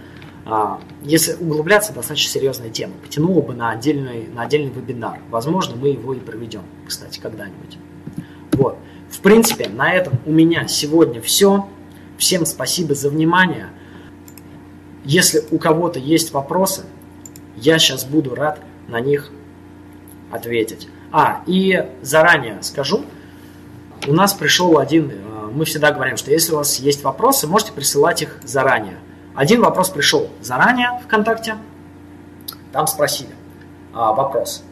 а, 0.45 0.82
если 1.03 1.34
углубляться, 1.34 1.93
достаточно 1.93 2.32
серьезная 2.32 2.70
тема. 2.70 2.93
Потянуло 3.01 3.41
бы 3.41 3.53
на 3.53 3.72
отдельный, 3.72 4.28
на 4.28 4.41
отдельный 4.43 4.72
вебинар. 4.72 5.20
Возможно, 5.30 5.76
мы 5.76 5.89
его 5.89 6.13
и 6.13 6.20
проведем, 6.20 6.63
кстати, 6.88 7.20
когда-нибудь. 7.20 7.78
Вот. 8.53 8.78
В 9.09 9.20
принципе, 9.20 9.70
на 9.70 9.93
этом 9.93 10.20
у 10.26 10.32
меня 10.32 10.68
сегодня 10.68 11.22
все. 11.22 11.68
Всем 12.18 12.45
спасибо 12.45 12.95
за 12.95 13.09
внимание. 13.09 13.70
если 15.03 15.43
у 15.51 15.59
кого-то 15.59 15.99
есть 15.99 16.32
вопросы, 16.34 16.86
я 17.55 17.78
сейчас 17.78 18.03
буду 18.03 18.34
рад 18.34 18.59
на 18.88 18.99
них 18.99 19.32
ответить. 20.32 20.88
А, 21.11 21.43
и 21.45 21.86
заранее 22.01 22.57
скажу, 22.61 23.05
у 24.07 24.13
нас 24.13 24.33
пришел 24.33 24.77
один, 24.77 25.11
э, 25.11 25.49
мы 25.51 25.65
всегда 25.65 25.91
говорим, 25.91 26.17
что 26.17 26.31
если 26.31 26.53
у 26.53 26.57
вас 26.57 26.79
есть 26.79 27.03
вопросы, 27.03 27.47
можете 27.47 27.71
присылать 27.71 28.21
их 28.21 28.39
заранее. 28.43 28.97
Один 29.35 29.61
вопрос 29.61 29.89
пришел 29.89 30.29
заранее 30.41 30.99
ВКонтакте, 31.05 31.55
там 32.71 32.87
спросили 32.87 33.29
а, 33.93 34.13
вопрос, 34.13 34.63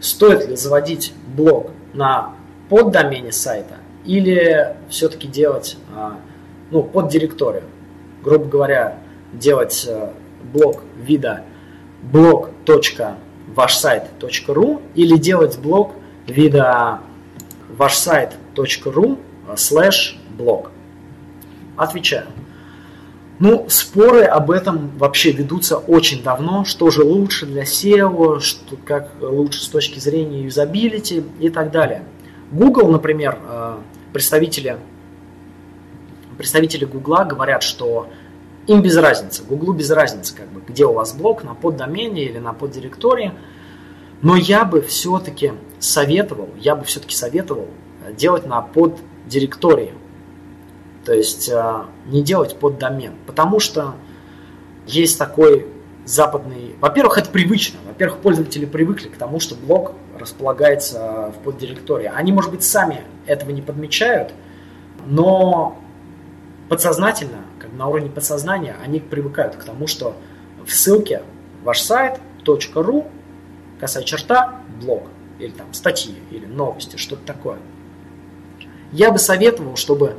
стоит 0.00 0.48
ли 0.48 0.56
заводить 0.56 1.12
блог 1.26 1.70
на 1.94 2.32
поддомене 2.68 3.32
сайта 3.32 3.76
или 4.04 4.76
все-таки 4.88 5.28
делать 5.28 5.76
а, 5.94 6.16
ну, 6.70 6.82
под 6.82 7.08
директорию. 7.08 7.64
Грубо 8.22 8.44
говоря, 8.44 8.98
делать 9.32 9.86
а, 9.88 10.12
блог 10.52 10.82
вида 10.96 11.44
blog.вашсайт.ру 12.02 14.82
или 14.94 15.16
делать 15.16 15.58
блог 15.58 15.94
вида 16.26 17.00
вашсайт.ру 17.68 19.18
слэш 19.56 20.18
блог. 20.36 20.70
Отвечаю. 21.76 22.26
Ну, 23.38 23.66
споры 23.68 24.24
об 24.24 24.50
этом 24.50 24.90
вообще 24.98 25.30
ведутся 25.30 25.76
очень 25.76 26.24
давно, 26.24 26.64
что 26.64 26.90
же 26.90 27.04
лучше 27.04 27.46
для 27.46 27.62
SEO, 27.62 28.40
что, 28.40 28.76
как 28.84 29.12
лучше 29.20 29.62
с 29.62 29.68
точки 29.68 30.00
зрения 30.00 30.42
юзабилити 30.42 31.22
и 31.38 31.48
так 31.48 31.70
далее. 31.70 32.02
Google, 32.50 32.90
например, 32.90 33.38
э, 33.48 33.76
представители, 34.12 34.78
представители 36.36 36.84
Google 36.84 37.24
говорят, 37.26 37.62
что 37.62 38.08
им 38.66 38.82
без 38.82 38.96
разницы, 38.96 39.44
Google 39.44 39.72
без 39.72 39.90
разницы, 39.90 40.34
как 40.34 40.48
бы, 40.48 40.60
где 40.66 40.84
у 40.84 40.92
вас 40.92 41.14
блок, 41.14 41.44
на 41.44 41.54
поддомене 41.54 42.24
или 42.24 42.38
на 42.38 42.52
поддиректории. 42.52 43.32
Но 44.20 44.34
я 44.34 44.64
бы 44.64 44.82
все-таки 44.82 45.52
советовал, 45.80 46.48
я 46.58 46.74
бы 46.74 46.84
все-таки 46.84 47.14
советовал 47.14 47.68
делать 48.16 48.46
на 48.46 48.60
поддиректории. 48.60 49.92
То 51.04 51.12
есть 51.12 51.48
э, 51.48 51.82
не 52.06 52.22
делать 52.22 52.56
под 52.56 52.78
домен. 52.78 53.14
Потому 53.26 53.60
что 53.60 53.94
есть 54.86 55.18
такой 55.18 55.66
западный... 56.04 56.74
Во-первых, 56.80 57.18
это 57.18 57.30
привычно. 57.30 57.78
Во-первых, 57.86 58.18
пользователи 58.18 58.64
привыкли 58.64 59.08
к 59.08 59.16
тому, 59.16 59.40
что 59.40 59.54
блок 59.54 59.92
располагается 60.18 61.32
в 61.36 61.44
поддиректории. 61.44 62.10
Они, 62.14 62.32
может 62.32 62.50
быть, 62.50 62.62
сами 62.62 63.02
этого 63.26 63.50
не 63.50 63.62
подмечают, 63.62 64.32
но 65.06 65.78
подсознательно, 66.68 67.44
как 67.58 67.72
на 67.72 67.88
уровне 67.88 68.10
подсознания, 68.10 68.76
они 68.82 69.00
привыкают 69.00 69.56
к 69.56 69.64
тому, 69.64 69.86
что 69.86 70.16
в 70.64 70.72
ссылке 70.72 71.22
ваш 71.62 71.80
сайт 71.80 72.20
.ру 72.74 73.06
косая 73.78 74.04
черта 74.04 74.60
блог 74.80 75.02
или 75.38 75.50
там 75.50 75.72
статьи 75.72 76.16
или 76.30 76.46
новости, 76.46 76.96
что-то 76.96 77.24
такое. 77.24 77.58
Я 78.92 79.10
бы 79.10 79.18
советовал, 79.18 79.76
чтобы 79.76 80.16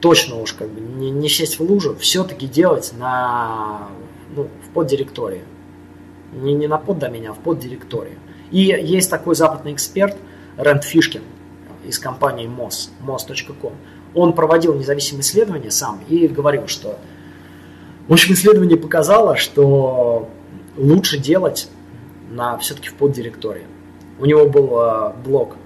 точно 0.00 0.36
уж 0.40 0.52
как 0.52 0.68
бы 0.68 0.80
не, 0.80 1.10
не 1.10 1.28
сесть 1.28 1.58
в 1.58 1.62
лужу, 1.62 1.96
все-таки 1.96 2.46
делать 2.46 2.92
на, 2.96 3.88
ну, 4.34 4.48
в 4.66 4.72
поддиректории. 4.72 5.42
Не, 6.32 6.52
не 6.54 6.66
на 6.66 6.78
поддомене, 6.78 7.30
а 7.30 7.32
в 7.32 7.38
поддиректории. 7.38 8.18
И 8.50 8.60
есть 8.60 9.10
такой 9.10 9.34
западный 9.34 9.72
эксперт 9.72 10.16
Рэнд 10.56 10.84
Фишкин 10.84 11.22
из 11.86 11.98
компании 11.98 12.46
MOS, 12.48 12.90
mos.com. 13.04 13.72
Он 14.14 14.32
проводил 14.32 14.74
независимые 14.74 15.22
исследования 15.22 15.70
сам 15.70 16.00
и 16.08 16.26
говорил, 16.26 16.66
что 16.66 16.98
в 18.08 18.12
общем, 18.14 18.32
исследование 18.32 18.78
показало, 18.78 19.36
что 19.36 20.30
лучше 20.78 21.18
делать 21.18 21.68
на, 22.30 22.56
все-таки 22.56 22.88
в 22.88 22.94
поддиректории. 22.94 23.66
У 24.18 24.26
него 24.26 24.48
был 24.48 24.80
э, 24.80 25.12
блок 25.24 25.56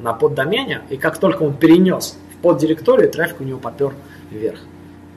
на 0.00 0.12
поддомене, 0.12 0.82
и 0.88 0.96
как 0.96 1.18
только 1.18 1.42
он 1.42 1.54
перенес 1.54 2.18
поддиректорию, 2.42 3.10
трафик 3.10 3.40
у 3.40 3.44
него 3.44 3.58
попер 3.58 3.92
вверх. 4.30 4.60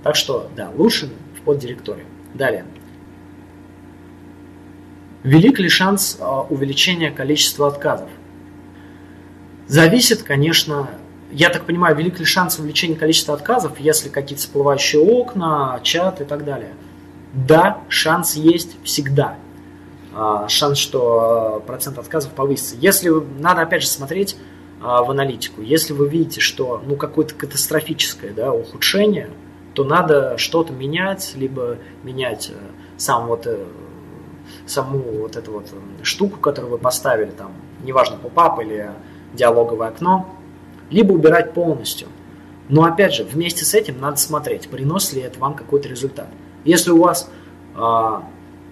Так 0.03 0.15
что, 0.15 0.49
да, 0.55 0.69
лучше 0.75 1.09
в 1.37 1.41
поддиректорию. 1.41 2.05
Далее. 2.33 2.65
Велик 5.23 5.59
ли 5.59 5.69
шанс 5.69 6.17
а, 6.19 6.41
увеличения 6.41 7.09
количества 7.09 7.67
отказов? 7.67 8.09
Зависит, 9.67 10.23
конечно, 10.23 10.89
я 11.31 11.49
так 11.49 11.65
понимаю, 11.65 11.95
велик 11.95 12.19
ли 12.19 12.25
шанс 12.25 12.59
увеличения 12.59 12.95
количества 12.95 13.33
отказов, 13.33 13.79
если 13.79 14.09
какие-то 14.09 14.43
всплывающие 14.43 15.01
окна, 15.01 15.79
чат 15.81 16.19
и 16.19 16.25
так 16.25 16.43
далее. 16.43 16.73
Да, 17.33 17.79
шанс 17.87 18.35
есть 18.35 18.75
всегда. 18.83 19.37
А, 20.15 20.47
шанс, 20.47 20.77
что 20.77 21.63
процент 21.65 21.97
отказов 21.97 22.31
повысится. 22.33 22.75
Если 22.79 23.09
надо 23.39 23.61
опять 23.61 23.81
же 23.81 23.87
смотреть 23.87 24.35
а, 24.83 25.01
в 25.01 25.11
аналитику. 25.11 25.61
Если 25.61 25.93
вы 25.93 26.09
видите, 26.09 26.41
что 26.41 26.81
ну, 26.85 26.97
какое-то 26.97 27.33
катастрофическое 27.35 28.33
да, 28.33 28.51
ухудшение, 28.51 29.29
то 29.73 29.85
надо 29.85 30.37
что-то 30.37 30.73
менять, 30.73 31.33
либо 31.35 31.77
менять 32.03 32.51
э, 32.51 32.53
сам 32.97 33.27
вот, 33.27 33.47
э, 33.47 33.65
саму 34.67 34.99
вот 34.99 35.37
эту 35.37 35.53
вот 35.53 35.67
штуку, 36.03 36.37
которую 36.37 36.71
вы 36.71 36.77
поставили, 36.77 37.31
там, 37.31 37.53
неважно, 37.83 38.17
поп 38.17 38.59
или 38.61 38.91
диалоговое 39.33 39.87
окно, 39.87 40.29
либо 40.89 41.13
убирать 41.13 41.53
полностью. 41.53 42.09
Но 42.67 42.83
опять 42.83 43.13
же, 43.13 43.23
вместе 43.23 43.63
с 43.63 43.73
этим 43.73 44.01
надо 44.01 44.17
смотреть, 44.17 44.67
приносит 44.69 45.13
ли 45.13 45.21
это 45.21 45.39
вам 45.39 45.55
какой-то 45.55 45.87
результат. 45.87 46.27
Если 46.65 46.91
у 46.91 47.01
вас 47.01 47.29
а, 47.75 48.23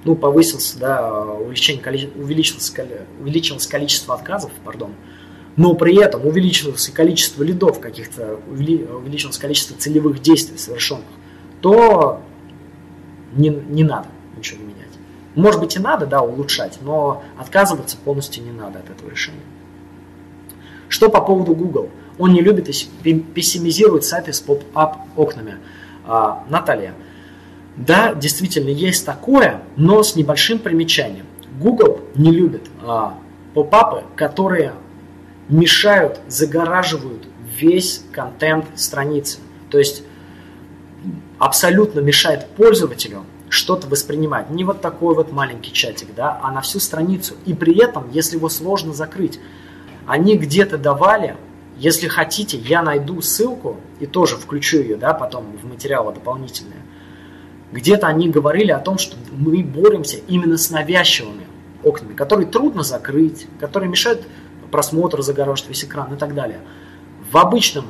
ну, 0.04 0.16
повысился, 0.16 0.80
да, 0.80 1.12
увеличение, 1.12 2.10
увеличилось, 2.16 2.74
увеличилось 3.20 3.68
количество 3.68 4.16
отказов, 4.16 4.52
пардон, 4.64 4.94
но 5.58 5.76
при 5.76 6.02
этом 6.02 6.26
увеличилось 6.26 6.90
количество 6.90 7.44
лидов 7.44 7.80
каких-то, 7.80 8.40
увеличилось 8.50 9.38
количество 9.38 9.78
целевых 9.78 10.22
действий 10.22 10.58
совершенных, 10.58 11.06
то 11.62 12.22
не, 13.34 13.50
не 13.50 13.84
надо 13.84 14.08
ничего 14.36 14.62
менять. 14.64 14.76
Может 15.36 15.62
быть 15.62 15.76
и 15.76 15.80
надо, 15.80 16.06
да, 16.06 16.22
улучшать, 16.22 16.80
но 16.82 17.24
отказываться 17.38 17.98
полностью 18.04 18.44
не 18.44 18.52
надо 18.52 18.80
от 18.80 18.90
этого 18.90 19.10
решения. 19.10 19.42
Что 20.90 21.10
по 21.10 21.22
поводу 21.22 21.56
Google? 21.56 21.90
Он 22.18 22.34
не 22.34 22.42
любит 22.42 22.66
пессимизировать 22.66 24.04
сайты 24.04 24.34
с 24.34 24.42
поп-ап 24.42 24.98
окнами. 25.16 25.58
А, 26.06 26.44
Наталья, 26.50 26.94
да, 27.76 28.14
действительно 28.14 28.70
есть 28.70 29.06
такое, 29.06 29.62
но 29.76 30.04
с 30.04 30.16
небольшим 30.16 30.60
примечанием. 30.60 31.26
Google 31.60 32.02
не 32.16 32.32
любит 32.32 32.70
а, 32.84 33.18
поп-апы, 33.54 34.04
которые 34.16 34.74
мешают, 35.48 36.20
загораживают 36.28 37.28
весь 37.58 38.04
контент 38.12 38.66
страницы. 38.76 39.40
То 39.70 39.78
есть 39.78 40.04
абсолютно 41.40 42.00
мешает 42.00 42.48
пользователю 42.50 43.24
что-то 43.50 43.88
воспринимать. 43.88 44.50
Не 44.50 44.64
вот 44.64 44.82
такой 44.82 45.14
вот 45.14 45.32
маленький 45.32 45.74
чатик, 45.74 46.10
да, 46.16 46.40
а 46.42 46.52
на 46.52 46.62
всю 46.62 46.80
страницу. 46.80 47.36
И 47.46 47.54
при 47.54 47.78
этом, 47.78 48.10
если 48.12 48.38
его 48.38 48.48
сложно 48.48 48.94
закрыть, 48.94 49.40
они 50.08 50.38
где-то 50.38 50.78
давали, 50.78 51.36
если 51.78 52.08
хотите, 52.08 52.58
я 52.58 52.82
найду 52.82 53.22
ссылку 53.22 53.78
и 54.00 54.06
тоже 54.06 54.38
включу 54.38 54.78
ее, 54.78 54.96
да, 54.96 55.14
потом 55.14 55.58
в 55.62 55.68
материалы 55.68 56.14
дополнительные. 56.14 56.81
Где-то 57.72 58.08
они 58.08 58.30
говорили 58.30 58.72
о 58.72 58.80
том, 58.80 58.98
что 58.98 59.16
мы 59.32 59.64
боремся 59.64 60.18
именно 60.28 60.58
с 60.58 60.70
навязчивыми 60.70 61.46
окнами, 61.84 62.14
которые 62.14 62.48
трудно 62.48 62.84
закрыть, 62.84 63.48
которые 63.60 63.90
мешают 63.90 64.22
просмотр 64.72 65.22
загораживает 65.22 65.70
весь 65.70 65.84
экран 65.84 66.14
и 66.14 66.18
так 66.18 66.34
далее. 66.34 66.60
В 67.32 67.38
обычном 67.38 67.86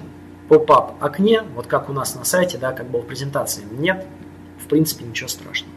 поп-ап 0.50 1.02
окне, 1.02 1.44
вот 1.56 1.68
как 1.68 1.90
у 1.90 1.94
нас 1.94 2.16
на 2.16 2.26
сайте, 2.26 2.58
да, 2.58 2.74
как 2.74 2.90
было 2.90 3.02
в 3.02 3.08
презентации, 3.08 3.64
нет, 3.72 4.06
в 4.64 4.68
принципе, 4.68 5.06
ничего 5.06 5.30
страшного. 5.30 5.74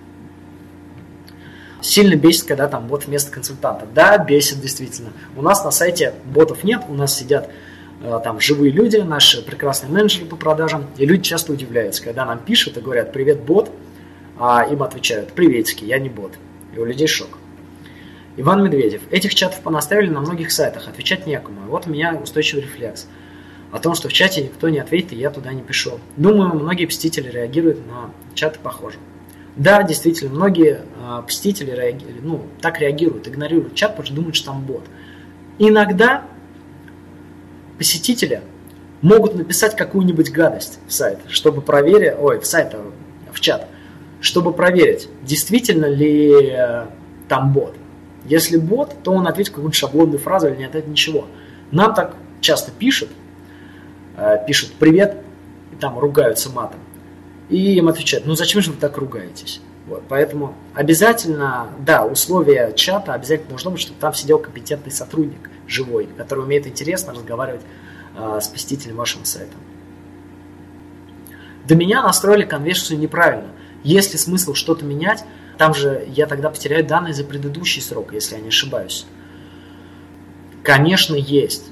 Сильно 1.81 2.17
бесит, 2.17 2.45
когда 2.45 2.67
там 2.67 2.87
бот 2.87 3.07
вместо 3.07 3.31
консультанта. 3.31 3.87
Да, 3.95 4.17
бесит 4.17 4.61
действительно. 4.61 5.13
У 5.37 5.43
нас 5.43 5.65
на 5.65 5.71
сайте 5.71 6.15
ботов 6.25 6.65
нет, 6.65 6.83
у 6.89 6.95
нас 6.95 7.15
сидят 7.15 7.51
э, 8.03 8.21
там 8.25 8.41
живые 8.41 8.73
люди, 8.73 8.97
наши 8.97 9.43
прекрасные 9.45 9.93
менеджеры 9.93 10.25
по 10.25 10.37
продажам, 10.37 10.87
и 10.97 11.05
люди 11.05 11.25
часто 11.25 11.53
удивляются, 11.53 12.03
когда 12.03 12.25
нам 12.25 12.39
пишут 12.39 12.79
и 12.79 12.81
говорят 12.81 13.13
«Привет, 13.13 13.43
бот», 13.43 13.71
а 14.39 14.67
им 14.71 14.83
отвечают 14.83 15.33
«Приветики, 15.33 15.85
я 15.85 15.99
не 15.99 16.09
бот». 16.09 16.33
И 16.75 16.79
у 16.79 16.85
людей 16.85 17.07
шок. 17.07 17.39
Иван 18.37 18.65
Медведев. 18.65 19.03
Этих 19.11 19.35
чатов 19.35 19.61
понаставили 19.61 20.11
на 20.11 20.21
многих 20.21 20.51
сайтах, 20.51 20.89
отвечать 20.89 21.27
некому. 21.27 21.61
вот 21.69 21.87
у 21.87 21.91
меня 21.91 22.17
устойчивый 22.17 22.65
рефлекс. 22.65 23.07
О 23.71 23.79
том, 23.79 23.95
что 23.95 24.09
в 24.09 24.13
чате 24.13 24.43
никто 24.43 24.69
не 24.69 24.79
ответит, 24.79 25.13
и 25.13 25.17
я 25.17 25.31
туда 25.31 25.53
не 25.53 25.63
пишу. 25.63 26.01
Думаю, 26.17 26.55
многие 26.55 26.87
посетители 26.87 27.29
реагируют 27.31 27.87
на 27.87 28.11
чаты 28.35 28.59
похоже. 28.61 28.99
Да, 29.57 29.83
действительно, 29.85 30.35
многие 30.35 30.81
э, 31.01 31.23
посетители 31.25 31.71
реаги... 31.71 32.05
ну, 32.23 32.47
так 32.61 32.81
реагируют, 32.81 33.29
игнорируют 33.29 33.75
чат, 33.75 33.91
потому 33.93 34.07
что 34.07 34.15
думают, 34.15 34.37
что 34.37 34.47
там 34.47 34.63
бот. 34.65 34.85
Иногда 35.59 36.25
посетители 37.79 38.43
могут 39.01 39.35
написать 39.35 39.77
какую-нибудь 39.77 40.33
гадость 40.33 40.81
в 40.89 40.93
сайт, 40.93 41.19
чтобы 41.29 41.61
проверить, 41.61 42.15
ой, 42.19 42.41
в 42.41 42.47
сайт, 42.47 42.75
а 42.75 42.91
в 43.33 43.41
чат, 43.41 43.69
чтобы 44.25 44.55
проверить, 44.55 45.07
действительно 45.23 45.85
ли 45.85 46.51
э, 46.51 46.87
там 47.29 47.53
бот. 47.53 47.75
Если 48.25 48.57
бот, 48.57 48.97
то 49.03 49.13
он 49.13 49.29
ответит 49.29 49.51
какую-нибудь 49.51 49.77
шаблонную 49.77 50.19
фразу 50.19 50.49
или 50.49 50.57
не 50.57 50.65
ответит 50.65 50.89
ничего. 50.89 51.27
Нам 51.71 51.95
так 51.95 52.17
часто 52.41 52.71
пишут, 52.71 53.11
э, 54.17 54.39
пишут 54.47 54.73
«привет», 54.79 55.19
и 55.73 55.77
там 55.77 55.99
ругаются 55.99 56.49
матом. 56.49 56.81
И 57.51 57.75
им 57.75 57.89
отвечают, 57.89 58.25
ну 58.25 58.35
зачем 58.35 58.63
же 58.63 58.71
вы 58.71 58.79
так 58.79 58.97
ругаетесь? 58.97 59.61
Вот, 59.87 60.03
поэтому 60.09 60.55
обязательно, 60.73 61.69
да, 61.81 62.07
условия 62.07 62.73
чата 62.73 63.13
обязательно 63.13 63.51
должно 63.51 63.73
быть, 63.73 63.83
чтобы 63.83 64.01
там 64.01 64.15
сидел 64.15 64.39
компетентный 64.39 64.91
сотрудник, 64.91 65.51
живой, 65.67 66.09
который 66.17 66.45
умеет 66.45 66.67
интересно 66.67 67.13
разговаривать 67.13 67.61
э, 68.17 68.39
с 68.41 68.49
посетителем 68.49 68.97
вашего 68.97 69.25
сайта. 69.25 69.53
До 71.67 71.75
меня 71.75 72.03
настроили 72.03 72.47
конверсию 72.47 72.99
неправильно. 72.99 73.51
Есть 73.85 74.13
ли 74.13 74.19
смысл 74.19 74.55
что-то 74.55 74.85
менять? 74.85 75.25
Там 75.59 75.75
же 75.75 76.05
я 76.09 76.27
тогда 76.27 76.51
потеряю 76.51 76.85
данные 76.85 77.15
за 77.15 77.23
предыдущий 77.23 77.81
срок, 77.81 78.13
если 78.13 78.35
я 78.35 78.41
не 78.41 78.49
ошибаюсь. 78.49 79.07
Конечно, 80.65 81.15
есть. 81.15 81.67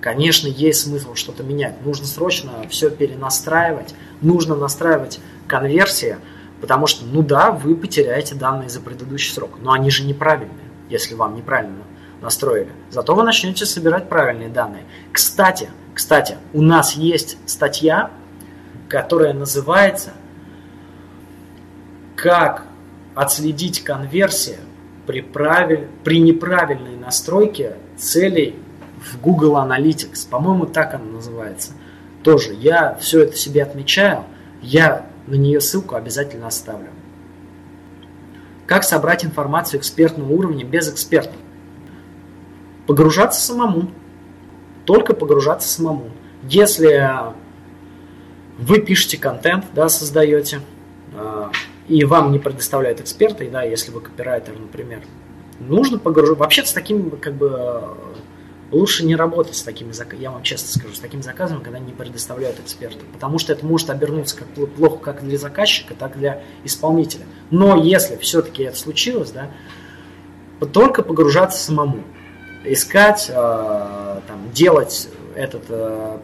Конечно, 0.00 0.48
есть 0.48 0.80
смысл 0.80 1.14
что-то 1.14 1.42
менять. 1.42 1.84
Нужно 1.84 2.06
срочно 2.06 2.50
все 2.70 2.90
перенастраивать. 2.90 3.94
Нужно 4.22 4.56
настраивать 4.56 5.20
конверсии, 5.46 6.16
потому 6.60 6.86
что, 6.86 7.04
ну 7.04 7.22
да, 7.22 7.50
вы 7.50 7.76
потеряете 7.76 8.34
данные 8.34 8.70
за 8.70 8.80
предыдущий 8.80 9.32
срок. 9.32 9.58
Но 9.60 9.72
они 9.72 9.90
же 9.90 10.04
неправильные, 10.04 10.66
если 10.88 11.14
вам 11.14 11.36
неправильно 11.36 11.84
настроили. 12.20 12.72
Зато 12.90 13.14
вы 13.14 13.22
начнете 13.22 13.66
собирать 13.66 14.08
правильные 14.08 14.48
данные. 14.48 14.84
Кстати, 15.12 15.68
кстати, 15.94 16.36
у 16.52 16.62
нас 16.62 16.94
есть 16.94 17.36
статья, 17.46 18.10
которая 18.88 19.34
называется 19.34 20.12
«Как 22.18 22.64
отследить 23.14 23.84
конверсию 23.84 24.58
при, 25.06 25.20
правиль... 25.20 25.86
при 26.02 26.18
неправильной 26.18 26.96
настройке 26.96 27.76
целей 27.96 28.56
в 29.00 29.20
Google 29.20 29.56
Analytics». 29.56 30.28
По-моему, 30.28 30.66
так 30.66 30.94
она 30.94 31.04
называется. 31.04 31.72
Тоже 32.24 32.54
я 32.54 32.98
все 33.00 33.22
это 33.22 33.36
себе 33.36 33.62
отмечаю, 33.62 34.24
я 34.60 35.06
на 35.28 35.36
нее 35.36 35.60
ссылку 35.60 35.94
обязательно 35.94 36.48
оставлю. 36.48 36.88
Как 38.66 38.82
собрать 38.82 39.24
информацию 39.24 39.78
экспертного 39.78 40.32
уровня 40.32 40.64
без 40.64 40.92
экспертов? 40.92 41.36
Погружаться 42.88 43.40
самому. 43.40 43.92
Только 44.86 45.14
погружаться 45.14 45.68
самому. 45.68 46.10
Если 46.42 47.08
вы 48.58 48.80
пишете 48.80 49.18
контент, 49.18 49.66
да, 49.72 49.88
создаете, 49.88 50.60
а, 51.14 51.50
и 51.88 52.04
вам 52.04 52.32
не 52.32 52.38
предоставляют 52.38 53.00
эксперты, 53.00 53.48
да, 53.50 53.62
если 53.62 53.90
вы 53.90 54.00
копирайтер, 54.00 54.58
например, 54.58 55.02
нужно 55.58 55.98
погружаться. 55.98 56.38
Вообще-то 56.40 56.68
с 56.68 56.72
таким, 56.72 57.10
как 57.10 57.34
бы, 57.34 57.82
лучше 58.70 59.04
не 59.04 59.16
работать 59.16 59.56
с 59.56 59.62
такими 59.62 59.92
заказами, 59.92 60.22
я 60.22 60.30
вам 60.30 60.42
честно 60.42 60.68
скажу, 60.68 60.94
с 60.94 61.00
таким 61.00 61.22
заказом, 61.22 61.62
когда 61.62 61.78
не 61.78 61.92
предоставляют 61.92 62.60
эксперты, 62.60 63.04
потому 63.12 63.38
что 63.38 63.52
это 63.52 63.64
может 63.64 63.88
обернуться 63.90 64.36
как 64.36 64.48
плохо 64.48 64.98
как 64.98 65.24
для 65.24 65.38
заказчика, 65.38 65.94
так 65.94 66.16
и 66.16 66.18
для 66.18 66.42
исполнителя. 66.64 67.24
Но 67.50 67.76
если 67.82 68.16
все-таки 68.16 68.64
это 68.64 68.76
случилось, 68.76 69.30
да, 69.30 69.50
только 70.72 71.02
погружаться 71.02 71.58
самому, 71.58 72.02
искать, 72.64 73.26
э, 73.28 74.20
там, 74.26 74.50
делать 74.52 75.08
этот 75.34 75.62
э, 75.68 76.18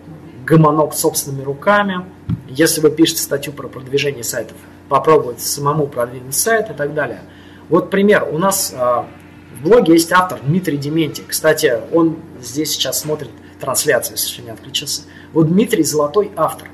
гомонок 0.45 0.95
собственными 0.95 1.43
руками. 1.43 2.05
Если 2.49 2.81
вы 2.81 2.91
пишете 2.91 3.23
статью 3.23 3.53
про 3.53 3.69
продвижение 3.69 4.25
сайтов, 4.25 4.57
попробовать 4.89 5.41
самому 5.41 5.87
продвинуть 5.87 6.35
сайт 6.35 6.71
и 6.71 6.75
так 6.75 6.95
далее. 6.95 7.21
Вот 7.69 7.91
пример. 7.91 8.29
У 8.31 8.39
нас 8.39 8.73
э, 8.73 8.77
в 8.77 9.63
блоге 9.63 9.95
есть 9.95 10.13
автор 10.13 10.41
Дмитрий 10.43 10.77
Дементий. 10.77 11.25
Кстати, 11.27 11.81
он 11.93 12.17
здесь 12.41 12.71
сейчас 12.71 13.01
смотрит 13.01 13.31
трансляцию, 13.61 14.17
если 14.17 14.43
не 14.43 14.51
отключился. 14.51 15.03
Вот 15.33 15.49
Дмитрий 15.49 15.83
золотой 15.83 16.31
автор. 16.37 16.69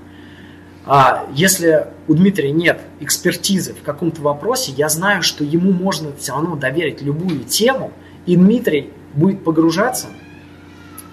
А 0.87 1.27
если 1.33 1.89
у 2.09 2.15
Дмитрия 2.15 2.51
нет 2.51 2.81
экспертизы 3.01 3.75
в 3.75 3.83
каком-то 3.83 4.23
вопросе, 4.23 4.73
я 4.73 4.89
знаю, 4.89 5.23
что 5.23 5.45
ему 5.45 5.73
можно 5.73 6.11
все 6.19 6.33
равно 6.33 6.57
доверить 6.57 7.03
любую 7.03 7.45
тему, 7.45 7.93
и 8.27 8.35
Дмитрий 8.35 8.93
будет 9.15 9.45
погружаться 9.45 10.09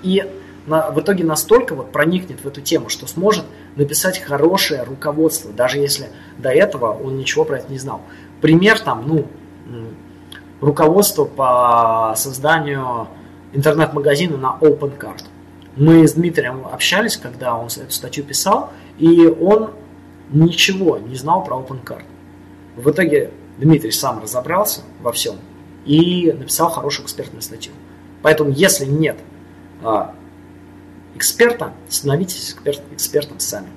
и 0.04 0.24
на, 0.66 0.92
в 0.92 1.00
итоге 1.00 1.24
настолько 1.24 1.76
вот 1.76 1.92
проникнет 1.92 2.42
в 2.42 2.48
эту 2.48 2.62
тему, 2.62 2.90
что 2.90 3.08
сможет 3.08 3.46
написать 3.78 4.20
хорошее 4.20 4.84
руководство, 4.84 5.54
даже 5.54 5.78
если 5.78 6.08
до 6.38 6.50
этого 6.50 6.92
он 6.92 7.18
ничего 7.18 7.46
про 7.46 7.60
это 7.60 7.72
не 7.72 7.78
знал. 7.78 8.02
Пример 8.42 8.80
там, 8.80 9.08
ну, 9.08 9.28
руководство 10.60 11.26
по 11.26 12.14
созданию 12.18 13.08
интернет-магазина 13.54 14.38
на 14.38 14.58
OpenCard. 14.60 15.24
Мы 15.76 16.08
с 16.08 16.14
Дмитрием 16.14 16.66
общались, 16.66 17.18
когда 17.18 17.56
он 17.56 17.68
эту 17.68 17.92
статью 17.92 18.24
писал, 18.24 18.72
и 18.98 19.28
он 19.28 19.72
ничего 20.32 20.98
не 20.98 21.16
знал 21.16 21.44
про 21.44 21.58
OpenCard. 21.58 22.04
В 22.76 22.90
итоге 22.90 23.32
Дмитрий 23.58 23.92
сам 23.92 24.22
разобрался 24.22 24.82
во 25.02 25.12
всем 25.12 25.36
и 25.86 26.32
написал 26.38 26.70
хорошую 26.70 27.06
экспертную 27.06 27.42
статью. 27.42 27.74
Поэтому, 28.22 28.50
если 28.50 28.86
нет 28.86 29.18
а, 29.84 30.14
эксперта, 31.18 31.74
становитесь 31.90 32.52
эксперт, 32.52 32.82
экспертом 32.92 33.40
сами. 33.40 33.68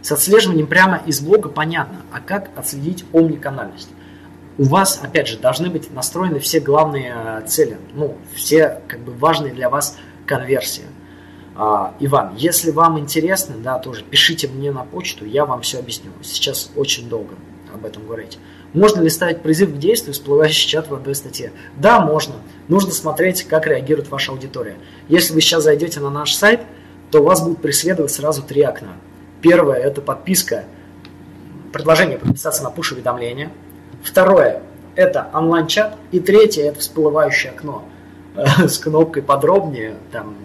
С 0.00 0.12
отслеживанием 0.12 0.66
прямо 0.66 1.02
из 1.04 1.20
блога 1.20 1.48
понятно, 1.48 2.02
а 2.12 2.20
как 2.20 2.50
отследить 2.56 3.04
омниканальность? 3.12 3.88
У 4.56 4.64
вас, 4.64 5.00
опять 5.02 5.26
же, 5.26 5.38
должны 5.38 5.68
быть 5.68 5.92
настроены 5.92 6.38
все 6.38 6.60
главные 6.60 7.12
а, 7.12 7.40
цели, 7.42 7.78
ну, 7.94 8.16
все 8.34 8.80
как 8.86 9.00
бы 9.00 9.12
важные 9.12 9.52
для 9.52 9.68
вас 9.68 9.96
конверсии. 10.26 10.84
А, 11.56 11.94
Иван, 11.98 12.36
если 12.36 12.70
вам 12.70 12.98
интересно, 12.98 13.56
да, 13.58 13.78
тоже 13.78 14.04
пишите 14.04 14.46
мне 14.46 14.70
на 14.70 14.84
почту, 14.84 15.24
я 15.24 15.44
вам 15.44 15.62
все 15.62 15.80
объясню. 15.80 16.10
Сейчас 16.22 16.70
очень 16.76 17.08
долго 17.08 17.34
об 17.72 17.84
этом 17.84 18.06
говорить. 18.06 18.38
Можно 18.74 19.02
ли 19.02 19.08
ставить 19.08 19.40
призыв 19.40 19.72
к 19.72 19.78
действию, 19.78 20.12
всплывающий 20.12 20.68
чат 20.68 20.88
в 20.88 20.94
одной 20.94 21.14
статье? 21.14 21.52
Да, 21.76 22.00
можно. 22.00 22.34
Нужно 22.66 22.90
смотреть, 22.90 23.44
как 23.44 23.68
реагирует 23.68 24.10
ваша 24.10 24.32
аудитория. 24.32 24.76
Если 25.08 25.32
вы 25.32 25.40
сейчас 25.40 25.62
зайдете 25.62 26.00
на 26.00 26.10
наш 26.10 26.34
сайт, 26.34 26.60
то 27.12 27.22
вас 27.22 27.40
будут 27.40 27.62
преследовать 27.62 28.10
сразу 28.10 28.42
три 28.42 28.62
окна. 28.62 28.94
Первое– 29.40 29.76
это 29.76 30.00
подписка, 30.00 30.64
предложение 31.72 32.18
подписаться 32.18 32.64
на 32.64 32.70
пуш-уведомления. 32.70 33.50
Второе– 34.02 34.62
это 34.96 35.28
онлайн-чат. 35.32 35.96
И 36.10 36.18
третье– 36.18 36.64
это 36.64 36.80
всплывающее 36.80 37.52
окно 37.52 37.84
э, 38.34 38.66
с 38.68 38.78
кнопкой 38.78 39.22
«Подробнее», 39.22 39.94
там, 40.10 40.36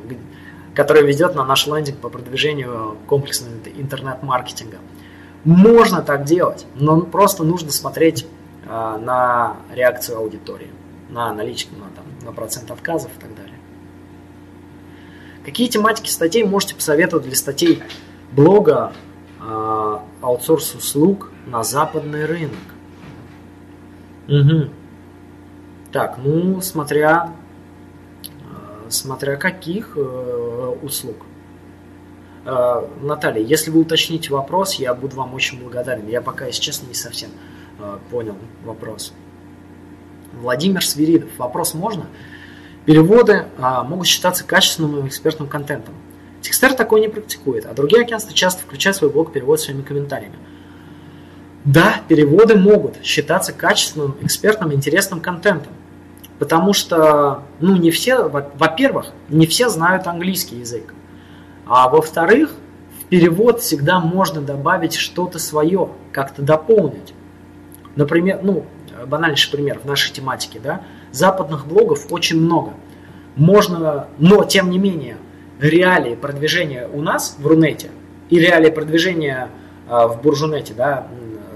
которое 0.76 1.04
ведет 1.04 1.34
на 1.34 1.44
наш 1.46 1.66
лендинг 1.66 1.98
по 1.98 2.10
продвижению 2.10 2.98
комплексного 3.08 3.54
интернет-маркетинга. 3.76 4.78
Можно 5.46 6.02
так 6.02 6.26
делать, 6.26 6.66
но 6.76 7.02
просто 7.02 7.44
нужно 7.44 7.72
смотреть 7.72 8.28
э, 8.66 8.68
на 8.68 9.58
реакцию 9.74 10.18
аудитории, 10.18 10.70
на 11.10 11.30
аналитику, 11.30 11.76
на, 11.76 11.86
там, 11.96 12.06
на 12.26 12.34
процент 12.34 12.70
отказов 12.72 13.12
и 13.18 13.22
так 13.22 13.34
далее. 13.36 13.56
Какие 15.46 15.68
тематики 15.70 16.10
статей 16.10 16.44
можете 16.44 16.76
посоветовать 16.76 17.26
для 17.26 17.36
статей 17.36 17.82
блога 18.34 18.92
э, 19.40 19.98
аутсорс 20.22 20.76
услуг 20.76 21.32
на 21.48 21.64
западный 21.64 22.26
рынок? 22.26 22.60
Угу. 24.28 24.70
Так, 25.92 26.18
ну, 26.24 26.62
смотря, 26.62 27.34
э, 28.24 28.90
смотря 28.90 29.38
каких 29.38 29.94
э, 29.96 30.76
услуг. 30.84 31.16
Э, 32.50 32.88
Наталья, 33.02 33.44
если 33.44 33.70
вы 33.70 33.82
уточните 33.82 34.32
вопрос, 34.32 34.76
я 34.76 34.94
буду 34.94 35.16
вам 35.16 35.34
очень 35.34 35.60
благодарен. 35.60 36.08
Я 36.08 36.22
пока, 36.22 36.46
если 36.48 36.62
честно, 36.62 36.88
не 36.88 36.96
совсем 36.96 37.30
э, 37.80 37.98
понял 38.10 38.36
вопрос. 38.64 39.14
Владимир 40.34 40.84
Свиридов. 40.84 41.30
Вопрос 41.38 41.74
можно? 41.74 42.06
Переводы 42.86 43.46
а, 43.58 43.84
могут 43.84 44.08
считаться 44.08 44.44
качественным 44.44 45.06
и 45.06 45.08
экспертным 45.08 45.48
контентом. 45.48 45.94
Текстер 46.42 46.74
такой 46.74 47.02
не 47.02 47.08
практикует, 47.08 47.66
а 47.66 47.74
другие 47.74 48.04
агентства 48.04 48.34
часто 48.34 48.62
включают 48.62 48.98
свой 48.98 49.12
блог 49.12 49.34
перевод 49.34 49.60
своими 49.60 49.82
комментариями. 49.82 50.36
Да, 51.66 52.02
переводы 52.08 52.56
могут 52.56 53.04
считаться 53.04 53.54
качественным, 53.54 54.16
экспертным, 54.22 54.74
интересным 54.74 55.20
контентом. 55.20 55.74
Потому 56.40 56.74
что, 56.74 57.44
ну, 57.60 57.76
не 57.76 57.92
все, 57.92 58.30
во-первых, 58.30 59.12
не 59.28 59.46
все 59.46 59.68
знают 59.68 60.08
английский 60.08 60.58
язык. 60.58 60.94
А 61.70 61.88
во-вторых, 61.88 62.56
в 63.00 63.06
перевод 63.06 63.62
всегда 63.62 64.00
можно 64.00 64.42
добавить 64.42 64.96
что-то 64.96 65.38
свое, 65.38 65.90
как-то 66.12 66.42
дополнить. 66.42 67.14
Например, 67.96 68.40
ну, 68.42 68.66
банальнейший 69.06 69.52
пример 69.52 69.80
в 69.80 69.86
нашей 69.86 70.12
тематике, 70.12 70.60
да, 70.60 70.82
западных 71.12 71.68
блогов 71.68 72.12
очень 72.12 72.42
много. 72.42 72.74
Можно, 73.36 74.08
но 74.18 74.44
тем 74.46 74.72
не 74.72 74.80
менее, 74.80 75.18
реалии 75.60 76.16
продвижения 76.16 76.90
у 76.92 77.04
нас 77.04 77.36
в 77.38 77.46
Рунете 77.46 77.92
и 78.32 78.40
реалии 78.40 78.72
продвижения 78.72 79.50
э, 79.88 80.08
в 80.08 80.22
Буржунете, 80.24 80.74
да, 80.74 81.08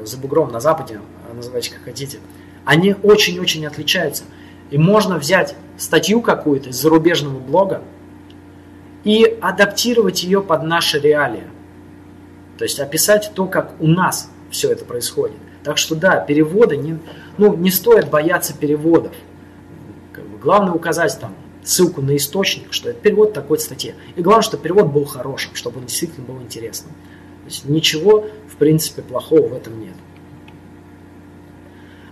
за 0.06 0.18
бугром 0.18 0.52
на 0.52 0.60
Западе, 0.60 1.00
называйте 1.34 1.72
как 1.72 1.84
хотите, 1.86 2.20
они 2.66 2.96
очень-очень 3.02 3.66
отличаются. 3.66 4.26
И 4.70 4.78
можно 4.78 5.18
взять 5.18 5.56
статью 5.78 6.22
какую-то 6.22 6.70
из 6.70 6.80
зарубежного 6.80 7.40
блога 7.40 7.82
и 9.04 9.38
адаптировать 9.42 10.24
ее 10.24 10.42
под 10.42 10.64
наши 10.64 11.00
реалии. 11.00 11.44
То 12.58 12.64
есть 12.64 12.80
описать 12.80 13.32
то, 13.34 13.46
как 13.46 13.74
у 13.80 13.88
нас 13.88 14.30
все 14.50 14.72
это 14.72 14.86
происходит. 14.86 15.38
Так 15.64 15.78
что 15.78 15.96
да, 15.96 16.18
переводы, 16.18 16.78
не, 16.78 17.00
ну, 17.38 17.56
не 17.56 17.72
стоит 17.72 18.10
бояться 18.10 18.54
переводов. 18.54 19.14
Как 20.12 20.26
бы, 20.26 20.38
главное 20.38 20.74
указать 20.74 21.18
там 21.20 21.34
ссылку 21.64 22.02
на 22.02 22.16
источник, 22.16 22.74
что 22.74 22.90
это 22.90 23.00
перевод 23.00 23.34
такой 23.34 23.60
статьи. 23.60 23.96
И 24.16 24.22
главное, 24.22 24.44
чтобы 24.44 24.64
перевод 24.64 24.88
был 24.88 25.06
хорошим, 25.06 25.56
чтобы 25.56 25.80
он 25.80 25.86
действительно 25.86 26.26
был 26.26 26.42
интересным. 26.42 26.94
То 26.94 27.50
есть 27.50 27.66
ничего, 27.66 28.28
в 28.52 28.56
принципе, 28.58 29.02
плохого 29.02 29.48
в 29.48 29.54
этом 29.54 29.80
нет. 29.80 29.96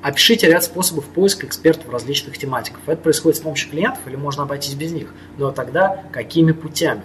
Опишите 0.01 0.47
ряд 0.47 0.63
способов 0.63 1.05
поиска 1.05 1.45
экспертов 1.45 1.91
различных 1.91 2.37
тематиках. 2.37 2.81
Это 2.87 3.01
происходит 3.01 3.37
с 3.37 3.41
помощью 3.41 3.69
клиентов 3.69 3.99
или 4.07 4.15
можно 4.15 4.43
обойтись 4.43 4.73
без 4.73 4.91
них? 4.91 5.13
Но 5.37 5.51
тогда 5.51 6.03
какими 6.11 6.51
путями? 6.53 7.03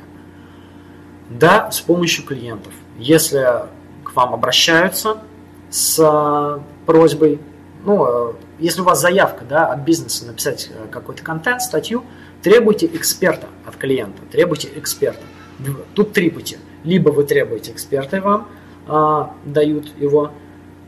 Да, 1.29 1.71
с 1.71 1.81
помощью 1.81 2.25
клиентов. 2.25 2.73
Если 2.99 3.45
к 4.05 4.15
вам 4.15 4.33
обращаются 4.33 5.19
с 5.69 5.99
э, 5.99 6.61
просьбой, 6.87 7.41
ну, 7.85 8.31
э, 8.31 8.33
если 8.59 8.81
у 8.81 8.85
вас 8.85 9.01
заявка 9.01 9.45
да, 9.45 9.67
от 9.67 9.81
бизнеса 9.81 10.25
написать 10.25 10.71
э, 10.71 10.87
какой-то 10.91 11.23
контент, 11.23 11.61
статью, 11.61 12.05
требуйте 12.43 12.87
эксперта 12.87 13.49
от 13.67 13.77
клиента, 13.77 14.23
требуйте 14.31 14.71
эксперта. 14.75 15.23
Тут 15.95 16.13
три 16.13 16.31
пути. 16.31 16.59
Либо 16.85 17.11
вы 17.11 17.25
требуете 17.25 17.73
эксперта, 17.73 18.19
и 18.19 18.21
вам 18.21 18.49
а, 18.87 19.35
дают 19.45 19.89
его. 19.99 20.33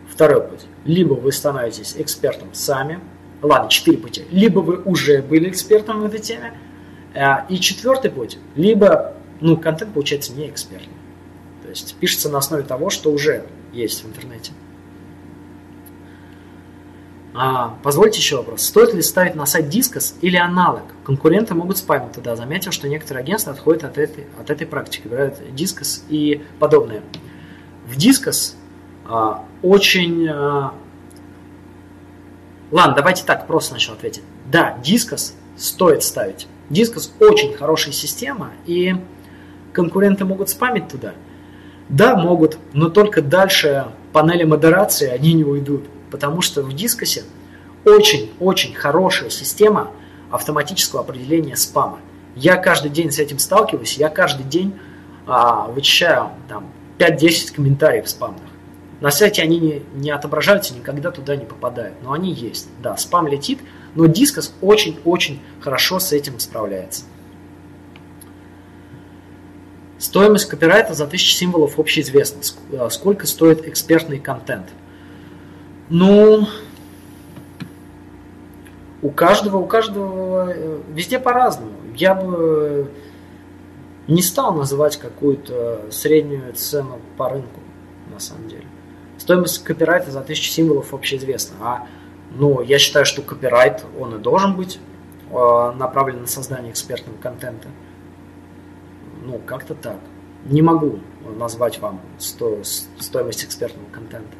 Второй 0.08 0.42
путь. 0.42 0.66
Либо 0.84 1.14
вы 1.14 1.32
становитесь 1.32 1.94
экспертом 1.96 2.48
сами. 2.52 3.00
Ладно, 3.42 3.68
четыре 3.68 3.98
пути. 3.98 4.24
Либо 4.30 4.60
вы 4.60 4.82
уже 4.82 5.22
были 5.22 5.48
экспертом 5.48 6.00
в 6.00 6.06
этой 6.06 6.20
теме. 6.20 6.54
А, 7.14 7.46
и 7.48 7.58
четвертый 7.60 8.10
путь. 8.10 8.38
Либо, 8.56 9.14
ну, 9.40 9.56
контент 9.56 9.92
получается 9.94 10.32
не 10.32 10.48
экспертным. 10.48 10.94
То 11.62 11.68
есть 11.68 11.96
пишется 12.00 12.28
на 12.28 12.38
основе 12.38 12.62
того, 12.62 12.90
что 12.90 13.12
уже 13.12 13.44
есть 13.72 14.02
в 14.02 14.08
интернете. 14.08 14.52
А, 17.34 17.78
позвольте 17.84 18.18
еще 18.18 18.38
вопрос. 18.38 18.62
Стоит 18.62 18.94
ли 18.94 19.02
ставить 19.02 19.36
на 19.36 19.46
сайт 19.46 19.68
Disqus 19.68 20.16
или 20.22 20.36
аналог? 20.36 20.82
Конкуренты 21.04 21.54
могут 21.54 21.78
спамить 21.78 22.12
туда. 22.12 22.34
Заметил, 22.34 22.72
что 22.72 22.88
некоторые 22.88 23.22
агентства 23.22 23.52
отходят 23.52 23.84
от 23.84 23.96
этой, 23.96 24.26
от 24.40 24.50
этой 24.50 24.66
практики. 24.66 25.02
Выбирают 25.04 25.36
Disqus 25.54 26.04
и 26.08 26.42
подобное. 26.58 27.02
В 27.86 27.96
Disqus 27.96 28.56
очень... 29.62 30.28
А... 30.28 30.72
Ладно, 32.70 32.94
давайте 32.94 33.24
так 33.24 33.46
просто 33.46 33.70
сначала 33.70 33.96
ответить. 33.96 34.22
Да, 34.46 34.78
Disqus 34.82 35.34
стоит 35.56 36.02
ставить. 36.02 36.46
Disqus 36.70 37.12
очень 37.18 37.54
хорошая 37.54 37.92
система, 37.92 38.50
и 38.66 38.94
конкуренты 39.72 40.24
могут 40.24 40.50
спамить 40.50 40.88
туда. 40.88 41.14
Да, 41.88 42.16
могут, 42.16 42.58
но 42.74 42.90
только 42.90 43.22
дальше 43.22 43.86
панели 44.12 44.44
модерации 44.44 45.08
они 45.08 45.32
не 45.32 45.44
уйдут 45.44 45.84
потому 46.10 46.40
что 46.40 46.62
в 46.62 46.72
Disqus 46.72 47.17
е 47.17 47.24
очень-очень 47.84 48.74
хорошая 48.74 49.30
система 49.30 49.90
автоматического 50.30 51.02
определения 51.02 51.56
спама. 51.56 52.00
Я 52.34 52.56
каждый 52.56 52.90
день 52.90 53.10
с 53.10 53.18
этим 53.18 53.38
сталкиваюсь, 53.38 53.96
я 53.96 54.08
каждый 54.08 54.44
день 54.44 54.78
а, 55.26 55.66
вычищаю 55.68 56.30
там 56.48 56.70
5-10 56.98 57.54
комментариев 57.54 58.08
спамных. 58.08 58.42
На 59.00 59.10
сайте 59.12 59.42
они 59.42 59.58
не, 59.60 59.82
не 59.94 60.10
отображаются, 60.10 60.74
никогда 60.74 61.10
туда 61.10 61.36
не 61.36 61.44
попадают, 61.44 61.94
но 62.02 62.12
они 62.12 62.32
есть. 62.32 62.68
Да, 62.82 62.96
спам 62.96 63.28
летит, 63.28 63.60
но 63.94 64.06
дискос 64.06 64.54
очень-очень 64.60 65.40
хорошо 65.60 66.00
с 66.00 66.12
этим 66.12 66.40
справляется. 66.40 67.04
Стоимость 69.98 70.46
копирайта 70.46 70.94
за 70.94 71.04
1000 71.04 71.36
символов 71.36 71.78
общеизвестна. 71.78 72.40
А, 72.78 72.90
сколько 72.90 73.26
стоит 73.26 73.66
экспертный 73.66 74.18
контент? 74.18 74.66
Ну, 75.88 76.46
у 79.02 79.10
каждого, 79.10 79.58
у 79.58 79.66
каждого 79.66 80.52
э, 80.52 80.80
везде 80.92 81.18
по-разному. 81.18 81.72
Я 81.94 82.14
бы 82.14 82.90
не 84.06 84.22
стал 84.22 84.54
называть 84.54 84.96
какую-то 84.96 85.86
среднюю 85.90 86.52
цену 86.54 87.00
по 87.16 87.28
рынку, 87.28 87.60
на 88.12 88.20
самом 88.20 88.48
деле. 88.48 88.66
Стоимость 89.28 89.62
копирайта 89.62 90.10
за 90.10 90.22
тысячу 90.22 90.50
символов 90.50 90.94
общеизвестна. 90.94 91.56
А 91.60 91.86
ну, 92.30 92.62
я 92.62 92.78
считаю, 92.78 93.04
что 93.04 93.20
копирайт, 93.20 93.84
он 94.00 94.14
и 94.14 94.18
должен 94.18 94.56
быть 94.56 94.80
э, 95.30 95.72
направлен 95.76 96.22
на 96.22 96.26
создание 96.26 96.72
экспертного 96.72 97.18
контента. 97.18 97.68
Ну, 99.26 99.38
как-то 99.44 99.74
так. 99.74 99.98
Не 100.46 100.62
могу 100.62 101.00
назвать 101.36 101.78
вам 101.78 102.00
сто, 102.16 102.62
стоимость 102.98 103.44
экспертного 103.44 103.86
контента. 103.90 104.34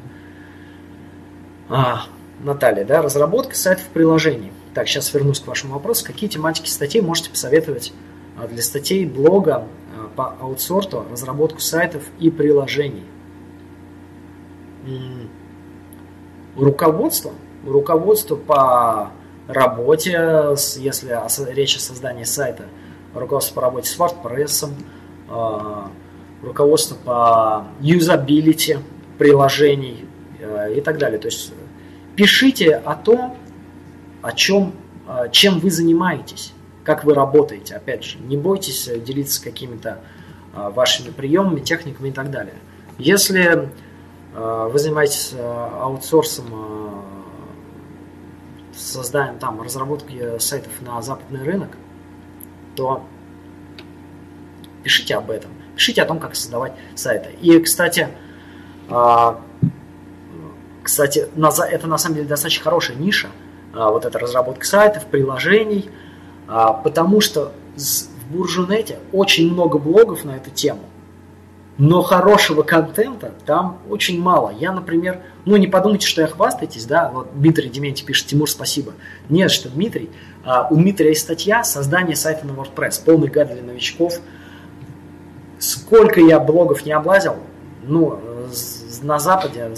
А, 1.68 2.07
Наталья, 2.41 2.86
да, 2.86 3.03
разработка 3.03 3.55
сайтов 3.57 3.84
приложений. 3.89 4.55
Так, 4.72 4.89
сейчас 4.89 5.12
вернусь 5.12 5.41
к 5.41 5.47
вашему 5.47 5.74
вопросу. 5.74 6.03
Какие 6.07 6.30
тематики 6.30 6.70
статей 6.70 7.03
можете 7.03 7.28
посоветовать 7.28 7.93
а, 8.39 8.49
для 8.49 8.62
статей 8.62 9.05
блога 9.05 9.66
а, 9.95 10.09
по 10.16 10.34
аутсорту, 10.41 11.05
разработку 11.11 11.61
сайтов 11.61 12.05
и 12.18 12.30
приложений? 12.30 13.05
Руководство. 16.57 17.32
Руководство 17.64 18.36
по 18.36 19.11
работе, 19.47 20.55
если 20.76 21.53
речь 21.53 21.76
о 21.76 21.80
создании 21.80 22.24
сайта, 22.24 22.64
руководство 23.14 23.57
по 23.57 23.61
работе 23.62 23.91
с 23.91 23.99
WordPress, 23.99 24.70
а, 25.28 25.91
руководство 26.43 26.95
по 26.95 27.66
юзабилити 27.80 28.78
приложений 29.18 30.07
и 30.74 30.80
так 30.80 30.99
далее. 30.99 31.18
То 31.18 31.26
есть 31.26 31.53
Пишите 32.18 32.74
о 32.74 32.97
том, 32.97 33.36
о 34.22 34.32
чем, 34.32 34.74
а, 35.07 35.28
чем 35.28 35.61
вы 35.61 35.70
занимаетесь, 35.70 36.53
как 36.82 37.05
вы 37.05 37.14
работаете. 37.14 37.76
Опять 37.76 38.03
же, 38.03 38.18
не 38.18 38.36
бойтесь 38.36 38.91
делиться 39.07 39.41
какими-то 39.41 40.01
а, 40.53 40.70
вашими 40.70 41.11
приемами, 41.11 41.61
техниками 41.61 42.09
и 42.09 42.11
так 42.11 42.32
далее. 42.32 42.57
Если 42.99 43.41
а, 43.41 43.70
вы 44.39 44.78
занимаетесь 44.78 45.34
аутсорсом, 45.39 47.05
созданием 48.74 49.39
там 49.39 49.61
разработки 49.61 50.39
сайтов 50.39 50.72
на 50.80 51.03
западный 51.03 51.43
рынок, 51.43 51.70
то 52.76 53.03
пишите 54.84 55.16
об 55.16 55.30
этом. 55.30 55.51
Пишите 55.74 56.03
о 56.03 56.07
том, 56.07 56.20
как 56.20 56.36
создавать 56.36 56.74
сайты. 56.95 57.30
И, 57.41 57.59
кстати, 57.59 58.09
кстати, 60.82 61.28
это 61.36 61.86
на 61.86 61.99
самом 61.99 62.16
деле 62.16 62.28
достаточно 62.28 62.64
хорошая 62.64 62.97
ниша, 62.97 63.28
а, 63.74 63.91
вот 63.91 64.07
эта 64.07 64.18
разработка 64.18 64.64
сайтов, 64.64 65.05
приложений, 65.07 65.91
а, 66.47 66.72
потому 66.72 67.20
что 67.20 67.53
в 67.76 68.32
Буржунете 68.32 68.99
очень 69.12 69.53
много 69.53 69.78
блогов 69.78 70.24
на 70.24 70.36
эту 70.36 70.51
тему, 70.51 70.80
но 71.79 72.03
хорошего 72.03 72.62
контента 72.62 73.33
там 73.47 73.79
очень 73.89 74.20
мало. 74.20 74.51
Я, 74.51 74.72
например, 74.72 75.20
ну 75.45 75.57
не 75.57 75.68
подумайте, 75.68 76.07
что 76.09 76.20
я 76.20 76.26
хвастаетесь, 76.26 76.85
да, 76.85 77.09
вот 77.09 77.29
Дмитрий 77.35 77.70
Дементьев 77.70 78.05
пишет, 78.05 78.26
Тимур, 78.26 78.51
спасибо. 78.51 78.95
Нет, 79.29 79.53
что 79.53 79.68
Дмитрий, 79.68 80.11
а, 80.45 80.66
у 80.68 80.74
Дмитрия 80.74 81.11
есть 81.11 81.22
статья 81.22 81.62
«Создание 81.62 82.16
сайта 82.16 82.47
на 82.47 82.51
WordPress», 82.51 83.05
полный 83.05 83.29
гайд 83.29 83.53
для 83.53 83.62
новичков. 83.62 84.20
Сколько 85.61 86.20
я 86.20 86.41
блогов 86.41 86.85
не 86.85 86.93
облазил, 86.93 87.37
ну, 87.85 88.20
на 89.03 89.18
Западе, 89.20 89.70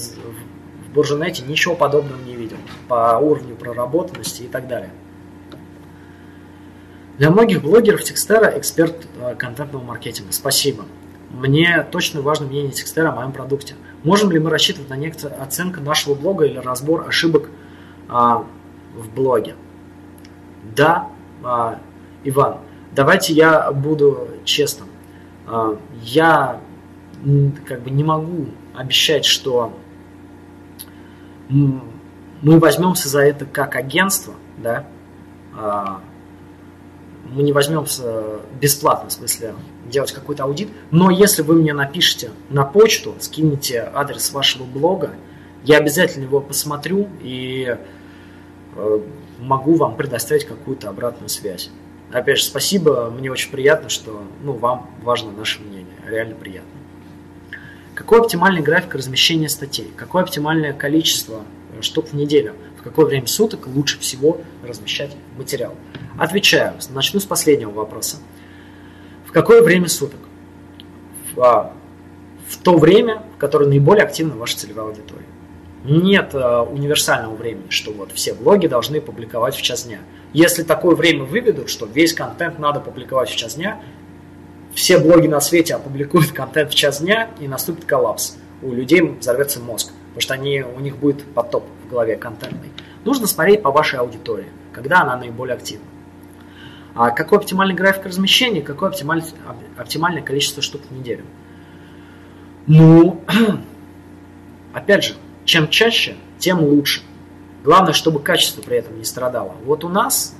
в 0.89 0.93
Буржинете 0.95 1.43
ничего 1.43 1.75
подобного 1.75 2.21
не 2.23 2.35
видел 2.35 2.57
по 2.89 3.19
уровню 3.19 3.57
проработанности 3.57 4.43
и 4.43 4.49
так 4.49 4.67
далее. 4.67 4.91
Для 7.19 7.31
многих 7.31 7.63
блогеров 7.63 8.03
Текстера 8.03 8.59
эксперт 8.59 9.07
э, 9.21 9.35
контентного 9.37 9.85
маркетинга. 9.85 10.33
Спасибо. 10.33 10.87
Мне 11.31 11.87
точно 11.91 12.23
важно 12.23 12.47
мнение 12.47 12.73
Текстера 12.73 13.11
о 13.11 13.15
моем 13.15 13.33
продукте. 13.33 13.75
Можем 14.03 14.31
ли 14.33 14.39
мы 14.39 14.51
рассчитывать 14.51 14.91
на 14.91 14.97
некоторую 14.97 15.41
оценку 15.41 15.81
нашего 15.81 16.15
блога 16.15 16.45
или 16.45 16.59
разбор 16.59 17.07
ошибок 17.07 17.51
а, 18.09 18.45
в 18.95 19.09
блоге? 19.15 19.55
Да, 20.75 21.09
а, 21.45 21.79
Иван, 22.25 22.59
давайте 22.93 23.33
я 23.33 23.71
буду 23.71 24.29
честным. 24.45 24.89
А, 25.47 25.79
я 26.03 26.61
как 27.67 27.83
бы 27.83 27.91
не 27.91 28.03
могу 28.03 28.47
обещать, 28.75 29.25
что 29.25 29.73
мы 31.49 32.59
возьмемся 32.59 33.09
за 33.09 33.21
это 33.21 33.45
как 33.45 33.77
агентство, 33.77 34.35
да, 34.57 34.87
а, 35.57 36.01
мы 37.33 37.43
не 37.43 37.53
возьмемся 37.53 38.41
бесплатно, 38.61 39.11
в 39.11 39.13
смысле, 39.13 39.55
делать 39.91 40.13
какой-то 40.13 40.45
аудит, 40.45 40.69
но 40.91 41.11
если 41.11 41.43
вы 41.43 41.55
мне 41.55 41.75
напишите 41.75 42.31
на 42.49 42.65
почту, 42.65 43.15
скинете 43.21 43.91
адрес 43.95 44.33
вашего 44.33 44.65
блога, 44.65 45.11
Я 45.63 45.77
обязательно 45.77 46.25
его 46.25 46.41
посмотрю 46.41 47.07
и 47.21 47.77
э, 48.77 49.01
могу 49.39 49.75
вам 49.75 49.97
предоставить 49.97 50.47
какую-то 50.47 50.89
обратную 50.89 51.29
связь. 51.29 51.71
Опять 52.13 52.39
же, 52.39 52.45
спасибо, 52.45 53.11
мне 53.11 53.31
очень 53.31 53.51
приятно, 53.51 53.91
что 53.91 54.23
ну, 54.43 54.53
вам 54.53 54.91
важно 55.03 55.31
наше 55.33 55.61
мнение, 55.61 55.95
реально 56.07 56.35
приятно. 56.35 56.71
Какой 57.95 58.21
оптимальный 58.21 58.63
график 58.63 58.95
размещения 58.95 59.49
статей? 59.49 59.91
Какое 59.97 60.23
оптимальное 60.23 60.73
количество 60.73 61.43
штук 61.83 62.09
в 62.09 62.13
неделю? 62.15 62.55
В 62.79 62.83
какое 62.83 63.05
время 63.05 63.27
суток 63.27 63.67
лучше 63.67 64.01
всего 64.01 64.41
размещать 64.67 65.15
материал? 65.37 65.75
Отвечаю. 66.19 66.75
Начну 66.89 67.21
с 67.21 67.27
последнего 67.27 67.71
вопроса. 67.71 68.17
В 69.31 69.33
какое 69.33 69.63
время 69.63 69.87
суток? 69.87 70.19
В, 71.33 71.41
а, 71.41 71.73
в 72.49 72.57
то 72.57 72.77
время, 72.77 73.23
в 73.37 73.39
которое 73.39 73.67
наиболее 73.67 74.03
активна 74.03 74.35
ваша 74.35 74.59
целевая 74.59 74.87
аудитория. 74.87 75.25
Нет 75.85 76.31
а, 76.35 76.65
универсального 76.65 77.37
времени, 77.37 77.67
что 77.69 77.93
вот 77.93 78.11
все 78.11 78.35
блоги 78.35 78.67
должны 78.67 79.01
публиковать 79.01 79.55
в 79.55 79.63
час 79.63 79.85
дня. 79.85 80.01
Если 80.33 80.65
такое 80.65 80.97
время 80.97 81.23
выведут, 81.23 81.71
что 81.71 81.87
весь 81.87 82.13
контент 82.13 82.59
надо 82.59 82.81
публиковать 82.81 83.31
в 83.31 83.37
час 83.37 83.55
дня, 83.55 83.81
все 84.75 84.99
блоги 84.99 85.29
на 85.29 85.41
свете 85.41 85.77
опубликуют 85.77 86.33
контент 86.33 86.73
в 86.73 86.75
час 86.75 87.01
дня 87.01 87.31
и 87.39 87.47
наступит 87.47 87.85
коллапс. 87.85 88.37
У 88.63 88.73
людей 88.73 89.01
взорвется 89.01 89.61
мозг, 89.61 89.93
потому 90.09 90.23
что 90.23 90.35
они, 90.35 90.63
у 90.63 90.81
них 90.81 90.97
будет 90.97 91.23
потоп 91.35 91.67
в 91.87 91.91
голове 91.91 92.17
контентный. 92.17 92.71
Нужно 93.05 93.29
смотреть 93.29 93.63
по 93.63 93.71
вашей 93.71 94.01
аудитории, 94.01 94.49
когда 94.73 95.03
она 95.03 95.17
наиболее 95.17 95.55
активна. 95.55 95.87
А 96.95 97.11
какой 97.11 97.39
оптимальный 97.39 97.75
график 97.75 98.07
размещения, 98.07 98.63
какое 98.63 98.91
оптимальное, 98.91 99.29
оптимальное 99.77 100.23
количество 100.23 100.63
штук 100.63 100.83
в 100.89 100.93
неделю? 100.93 101.25
Ну, 102.67 103.23
опять 104.73 105.05
же, 105.05 105.15
чем 105.45 105.69
чаще, 105.69 106.17
тем 106.39 106.61
лучше. 106.61 107.03
Главное, 107.63 107.93
чтобы 107.93 108.21
качество 108.21 108.63
при 108.63 108.79
этом 108.79 108.99
не 108.99 109.05
страдало. 109.05 109.55
Вот 109.65 109.85
у 109.85 109.89
нас 109.89 110.35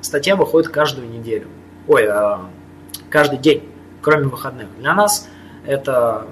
статья 0.00 0.36
выходит 0.36 0.70
каждую 0.70 1.08
неделю. 1.08 1.48
Ой, 1.86 2.06
а, 2.06 2.48
каждый 3.10 3.38
день, 3.38 3.62
кроме 4.00 4.26
выходных. 4.26 4.68
Для 4.78 4.94
нас 4.94 5.28
это, 5.66 6.26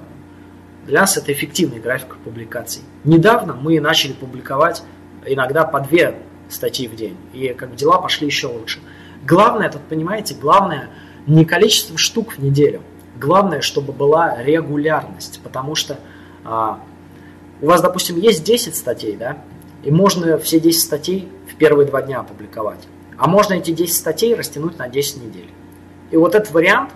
для 0.85 1.01
нас 1.01 1.17
это 1.17 1.31
эффективный 1.31 1.79
график 1.79 2.17
публикаций. 2.17 2.81
Недавно 3.03 3.53
мы 3.53 3.79
начали 3.79 4.13
публиковать 4.13 4.83
иногда 5.25 5.65
по 5.65 5.79
две 5.79 6.15
статьи 6.51 6.87
в 6.87 6.95
день, 6.95 7.17
и 7.33 7.49
как 7.49 7.75
дела 7.75 7.99
пошли 7.99 8.27
еще 8.27 8.47
лучше. 8.47 8.79
Главное, 9.27 9.69
тут 9.69 9.81
понимаете, 9.83 10.35
главное 10.35 10.89
не 11.27 11.45
количество 11.45 11.97
штук 11.97 12.33
в 12.33 12.39
неделю, 12.39 12.81
главное, 13.19 13.61
чтобы 13.61 13.93
была 13.93 14.41
регулярность, 14.41 15.39
потому 15.43 15.75
что 15.75 15.99
а, 16.43 16.79
у 17.61 17.67
вас, 17.67 17.81
допустим, 17.81 18.17
есть 18.17 18.43
10 18.43 18.75
статей, 18.75 19.15
да, 19.15 19.37
и 19.83 19.91
можно 19.91 20.37
все 20.37 20.59
10 20.59 20.81
статей 20.81 21.29
в 21.51 21.55
первые 21.55 21.87
два 21.87 22.01
дня 22.01 22.19
опубликовать. 22.19 22.87
А 23.17 23.27
можно 23.27 23.53
эти 23.53 23.71
10 23.71 23.93
статей 23.93 24.33
растянуть 24.33 24.77
на 24.79 24.87
10 24.87 25.23
недель. 25.23 25.49
И 26.09 26.17
вот 26.17 26.33
этот 26.33 26.51
вариант, 26.51 26.91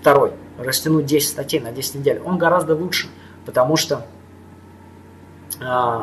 второй, 0.00 0.32
растянуть 0.58 1.06
10 1.06 1.28
статей 1.28 1.60
на 1.60 1.70
10 1.72 1.96
недель, 1.96 2.20
он 2.24 2.36
гораздо 2.36 2.74
лучше, 2.74 3.08
потому 3.46 3.76
что, 3.76 4.06
э, 5.60 6.00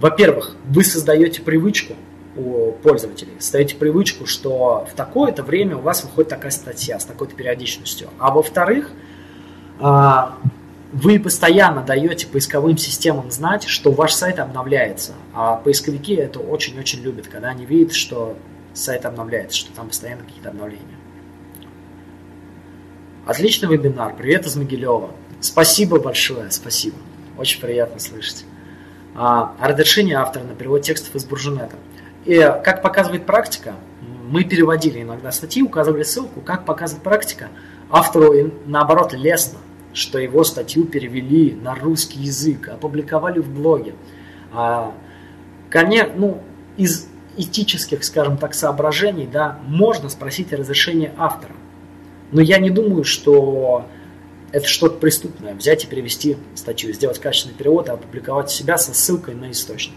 во-первых, 0.00 0.56
вы 0.66 0.84
создаете 0.84 1.42
привычку 1.42 1.94
у 2.36 2.72
пользователей, 2.82 3.32
создаете 3.38 3.76
привычку, 3.76 4.26
что 4.26 4.86
в 4.90 4.94
такое-то 4.94 5.42
время 5.42 5.76
у 5.76 5.80
вас 5.80 6.04
выходит 6.04 6.28
такая 6.28 6.50
статья 6.50 6.98
с 6.98 7.04
такой-то 7.04 7.34
периодичностью. 7.34 8.10
А 8.18 8.30
во-вторых, 8.30 8.90
э, 9.80 10.20
вы 10.92 11.18
постоянно 11.18 11.82
даете 11.82 12.26
поисковым 12.26 12.76
системам 12.76 13.30
знать, 13.30 13.64
что 13.64 13.90
ваш 13.90 14.12
сайт 14.12 14.38
обновляется. 14.38 15.12
А 15.32 15.56
поисковики 15.56 16.14
это 16.14 16.40
очень-очень 16.40 17.00
любят, 17.02 17.28
когда 17.28 17.48
они 17.48 17.64
видят, 17.64 17.94
что 17.94 18.36
сайт 18.74 19.06
обновляется, 19.06 19.56
что 19.58 19.72
там 19.72 19.88
постоянно 19.88 20.24
какие-то 20.24 20.50
обновления. 20.50 20.84
Отличный 23.26 23.68
вебинар. 23.68 24.14
Привет 24.14 24.46
из 24.46 24.56
Могилева. 24.56 25.10
Спасибо 25.40 25.98
большое, 25.98 26.50
спасибо. 26.50 26.96
Очень 27.38 27.60
приятно 27.60 27.98
слышать. 27.98 28.44
А, 29.18 29.54
разрешение 29.60 30.16
автора 30.16 30.44
на 30.44 30.54
перевод 30.54 30.82
текстов 30.82 31.14
из 31.14 31.24
Буржунета. 31.24 31.76
И 32.26 32.36
как 32.62 32.82
показывает 32.82 33.24
практика, 33.24 33.74
мы 34.28 34.44
переводили 34.44 35.02
иногда 35.02 35.32
статьи, 35.32 35.62
указывали 35.62 36.02
ссылку, 36.02 36.42
как 36.42 36.66
показывает 36.66 37.02
практика, 37.02 37.48
автору 37.88 38.52
наоборот 38.66 39.14
лестно, 39.14 39.58
что 39.94 40.18
его 40.18 40.44
статью 40.44 40.84
перевели 40.84 41.54
на 41.54 41.74
русский 41.74 42.18
язык, 42.18 42.68
опубликовали 42.68 43.38
в 43.38 43.48
блоге. 43.48 43.94
А, 44.52 44.92
конечно, 45.70 46.12
ну, 46.14 46.42
из 46.76 47.08
этических, 47.38 48.04
скажем 48.04 48.36
так, 48.36 48.52
соображений, 48.52 49.26
да, 49.30 49.58
можно 49.66 50.10
спросить 50.10 50.52
разрешение 50.52 51.14
автора. 51.16 51.54
Но 52.32 52.42
я 52.42 52.58
не 52.58 52.68
думаю, 52.68 53.04
что 53.04 53.86
это 54.52 54.66
что-то 54.66 54.98
преступное. 54.98 55.54
Взять 55.54 55.84
и 55.84 55.86
перевести 55.86 56.36
статью, 56.54 56.92
сделать 56.92 57.18
качественный 57.18 57.54
перевод 57.54 57.88
и 57.88 57.92
опубликовать 57.92 58.50
себя 58.50 58.78
со 58.78 58.94
ссылкой 58.94 59.34
на 59.34 59.50
источник. 59.50 59.96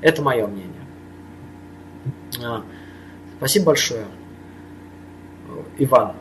Это 0.00 0.22
мое 0.22 0.46
мнение. 0.46 0.72
А, 2.42 2.64
спасибо 3.38 3.66
большое, 3.66 4.06
Иван. 5.78 6.14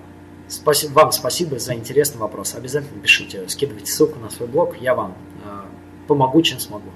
Спасибо, 0.47 0.93
вам 0.93 1.11
спасибо 1.11 1.59
за 1.59 1.75
интересный 1.75 2.19
вопрос. 2.19 2.55
Обязательно 2.55 2.99
пишите, 2.99 3.47
скидывайте 3.47 3.91
ссылку 3.91 4.19
на 4.19 4.29
свой 4.31 4.49
блог, 4.49 4.75
я 4.81 4.95
вам 4.95 5.15
э, 5.45 5.61
помогу, 6.07 6.41
чем 6.41 6.59
смогу. 6.59 6.89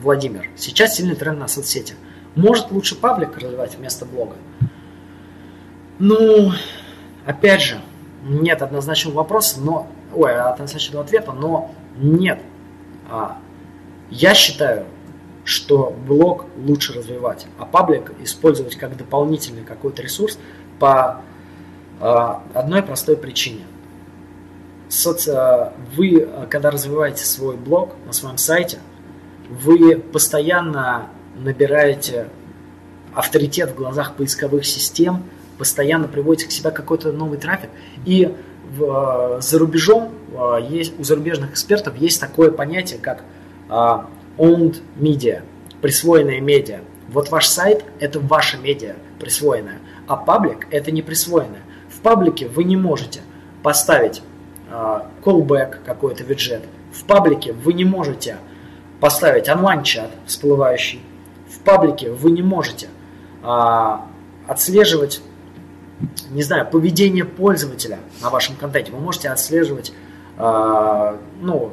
Владимир, 0.00 0.48
сейчас 0.56 0.94
сильный 0.94 1.16
тренд 1.16 1.40
на 1.40 1.48
соцсети. 1.48 1.94
Может 2.36 2.70
лучше 2.70 2.94
паблик 2.94 3.36
развивать 3.36 3.76
вместо 3.76 4.04
блога? 4.04 4.36
Ну, 5.98 6.52
Опять 7.26 7.60
же, 7.60 7.80
нет 8.22 8.62
однозначного 8.62 9.16
вопроса, 9.16 9.60
но, 9.60 9.88
ой, 10.16 10.34
однозначного 10.34 11.04
ответа, 11.04 11.32
но 11.32 11.74
нет. 11.96 12.40
А, 13.08 13.38
я 14.10 14.34
считаю, 14.34 14.86
что 15.44 15.94
блог 16.06 16.46
лучше 16.56 16.92
развивать, 16.92 17.46
а 17.58 17.66
паблик 17.66 18.12
использовать 18.22 18.76
как 18.76 18.96
дополнительный 18.96 19.62
какой-то 19.62 20.02
ресурс 20.02 20.38
по 20.78 21.22
а, 22.00 22.42
одной 22.54 22.82
простой 22.82 23.16
причине. 23.16 23.64
Соци... 24.88 25.30
А, 25.30 25.72
вы, 25.94 26.28
когда 26.50 26.70
развиваете 26.70 27.24
свой 27.24 27.56
блог 27.56 27.94
на 28.06 28.12
своем 28.12 28.38
сайте, 28.38 28.78
вы 29.48 29.96
постоянно 29.96 31.08
набираете 31.36 32.28
авторитет 33.14 33.70
в 33.70 33.74
глазах 33.74 34.14
поисковых 34.14 34.64
систем– 34.64 35.22
постоянно 35.56 36.08
приводите 36.08 36.48
к 36.48 36.52
себе 36.52 36.70
какой-то 36.70 37.12
новый 37.12 37.38
трафик. 37.38 37.70
И 38.04 38.34
в, 38.76 39.40
за 39.40 39.58
рубежом 39.58 40.12
а, 40.36 40.58
есть, 40.58 40.98
у 40.98 41.04
зарубежных 41.04 41.52
экспертов 41.52 41.96
есть 41.96 42.20
такое 42.20 42.50
понятие, 42.50 42.98
как 43.00 43.24
а, 43.68 44.06
owned 44.38 44.82
media, 44.96 45.42
присвоенная 45.80 46.40
медиа. 46.40 46.80
Вот 47.08 47.30
ваш 47.30 47.46
сайт– 47.46 47.84
это 48.00 48.20
ваша 48.20 48.58
медиа 48.58 48.96
присвоенная, 49.20 49.78
а 50.06 50.16
паблик– 50.16 50.66
это 50.70 50.90
не 50.90 51.02
присвоенная. 51.02 51.62
В 51.88 52.00
паблике 52.00 52.48
вы 52.48 52.64
не 52.64 52.76
можете 52.76 53.20
поставить 53.62 54.22
callback 55.24 55.76
какой-то 55.84 56.24
виджет. 56.24 56.62
В 56.92 57.04
паблике 57.04 57.52
вы 57.52 57.72
не 57.72 57.84
можете 57.84 58.38
поставить 59.00 59.48
онлайн-чат 59.48 60.10
всплывающий. 60.26 61.00
В 61.48 61.60
паблике 61.60 62.10
вы 62.10 62.32
не 62.32 62.42
можете 62.42 62.88
отслеживать 64.46 65.22
не 66.30 66.42
знаю, 66.42 66.68
поведение 66.70 67.24
пользователя 67.24 67.98
на 68.20 68.30
вашем 68.30 68.56
контенте. 68.56 68.92
Вы 68.92 69.00
можете 69.00 69.30
отслеживать 69.30 69.92
э, 70.36 71.16
ну, 71.40 71.72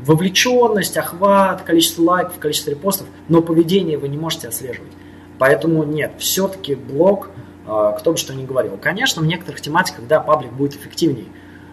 вовлеченность, 0.00 0.96
охват, 0.96 1.62
количество 1.62 2.02
лайков, 2.02 2.38
количество 2.38 2.70
репостов, 2.70 3.06
но 3.28 3.40
поведение 3.40 3.96
вы 3.96 4.08
не 4.08 4.18
можете 4.18 4.48
отслеживать. 4.48 4.92
Поэтому 5.38 5.84
нет, 5.84 6.12
все-таки 6.18 6.74
блог, 6.74 7.30
э, 7.66 7.92
кто 7.98 8.12
бы 8.12 8.18
что 8.18 8.34
ни 8.34 8.44
говорил. 8.44 8.76
Конечно, 8.76 9.22
в 9.22 9.26
некоторых 9.26 9.60
тематиках, 9.60 10.06
да, 10.06 10.20
паблик 10.20 10.52
будет 10.52 10.74
эффективнее, 10.74 11.26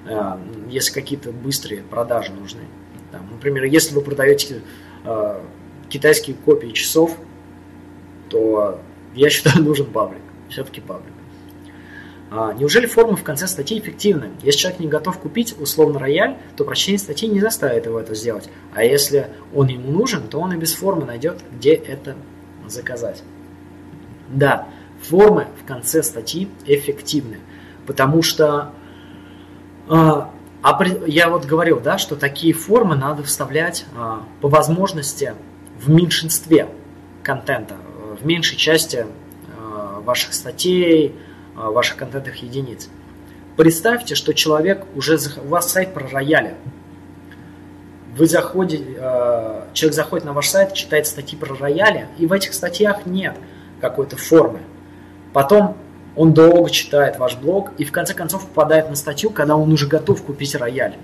э, 0.05 0.37
если 0.69 0.93
какие-то 0.93 1.31
быстрые 1.31 1.81
продажи 1.81 2.31
нужны. 2.31 2.61
Там, 3.11 3.27
например, 3.31 3.65
если 3.65 3.93
вы 3.93 4.01
продаете 4.01 4.61
э, 5.03 5.41
китайские 5.89 6.35
копии 6.37 6.71
часов, 6.71 7.17
то 8.29 8.79
я 9.13 9.29
считаю, 9.29 9.63
нужен 9.63 9.87
паблик. 9.87 10.21
Все-таки 10.49 10.79
паблик. 10.79 11.13
А, 12.33 12.53
неужели 12.53 12.85
формы 12.85 13.17
в 13.17 13.23
конце 13.23 13.45
статьи 13.45 13.77
эффективны? 13.77 14.29
Если 14.41 14.61
человек 14.61 14.79
не 14.79 14.87
готов 14.87 15.19
купить 15.19 15.53
условно 15.59 15.99
рояль, 15.99 16.37
то 16.55 16.63
прочтение 16.63 16.97
статьи 16.97 17.27
не 17.27 17.41
заставит 17.41 17.85
его 17.85 17.99
это 17.99 18.15
сделать. 18.15 18.49
А 18.73 18.85
если 18.85 19.27
он 19.53 19.67
ему 19.67 19.91
нужен, 19.91 20.29
то 20.29 20.39
он 20.39 20.53
и 20.53 20.55
без 20.57 20.73
формы 20.73 21.05
найдет, 21.05 21.39
где 21.51 21.73
это 21.73 22.15
заказать. 22.65 23.21
Да, 24.29 24.69
формы 25.01 25.47
в 25.61 25.67
конце 25.67 26.01
статьи 26.03 26.47
эффективны, 26.65 27.39
потому 27.85 28.23
что 28.23 28.71
А 29.89 30.31
я 31.07 31.27
вот 31.29 31.43
говорил, 31.45 31.81
да, 31.81 31.97
что 31.97 32.15
такие 32.15 32.53
формы 32.53 32.95
надо 32.95 33.23
вставлять 33.23 33.85
а, 33.93 34.23
по 34.39 34.47
возможности 34.47 35.33
в 35.81 35.89
меньшинстве 35.89 36.69
контента, 37.23 37.75
в 38.21 38.25
меньшей 38.25 38.55
части 38.55 39.05
ваших 40.05 40.33
статей, 40.33 41.15
ваших 41.69 41.97
контентных 41.97 42.41
единиц. 42.41 42.89
Представьте, 43.57 44.15
что 44.15 44.33
человек 44.33 44.85
уже, 44.95 45.19
у 45.43 45.49
вас 45.49 45.71
сайт 45.71 45.93
про 45.93 46.07
рояли. 46.07 46.55
Вы 48.17 48.25
заходите, 48.25 48.83
а, 48.99 49.67
человек 49.73 49.95
заходит 49.95 50.25
на 50.25 50.33
ваш 50.33 50.49
сайт, 50.49 50.73
читает 50.73 51.07
статьи 51.07 51.37
про 51.37 51.55
рояли, 51.55 52.07
и 52.17 52.25
в 52.25 52.33
этих 52.33 52.53
статьях 52.53 53.05
нет 53.05 53.35
какой-то 53.79 54.17
формы. 54.17 54.59
Потом 55.33 55.77
он 56.15 56.33
долго 56.33 56.69
читает 56.69 57.17
ваш 57.19 57.37
блог 57.37 57.71
и 57.77 57.85
в 57.85 57.91
конце 57.91 58.13
концов 58.13 58.47
попадает 58.47 58.89
на 58.89 58.95
статью, 58.95 59.29
когда 59.29 59.55
он 59.55 59.71
уже 59.71 59.87
готов 59.87 60.23
купить 60.23 60.55
рояль. 60.55 60.95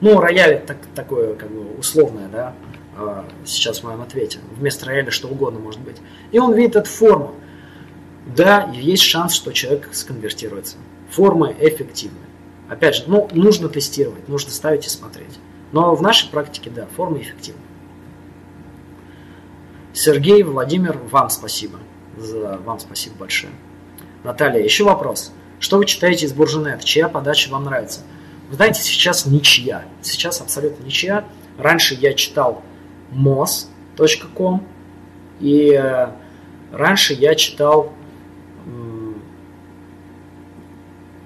Ну, 0.00 0.20
рояль 0.20 0.62
так, 0.66 0.78
такое 0.94 1.34
как 1.34 1.50
бы 1.50 1.78
условное, 1.78 2.28
да, 2.28 2.54
а, 2.96 3.24
сейчас 3.44 3.80
в 3.80 3.84
моем 3.84 4.02
ответе. 4.02 4.38
Вместо 4.56 4.86
рояля 4.86 5.10
что 5.10 5.28
угодно 5.28 5.60
может 5.60 5.80
быть. 5.80 5.96
И 6.32 6.38
он 6.38 6.54
видит 6.54 6.76
эту 6.76 6.90
форму. 6.90 7.34
Да, 8.26 8.70
есть 8.72 9.02
шанс, 9.02 9.34
что 9.34 9.52
человек 9.52 9.90
сконвертируется. 9.92 10.76
Формы 11.10 11.54
эффективны. 11.60 12.18
Опять 12.68 12.96
же, 12.96 13.04
ну, 13.06 13.28
нужно 13.32 13.68
тестировать, 13.68 14.28
нужно 14.28 14.50
ставить 14.50 14.86
и 14.86 14.90
смотреть. 14.90 15.38
Но 15.72 15.94
в 15.94 16.02
нашей 16.02 16.30
практике, 16.30 16.70
да, 16.70 16.86
формы 16.96 17.20
эффективны. 17.20 17.60
Сергей, 19.92 20.42
Владимир, 20.42 20.98
вам 21.10 21.30
спасибо. 21.30 21.78
За, 22.16 22.58
вам 22.64 22.80
спасибо 22.80 23.16
большое. 23.16 23.52
Наталья, 24.24 24.62
еще 24.62 24.84
вопрос. 24.84 25.32
Что 25.60 25.78
вы 25.78 25.86
читаете 25.86 26.26
из 26.26 26.32
Буржинет? 26.32 26.82
Чья 26.84 27.08
подача 27.08 27.50
вам 27.50 27.64
нравится? 27.64 28.00
Вы 28.48 28.56
знаете, 28.56 28.82
сейчас 28.82 29.26
ничья. 29.26 29.84
Сейчас 30.02 30.40
абсолютно 30.40 30.84
ничья. 30.84 31.24
Раньше 31.58 31.94
я 31.94 32.14
читал 32.14 32.62
mos.com 33.12 34.66
и 35.40 35.72
э, 35.72 36.08
раньше 36.72 37.14
я 37.14 37.34
читал 37.34 37.92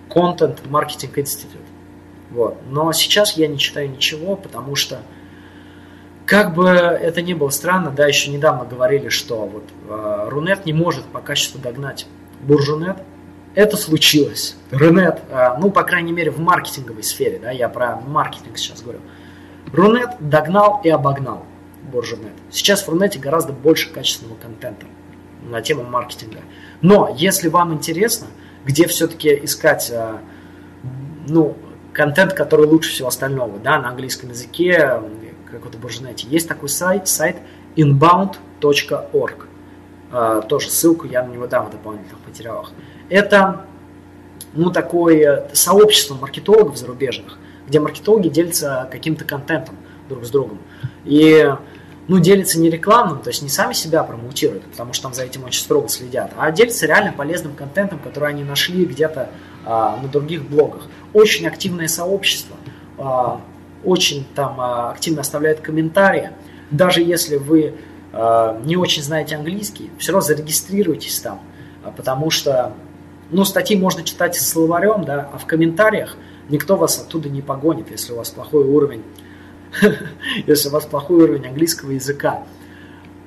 Content 0.08 0.58
Marketing 0.68 1.14
Institute. 1.14 1.66
Вот. 2.30 2.58
Но 2.68 2.92
сейчас 2.92 3.36
я 3.36 3.46
не 3.48 3.58
читаю 3.58 3.90
ничего, 3.90 4.36
потому 4.36 4.74
что 4.74 5.00
как 6.26 6.54
бы 6.54 6.66
это 6.66 7.22
ни 7.22 7.32
было 7.32 7.48
странно, 7.48 7.90
да, 7.90 8.06
еще 8.06 8.30
недавно 8.30 8.66
говорили, 8.66 9.08
что 9.08 9.46
вот 9.46 9.64
э, 9.88 10.28
Рунет 10.28 10.66
не 10.66 10.74
может 10.74 11.04
по 11.06 11.20
качеству 11.20 11.58
догнать 11.58 12.06
Буржунет. 12.42 12.98
Это 13.54 13.78
случилось. 13.78 14.54
Рунет, 14.70 15.22
э, 15.30 15.56
ну, 15.58 15.70
по 15.70 15.84
крайней 15.84 16.12
мере, 16.12 16.30
в 16.30 16.38
маркетинговой 16.38 17.02
сфере, 17.02 17.38
да, 17.42 17.50
я 17.50 17.70
про 17.70 17.96
маркетинг 17.96 18.58
сейчас 18.58 18.82
говорю. 18.82 19.00
Рунет 19.72 20.10
догнал 20.20 20.82
и 20.84 20.90
обогнал 20.90 21.46
Буржунет. 21.90 22.34
Сейчас 22.50 22.86
в 22.86 22.90
Рунете 22.90 23.18
гораздо 23.18 23.54
больше 23.54 23.90
качественного 23.90 24.36
контента 24.36 24.84
на 25.42 25.62
тему 25.62 25.84
маркетинга. 25.84 26.40
Но 26.82 27.14
если 27.16 27.48
вам 27.48 27.72
интересно, 27.72 28.26
где 28.64 28.86
все-таки 28.86 29.40
искать 29.42 29.90
э, 29.90 30.18
ну, 31.28 31.56
контент, 31.92 32.32
который 32.32 32.66
лучше 32.66 32.90
всего 32.90 33.08
остального, 33.08 33.58
да, 33.58 33.78
на 33.78 33.88
английском 33.88 34.30
языке, 34.30 35.00
как 35.50 35.64
вот 35.64 35.74
в 35.74 35.80
Буржунете, 35.80 36.26
есть 36.28 36.48
такой 36.48 36.68
сайт, 36.68 37.08
сайт 37.08 37.36
inbound.org. 37.76 39.46
А, 40.10 40.40
тоже 40.42 40.70
ссылку 40.70 41.06
я 41.06 41.22
на 41.22 41.30
него 41.30 41.46
дам 41.46 41.66
в 41.66 41.70
дополнительных 41.70 42.26
материалах. 42.26 42.72
Это 43.08 43.64
ну, 44.54 44.70
такое 44.70 45.48
сообщество 45.52 46.14
маркетологов 46.14 46.76
зарубежных, 46.76 47.38
где 47.66 47.80
маркетологи 47.80 48.28
делятся 48.28 48.88
каким-то 48.90 49.24
контентом 49.24 49.76
друг 50.08 50.24
с 50.24 50.30
другом. 50.30 50.58
И 51.04 51.52
ну, 52.08 52.18
делятся 52.18 52.58
не 52.58 52.70
рекламным, 52.70 53.20
то 53.20 53.30
есть 53.30 53.42
не 53.42 53.48
сами 53.48 53.74
себя 53.74 54.02
промоутируют, 54.02 54.64
потому 54.64 54.92
что 54.92 55.04
там 55.04 55.14
за 55.14 55.24
этим 55.24 55.44
очень 55.44 55.60
строго 55.60 55.88
следят, 55.88 56.32
а 56.36 56.50
делятся 56.50 56.86
реально 56.86 57.12
полезным 57.12 57.54
контентом, 57.54 57.98
который 57.98 58.30
они 58.30 58.44
нашли 58.44 58.84
где-то 58.84 59.30
а, 59.64 59.98
на 60.02 60.08
других 60.08 60.44
блогах. 60.44 60.86
Очень 61.12 61.46
активное 61.46 61.88
сообщество, 61.88 62.56
а, 62.96 63.40
очень 63.84 64.26
там 64.34 64.60
а, 64.60 64.90
активно 64.90 65.20
оставляют 65.20 65.60
комментарии. 65.60 66.30
Даже 66.70 67.02
если 67.02 67.36
вы 67.36 67.74
Э, 68.12 68.58
не 68.64 68.76
очень 68.76 69.02
знаете 69.02 69.36
английский, 69.36 69.90
все 69.98 70.12
равно 70.12 70.26
зарегистрируйтесь 70.26 71.20
там, 71.20 71.40
а 71.84 71.90
потому 71.90 72.30
что 72.30 72.72
ну, 73.30 73.44
статьи 73.44 73.76
можно 73.76 74.02
читать 74.02 74.34
с 74.34 74.48
словарем, 74.48 75.04
да, 75.04 75.28
а 75.32 75.38
в 75.38 75.46
комментариях 75.46 76.16
никто 76.48 76.76
вас 76.76 76.98
оттуда 76.98 77.28
не 77.28 77.42
погонит, 77.42 77.90
если 77.90 78.12
у 78.12 78.16
вас 78.16 78.30
плохой 78.30 78.64
уровень, 78.64 79.04
если 80.46 80.68
у 80.68 80.72
вас 80.72 80.86
плохой 80.86 81.24
уровень 81.24 81.46
английского 81.46 81.90
языка. 81.90 82.44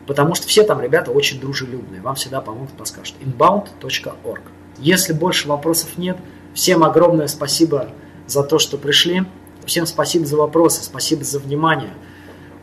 Потому 0.08 0.36
что 0.36 0.48
все 0.48 0.64
там 0.64 0.82
ребята 0.82 1.12
очень 1.12 1.40
дружелюбные, 1.40 2.02
вам 2.02 2.16
всегда 2.16 2.42
помогут, 2.42 2.72
подскажут. 2.72 3.16
inbound.org. 3.22 4.42
Если 4.80 5.14
больше 5.14 5.48
вопросов 5.48 5.98
нет, 5.98 6.18
всем 6.54 6.84
огромное 6.84 7.28
спасибо 7.28 7.90
за 8.28 8.44
то, 8.44 8.60
что 8.60 8.78
пришли. 8.78 9.24
Всем 9.66 9.86
спасибо 9.86 10.26
за 10.26 10.38
вопросы, 10.38 10.84
спасибо 10.84 11.24
за 11.24 11.40
внимание. 11.40 11.94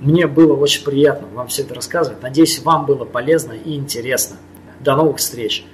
Мне 0.01 0.27
было 0.27 0.55
очень 0.55 0.85
приятно 0.85 1.29
вам 1.29 1.49
все 1.49 1.63
это 1.63 1.75
рассказывать. 1.75 2.23
Надеюсь, 2.23 2.61
вам 2.61 2.87
было 2.87 3.05
полезно 3.05 3.53
и 3.53 3.75
интересно. 3.75 4.37
До 4.81 4.97
новых 4.97 5.19
встреч! 5.19 5.65